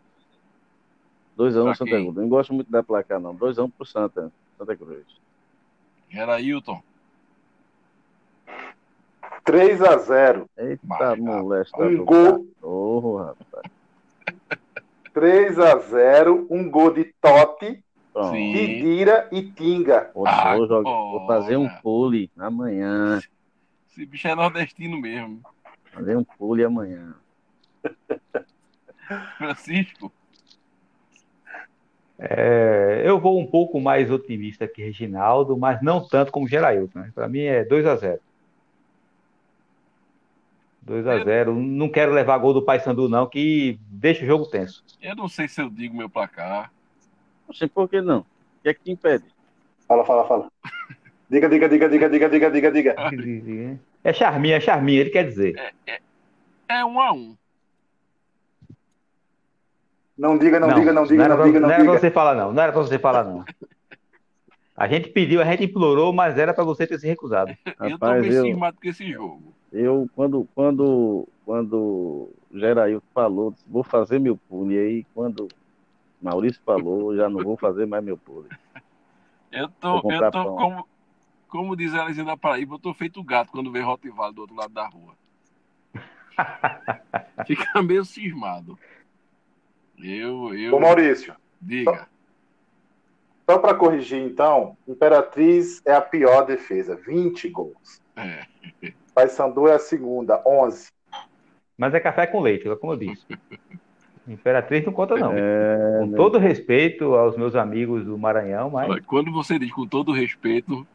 2x1 1.38 1.70
um. 1.70 1.74
Santa 1.74 1.90
Cruz. 1.90 2.14
Não 2.14 2.28
gosto 2.28 2.54
muito 2.54 2.70
da 2.70 2.82
placar, 2.82 3.20
não. 3.20 3.34
2x1 3.34 3.64
um 3.64 3.70
pro 3.70 3.86
Santa, 3.86 4.32
Santa 4.58 4.76
Cruz. 4.76 5.04
Gerailton. 6.08 6.82
3x0. 9.44 10.46
Eita, 10.56 11.16
moleque. 11.16 11.70
Um 11.80 12.04
gol. 12.04 12.46
Oh, 12.62 13.16
rapaz. 13.18 13.70
3x0. 15.14 16.46
Um 16.50 16.70
gol 16.70 16.92
de 16.92 17.04
Totti 17.20 17.82
Didira 18.32 19.28
e 19.30 19.42
Tinga. 19.42 20.10
Vou, 20.14 20.26
ah, 20.26 20.56
vou, 20.56 20.66
jogar, 20.66 20.90
vou 20.90 21.26
fazer 21.26 21.56
um 21.56 21.68
pule 21.82 22.30
amanhã. 22.36 23.20
Esse 23.96 24.04
bicho 24.04 24.28
é 24.28 24.34
nordestino 24.34 25.00
mesmo. 25.00 25.40
Fazer 25.90 26.18
um 26.18 26.22
pule 26.22 26.62
amanhã. 26.62 27.14
Francisco? 29.38 30.12
É, 32.18 33.02
eu 33.06 33.18
vou 33.18 33.40
um 33.40 33.46
pouco 33.46 33.80
mais 33.80 34.10
otimista 34.10 34.68
que 34.68 34.82
Reginaldo, 34.82 35.56
mas 35.56 35.80
não 35.80 36.06
tanto 36.06 36.30
como 36.30 36.46
Gerailton. 36.46 36.98
Né? 36.98 37.10
Para 37.14 37.26
mim 37.26 37.40
é 37.40 37.64
2 37.64 37.86
a 37.86 37.96
0 37.96 38.20
2 40.82 41.06
a 41.06 41.24
0 41.24 41.54
Não 41.54 41.88
quero 41.88 42.12
levar 42.12 42.36
gol 42.36 42.52
do 42.52 42.62
Paysandu, 42.62 43.08
não, 43.08 43.26
que 43.26 43.80
deixa 43.88 44.24
o 44.24 44.26
jogo 44.26 44.44
tenso. 44.44 44.84
Eu 45.00 45.16
não 45.16 45.26
sei 45.26 45.48
se 45.48 45.62
eu 45.62 45.70
digo 45.70 45.96
meu 45.96 46.10
placar. 46.10 46.70
Não 47.48 47.54
sei 47.54 47.66
por 47.66 47.88
que 47.88 48.02
não. 48.02 48.18
O 48.20 48.26
que 48.62 48.68
é 48.68 48.74
que 48.74 48.82
te 48.82 48.90
impede? 48.90 49.24
Fala, 49.88 50.04
fala, 50.04 50.28
fala. 50.28 50.52
Diga, 51.28 51.48
diga, 51.48 51.68
diga, 51.68 51.88
diga, 51.88 52.08
diga, 52.08 52.28
diga, 52.30 52.50
diga, 52.50 52.70
diga. 52.70 53.80
É 54.04 54.12
charminha, 54.12 54.56
é 54.56 54.60
charminha, 54.60 55.00
ele 55.00 55.10
quer 55.10 55.24
dizer. 55.24 55.56
É, 55.58 55.94
é, 55.94 56.00
É 56.68 56.84
um 56.84 57.00
a 57.00 57.12
um. 57.12 57.36
Não 60.16 60.38
diga, 60.38 60.60
não, 60.60 60.72
diga, 60.72 60.92
não 60.92 61.04
diga, 61.04 61.16
não, 61.18 61.24
era 61.24 61.34
não, 61.34 61.36
pra- 61.36 61.46
diga, 61.46 61.60
não 61.60 61.68
não 61.68 61.74
era 61.74 61.84
pra 61.84 61.92
diga. 61.92 62.00
você 62.00 62.10
falar, 62.12 62.34
não. 62.36 62.52
Não 62.52 62.62
era 62.62 62.72
pra 62.72 62.82
você 62.82 62.98
falar, 62.98 63.24
não. 63.24 63.44
A 64.76 64.86
gente 64.86 65.08
pediu, 65.10 65.42
a 65.42 65.44
gente 65.44 65.64
implorou, 65.64 66.12
mas 66.12 66.38
era 66.38 66.54
pra 66.54 66.62
você 66.62 66.86
ter 66.86 66.98
se 67.00 67.06
recusado. 67.06 67.52
eu 67.66 67.74
tô 67.74 67.84
Rapaz, 67.84 68.22
meio 68.22 68.32
eu, 68.32 68.46
cismado 68.46 68.76
com 68.80 68.88
esse 68.88 69.10
jogo. 69.10 69.52
eu 69.72 70.08
quando, 70.14 70.46
quando, 70.54 71.28
quando 71.44 72.28
Gerailton 72.52 73.06
falou, 73.12 73.50
disse, 73.50 73.64
vou 73.68 73.82
fazer 73.82 74.20
meu 74.20 74.36
pulo, 74.36 74.70
e 74.70 74.78
aí 74.78 75.06
quando 75.14 75.48
Maurício 76.22 76.62
falou, 76.64 77.14
já 77.16 77.28
não 77.28 77.42
vou 77.42 77.56
fazer 77.56 77.86
mais 77.86 78.04
meu 78.04 78.16
pulo. 78.16 78.46
Eu 79.50 79.68
tô, 79.80 79.96
eu 80.10 80.30
tô 80.30 80.44
pão. 80.44 80.56
como, 80.56 80.88
como 81.56 81.74
diz 81.76 81.94
a 81.94 82.04
Elisinha 82.04 82.26
da 82.26 82.36
Paraíba, 82.36 82.74
eu 82.74 82.78
tô 82.78 82.92
feito 82.92 83.22
gato 83.22 83.50
quando 83.50 83.72
vê 83.72 83.80
Rottweiler 83.80 84.32
do 84.32 84.42
outro 84.42 84.56
lado 84.56 84.72
da 84.72 84.86
rua. 84.86 85.14
Fica 87.46 87.82
meio 87.82 88.04
cismado. 88.04 88.78
Eu, 89.98 90.54
eu, 90.54 90.74
Ô 90.74 90.80
Maurício, 90.80 91.34
diga. 91.60 92.06
só 93.48 93.58
para 93.58 93.74
corrigir 93.74 94.20
então, 94.20 94.76
Imperatriz 94.86 95.80
é 95.86 95.94
a 95.94 96.02
pior 96.02 96.42
defesa, 96.44 96.94
20 96.96 97.48
gols. 97.48 98.02
É. 98.14 98.44
Paysandu 99.14 99.66
é 99.66 99.74
a 99.74 99.78
segunda, 99.78 100.42
11. 100.46 100.90
Mas 101.78 101.94
é 101.94 102.00
café 102.00 102.26
com 102.26 102.40
leite, 102.40 102.64
como 102.76 102.92
eu 102.92 102.98
disse. 102.98 103.26
Imperatriz 104.28 104.84
não 104.84 104.92
conta, 104.92 105.14
não. 105.16 105.32
É, 105.32 105.98
Com 106.00 106.06
né? 106.06 106.16
todo 106.16 106.38
respeito 106.38 107.14
aos 107.14 107.36
meus 107.36 107.54
amigos 107.54 108.04
do 108.04 108.18
Maranhão, 108.18 108.70
mas 108.70 109.04
Quando 109.06 109.30
você 109.30 109.58
diz 109.58 109.72
com 109.72 109.86
todo 109.86 110.12
respeito, 110.12 110.86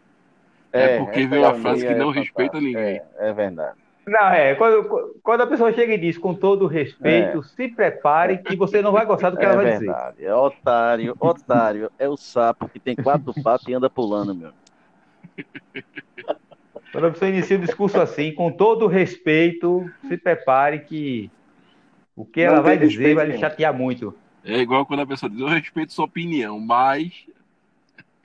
É 0.73 0.97
porque 0.97 1.19
essa 1.19 1.29
veio 1.29 1.45
a 1.45 1.53
frase 1.55 1.85
que 1.85 1.91
é 1.91 1.95
não 1.95 2.13
fantástica. 2.13 2.41
respeita 2.43 2.61
ninguém. 2.61 3.01
É, 3.17 3.29
é 3.29 3.33
verdade. 3.33 3.77
Não, 4.07 4.27
é. 4.29 4.55
Quando, 4.55 5.19
quando 5.21 5.41
a 5.41 5.47
pessoa 5.47 5.71
chega 5.71 5.93
e 5.93 5.97
diz 5.97 6.17
com 6.17 6.33
todo 6.33 6.65
respeito, 6.65 7.43
se 7.43 7.67
prepare 7.67 8.39
que 8.39 8.55
você 8.55 8.81
não 8.81 8.91
vai 8.91 9.05
gostar 9.05 9.29
do 9.29 9.37
que 9.37 9.43
É 9.43 9.47
ela 9.47 9.55
vai 9.57 9.65
dizer. 9.73 9.85
verdade. 9.85 10.25
É 10.25 10.33
otário, 10.33 11.15
otário. 11.19 11.91
É 11.99 12.09
o 12.09 12.17
sapo 12.17 12.67
que 12.67 12.79
tem 12.79 12.95
quatro 12.95 13.33
patas 13.43 13.67
e 13.67 13.73
anda 13.73 13.89
pulando, 13.89 14.33
meu. 14.33 14.51
Quando 16.91 17.07
a 17.07 17.11
pessoa 17.11 17.29
inicia 17.29 17.57
o 17.57 17.61
discurso 17.61 18.01
assim, 18.01 18.33
com 18.33 18.51
todo 18.51 18.87
respeito, 18.87 19.89
se 20.07 20.17
prepare 20.17 20.79
que 20.79 21.29
o 22.15 22.25
que 22.25 22.45
Não 22.45 22.53
ela 22.53 22.61
vai 22.61 22.77
dizer 22.77 22.87
respeito 22.97 23.15
vai 23.15 23.25
lhe 23.27 23.37
chatear 23.37 23.73
muito. 23.73 24.15
É 24.43 24.57
igual 24.57 24.85
quando 24.85 25.01
a 25.01 25.07
pessoa 25.07 25.29
diz, 25.29 25.39
eu 25.39 25.47
respeito 25.47 25.93
sua 25.93 26.05
opinião, 26.05 26.59
mas. 26.59 27.25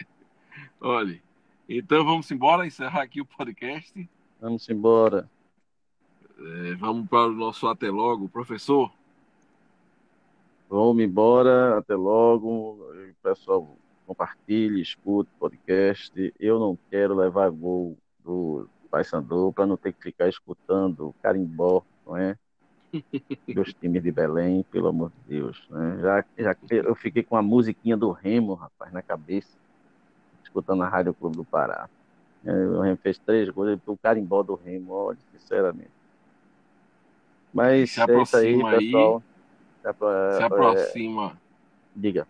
Olha, 0.81 1.21
então 1.69 2.05
vamos 2.05 2.31
embora, 2.31 2.67
encerrar 2.67 3.03
aqui 3.03 3.21
o 3.21 3.27
podcast. 3.27 4.09
Vamos 4.41 4.69
embora. 4.69 5.29
É, 6.39 6.75
vamos 6.75 7.09
para 7.09 7.29
o 7.29 7.33
nosso 7.33 7.67
até 7.67 7.91
logo. 7.91 8.29
Professor, 8.29 8.93
Vamos 10.69 11.03
embora. 11.03 11.79
Até 11.79 11.95
logo. 11.95 12.79
Pessoal, 13.23 13.77
compartilhe, 14.07 14.81
escute 14.83 15.31
o 15.37 15.39
podcast. 15.39 16.35
Eu 16.39 16.59
não 16.59 16.79
quero 16.91 17.15
levar 17.15 17.51
gol 17.51 17.97
do 18.25 18.69
Paysandu 18.91 19.53
para 19.53 19.67
não 19.67 19.77
ter 19.77 19.93
que 19.93 20.03
ficar 20.03 20.29
escutando 20.29 21.15
carimbó, 21.23 21.83
não 22.05 22.17
é? 22.17 22.37
Dos 23.55 23.73
times 23.75 24.03
de 24.03 24.11
Belém, 24.11 24.65
pelo 24.71 24.89
amor 24.89 25.11
de 25.11 25.37
Deus. 25.37 25.65
Né? 25.71 25.99
Já, 26.01 26.25
já 26.39 26.57
eu 26.71 26.95
fiquei 26.95 27.23
com 27.23 27.37
a 27.37 27.43
musiquinha 27.43 27.97
do 27.97 28.11
Remo, 28.11 28.55
rapaz, 28.55 28.93
na 28.93 29.03
cabeça, 29.03 29.56
escutando 30.47 30.83
a 30.83 30.89
Rádio 30.89 31.13
Clube 31.15 31.37
do 31.37 31.45
Pará. 31.45 31.89
É, 32.45 32.51
O 32.53 32.81
Remo 32.81 32.97
fez 32.97 33.19
três 33.19 33.49
gols, 33.51 33.79
o 33.87 33.97
carimbó 33.97 34.43
do 34.43 34.55
Remo, 34.55 34.93
olha, 34.93 35.19
sinceramente. 35.33 35.91
Mas 37.53 37.91
Se 37.91 38.01
é 38.01 38.05
isso 38.23 38.37
aí, 38.37 38.55
aproxima 38.55 38.71
aí. 38.71 38.77
pessoal. 38.87 39.23
Se 39.83 39.89
apro- 39.89 40.09
se 40.37 40.41
é, 40.41 40.45
aproxima. 40.45 41.41
Diga. 41.95 42.27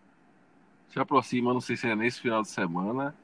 Se 0.91 0.99
aproxima, 1.01 1.53
não 1.53 1.61
sei 1.61 1.77
se 1.77 1.87
é 1.89 1.95
nesse 1.97 2.21
final 2.21 2.43
de 2.43 2.49
semana, 2.49 3.15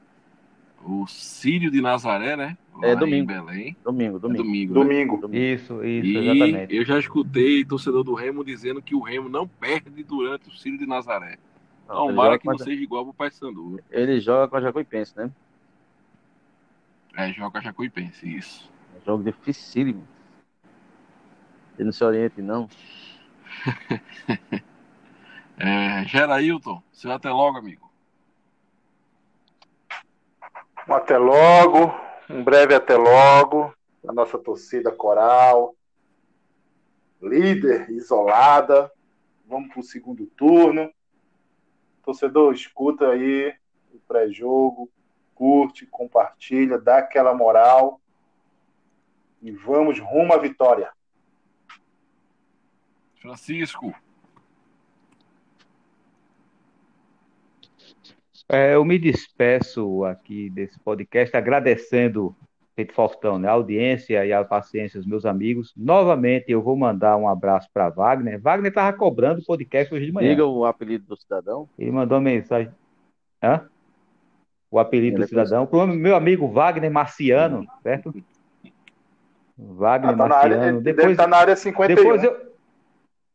o 0.83 1.07
Sírio 1.07 1.71
de 1.71 1.81
Nazaré, 1.81 2.35
né? 2.35 2.57
Lá 2.75 2.87
É 2.87 2.93
em 2.93 2.97
domingo. 2.97 3.27
Belém. 3.27 3.77
Domingo, 3.83 4.17
É 4.17 4.19
domingo. 4.19 4.43
domingo. 4.43 4.73
né? 4.73 4.79
Domingo. 4.83 5.17
domingo. 5.17 5.37
Isso, 5.43 5.83
isso, 5.83 6.07
E 6.07 6.17
exatamente. 6.17 6.75
eu 6.75 6.83
já 6.85 6.99
escutei 6.99 7.63
torcedor 7.63 8.03
do 8.03 8.13
Remo 8.13 8.43
dizendo 8.43 8.81
que 8.81 8.93
o 8.95 8.99
Remo 9.01 9.29
não 9.29 9.47
perde 9.47 10.03
durante 10.03 10.49
o 10.49 10.51
Sírio 10.51 10.77
de 10.77 10.85
Nazaré. 10.85 11.37
Tomara 11.87 12.13
joga 12.13 12.39
que 12.39 12.47
não 12.47 12.55
com 12.55 12.61
a, 12.61 12.65
seja 12.65 12.81
igual 12.81 13.05
pro 13.05 13.13
Paysandu. 13.13 13.79
ele 13.91 14.19
joga 14.19 14.47
com 14.47 14.57
a 14.57 14.61
Jacuipense, 14.61 15.15
né? 15.17 15.31
É, 17.15 17.31
joga 17.31 17.61
Jacuipense, 17.61 18.27
isso. 18.27 18.71
É 18.95 18.99
um 18.99 19.05
jogo 19.05 19.23
dificílimo. 19.23 20.07
Ele 21.77 21.85
não 21.85 21.91
se 21.91 22.03
oriente, 22.03 22.41
não. 22.41 22.67
É, 25.55 26.03
Gerailton, 26.07 26.81
seu 26.91 27.11
até 27.11 27.29
logo, 27.29 27.59
amigo. 27.59 27.87
Um 30.87 30.93
até 30.93 31.17
logo, 31.17 31.93
um 32.29 32.43
breve 32.43 32.73
até 32.73 32.97
logo. 32.97 33.73
A 34.07 34.11
nossa 34.11 34.37
torcida 34.37 34.91
coral, 34.91 35.75
líder, 37.21 37.89
isolada. 37.91 38.91
Vamos 39.47 39.69
para 39.69 39.79
o 39.79 39.83
segundo 39.83 40.25
turno. 40.25 40.91
Torcedor, 42.03 42.53
escuta 42.53 43.09
aí 43.09 43.53
o 43.93 43.99
pré-jogo, 44.07 44.89
curte, 45.33 45.85
compartilha, 45.85 46.77
dá 46.77 46.97
aquela 46.97 47.33
moral. 47.33 47.99
E 49.41 49.51
vamos 49.51 49.99
rumo 49.99 50.33
à 50.33 50.37
vitória. 50.37 50.91
Francisco, 53.19 53.93
É, 58.49 58.75
eu 58.75 58.83
me 58.83 58.99
despeço 58.99 60.03
aqui 60.03 60.49
desse 60.49 60.77
podcast 60.79 61.35
agradecendo, 61.35 62.35
feito 62.75 62.93
Faustão, 62.93 63.37
né, 63.37 63.47
a 63.47 63.51
audiência 63.51 64.25
e 64.25 64.33
a 64.33 64.43
paciência 64.43 64.99
dos 64.99 65.07
meus 65.07 65.25
amigos. 65.25 65.73
Novamente, 65.77 66.51
eu 66.51 66.61
vou 66.61 66.75
mandar 66.75 67.15
um 67.17 67.27
abraço 67.27 67.69
para 67.73 67.89
Wagner. 67.89 68.39
Wagner 68.41 68.69
estava 68.69 68.95
cobrando 68.97 69.41
o 69.41 69.45
podcast 69.45 69.93
hoje 69.93 70.07
de 70.07 70.11
manhã. 70.11 70.29
Diga 70.29 70.45
o 70.45 70.65
apelido 70.65 71.05
do 71.05 71.15
cidadão. 71.15 71.69
Ele 71.77 71.91
mandou 71.91 72.17
uma 72.17 72.23
mensagem. 72.23 72.71
Hã? 73.43 73.67
O 74.71 74.79
apelido 74.79 75.17
Ele 75.17 75.23
do 75.25 75.29
cidadão. 75.29 75.67
Pro 75.67 75.85
meu 75.85 76.15
amigo 76.15 76.47
Wagner 76.47 76.89
Marciano, 76.91 77.67
certo? 77.83 78.11
Wagner 79.55 80.13
Ah, 80.13 80.17
tá 80.17 80.23
área, 80.35 80.57
Marciano. 80.57 80.81
deve 80.81 80.95
Depois, 80.97 81.11
estar 81.11 81.27
na 81.27 81.37
área 81.37 81.55
51. 81.55 81.95
depois 81.95 82.23
eu, 82.23 82.53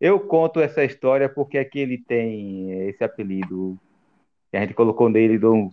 eu 0.01 0.19
conto 0.21 0.59
essa 0.59 0.83
história 0.85 1.29
porque 1.29 1.59
é 1.59 1.65
que 1.65 1.79
ele 1.79 1.97
tem 1.99 2.73
esse 2.89 3.05
apelido 3.05 3.79
que 4.51 4.57
a 4.57 4.61
gente 4.63 4.75
colocou 4.75 5.09
nele. 5.09 5.39
do- 5.39 5.71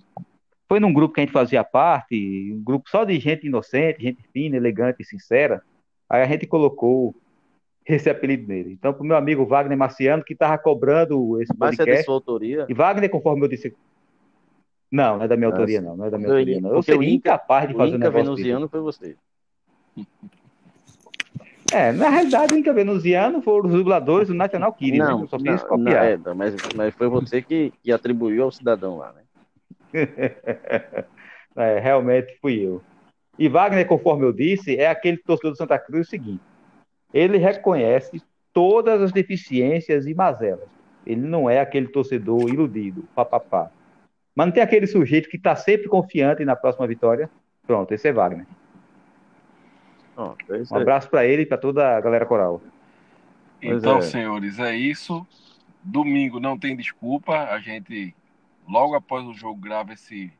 Foi 0.75 0.79
num 0.81 0.91
grupo 0.91 1.13
que 1.15 1.21
a 1.21 1.23
gente 1.23 1.31
fazia 1.31 1.63
parte, 1.63 2.51
um 2.53 2.61
grupo 2.61 2.89
só 2.89 3.05
de 3.05 3.17
gente 3.17 3.47
inocente, 3.47 4.03
gente 4.03 4.21
fina, 4.33 4.57
elegante 4.57 4.97
e 5.01 5.05
sincera. 5.05 5.61
Aí 6.09 6.21
a 6.21 6.25
gente 6.25 6.45
colocou 6.45 7.15
esse 7.85 8.09
apelido 8.09 8.45
nele. 8.45 8.73
Então, 8.73 8.93
pro 8.93 9.05
meu 9.05 9.15
amigo 9.15 9.45
Wagner 9.45 9.77
Marciano, 9.77 10.21
que 10.21 10.33
estava 10.33 10.57
cobrando 10.57 11.41
esse 11.41 11.53
Mas 11.57 11.69
é 11.69 11.71
de 11.71 11.77
podcast. 11.77 12.03
sua 12.03 12.13
autoria. 12.15 12.65
E 12.67 12.73
Wagner, 12.73 13.09
conforme 13.09 13.41
eu 13.45 13.47
disse. 13.47 13.73
Não, 14.91 15.15
não 15.15 15.23
é 15.23 15.29
da 15.29 15.37
minha 15.37 15.47
Ah, 15.47 15.53
autoria, 15.53 15.79
não. 15.79 15.95
Não 15.95 16.05
é 16.07 16.09
da 16.09 16.17
minha 16.17 16.27
Porque 16.27 16.39
autoria, 16.41 16.57
o- 16.57 16.61
não. 16.61 16.69
Eu 16.71 16.79
o 16.79 16.83
seria 16.83 17.09
Inca- 17.09 17.29
incapaz 17.29 17.69
de 17.69 17.73
O 17.73 17.77
fazer 17.77 17.91
um 17.93 17.95
Inca 17.95 18.05
negócio 18.09 18.31
desse. 18.35 18.43
venusiano 18.43 18.67
foi 18.67 18.79
você. 18.81 19.15
É, 21.71 21.93
na 21.93 22.09
realidade, 22.09 22.53
o 22.53 22.57
Inca 22.57 22.73
Venusiano 22.73 23.41
foram 23.41 23.69
os 23.69 23.75
dubladores 23.75 24.27
do 24.27 24.33
National 24.33 24.73
Kids. 24.73 24.99
né? 24.99 25.05
Não, 25.05 25.21
Eu 25.21 25.27
só 25.29 25.39
fiz 25.39 25.61
não, 25.61 25.69
copiar. 25.69 26.05
é, 26.05 26.17
não, 26.17 26.35
mas, 26.35 26.53
mas 26.75 26.93
foi 26.95 27.07
você 27.07 27.41
que, 27.41 27.71
que 27.81 27.93
atribuiu 27.93 28.43
ao 28.43 28.51
cidadão 28.51 28.97
lá, 28.97 29.13
né? 29.13 29.21
É, 31.57 31.79
realmente 31.79 32.37
fui 32.41 32.59
eu. 32.59 32.81
E 33.39 33.47
Wagner, 33.47 33.87
conforme 33.87 34.25
eu 34.25 34.33
disse, 34.33 34.75
é 34.75 34.89
aquele 34.89 35.15
torcedor 35.15 35.51
do 35.51 35.57
Santa 35.57 35.79
Cruz 35.79 36.05
o 36.05 36.09
seguinte: 36.09 36.43
ele 37.13 37.37
reconhece 37.37 38.21
todas 38.51 39.01
as 39.01 39.11
deficiências 39.13 40.05
e 40.05 40.13
mazelas. 40.13 40.67
Ele 41.05 41.21
não 41.21 41.49
é 41.49 41.59
aquele 41.59 41.87
torcedor 41.87 42.49
iludido, 42.49 43.07
papapá. 43.15 43.71
Mas 44.35 44.47
não 44.47 44.53
tem 44.53 44.63
aquele 44.63 44.87
sujeito 44.87 45.29
que 45.29 45.37
está 45.37 45.55
sempre 45.55 45.87
confiante 45.87 46.43
na 46.43 46.55
próxima 46.55 46.85
vitória. 46.87 47.29
Pronto, 47.65 47.93
esse 47.93 48.07
é 48.07 48.11
Wagner. 48.11 48.45
Pronto, 50.13 50.53
é 50.53 50.73
Um 50.73 50.77
abraço 50.77 51.09
para 51.09 51.25
ele 51.25 51.43
e 51.43 51.45
para 51.45 51.57
toda 51.57 51.95
a 51.95 52.01
galera 52.01 52.25
coral. 52.25 52.61
Pois 53.61 53.77
Então, 53.77 53.99
é. 53.99 54.01
senhores, 54.01 54.59
é 54.59 54.75
isso. 54.75 55.25
Domingo 55.83 56.39
não 56.39 56.57
tem 56.57 56.75
desculpa. 56.75 57.33
A 57.49 57.59
gente, 57.59 58.13
logo 58.67 58.95
após 58.95 59.25
o 59.25 59.33
jogo, 59.33 59.59
grava 59.59 59.93
esse 59.93 60.31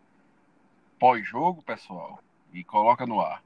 pós-jogo, 1.00 1.62
pessoal, 1.62 2.20
e 2.54 2.64
coloca 2.64 3.06
no 3.06 3.20
ar. 3.22 3.44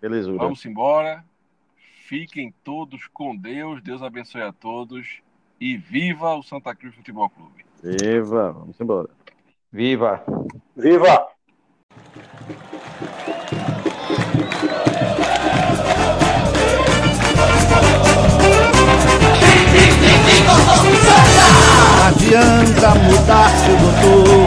Belezura. 0.00 0.38
Vamos 0.38 0.64
embora. 0.66 1.24
Fiquem 2.06 2.52
todos 2.64 3.06
com 3.06 3.36
Deus. 3.36 3.80
Deus 3.82 4.02
abençoe 4.02 4.42
a 4.42 4.52
todos. 4.52 5.22
E 5.60 5.76
viva 5.76 6.34
o 6.34 6.42
Santa 6.42 6.74
Cruz 6.74 6.94
Futebol 6.94 7.30
Clube. 7.30 7.64
Viva, 7.82 8.52
vamos 8.52 8.80
embora. 8.80 9.08
Viva! 9.72 10.22
Viva! 10.76 11.31
Adianta 22.06 22.94
mudar 23.00 23.50
seu 23.64 23.76
doutor. 23.76 24.46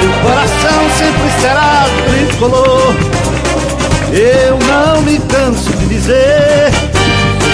Meu 0.00 0.12
coração 0.22 0.90
sempre 0.96 1.30
será 1.40 1.86
tricolor. 2.06 2.94
Eu 4.12 4.58
não 4.66 5.02
me 5.02 5.18
canso 5.18 5.70
de 5.76 5.86
dizer 5.86 6.70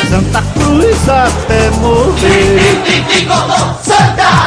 Santa 0.09 0.43
Cruz 0.55 1.09
até 1.09 1.71
morrer. 1.81 3.05
Tricolor 3.09 3.77
Santa! 3.83 4.41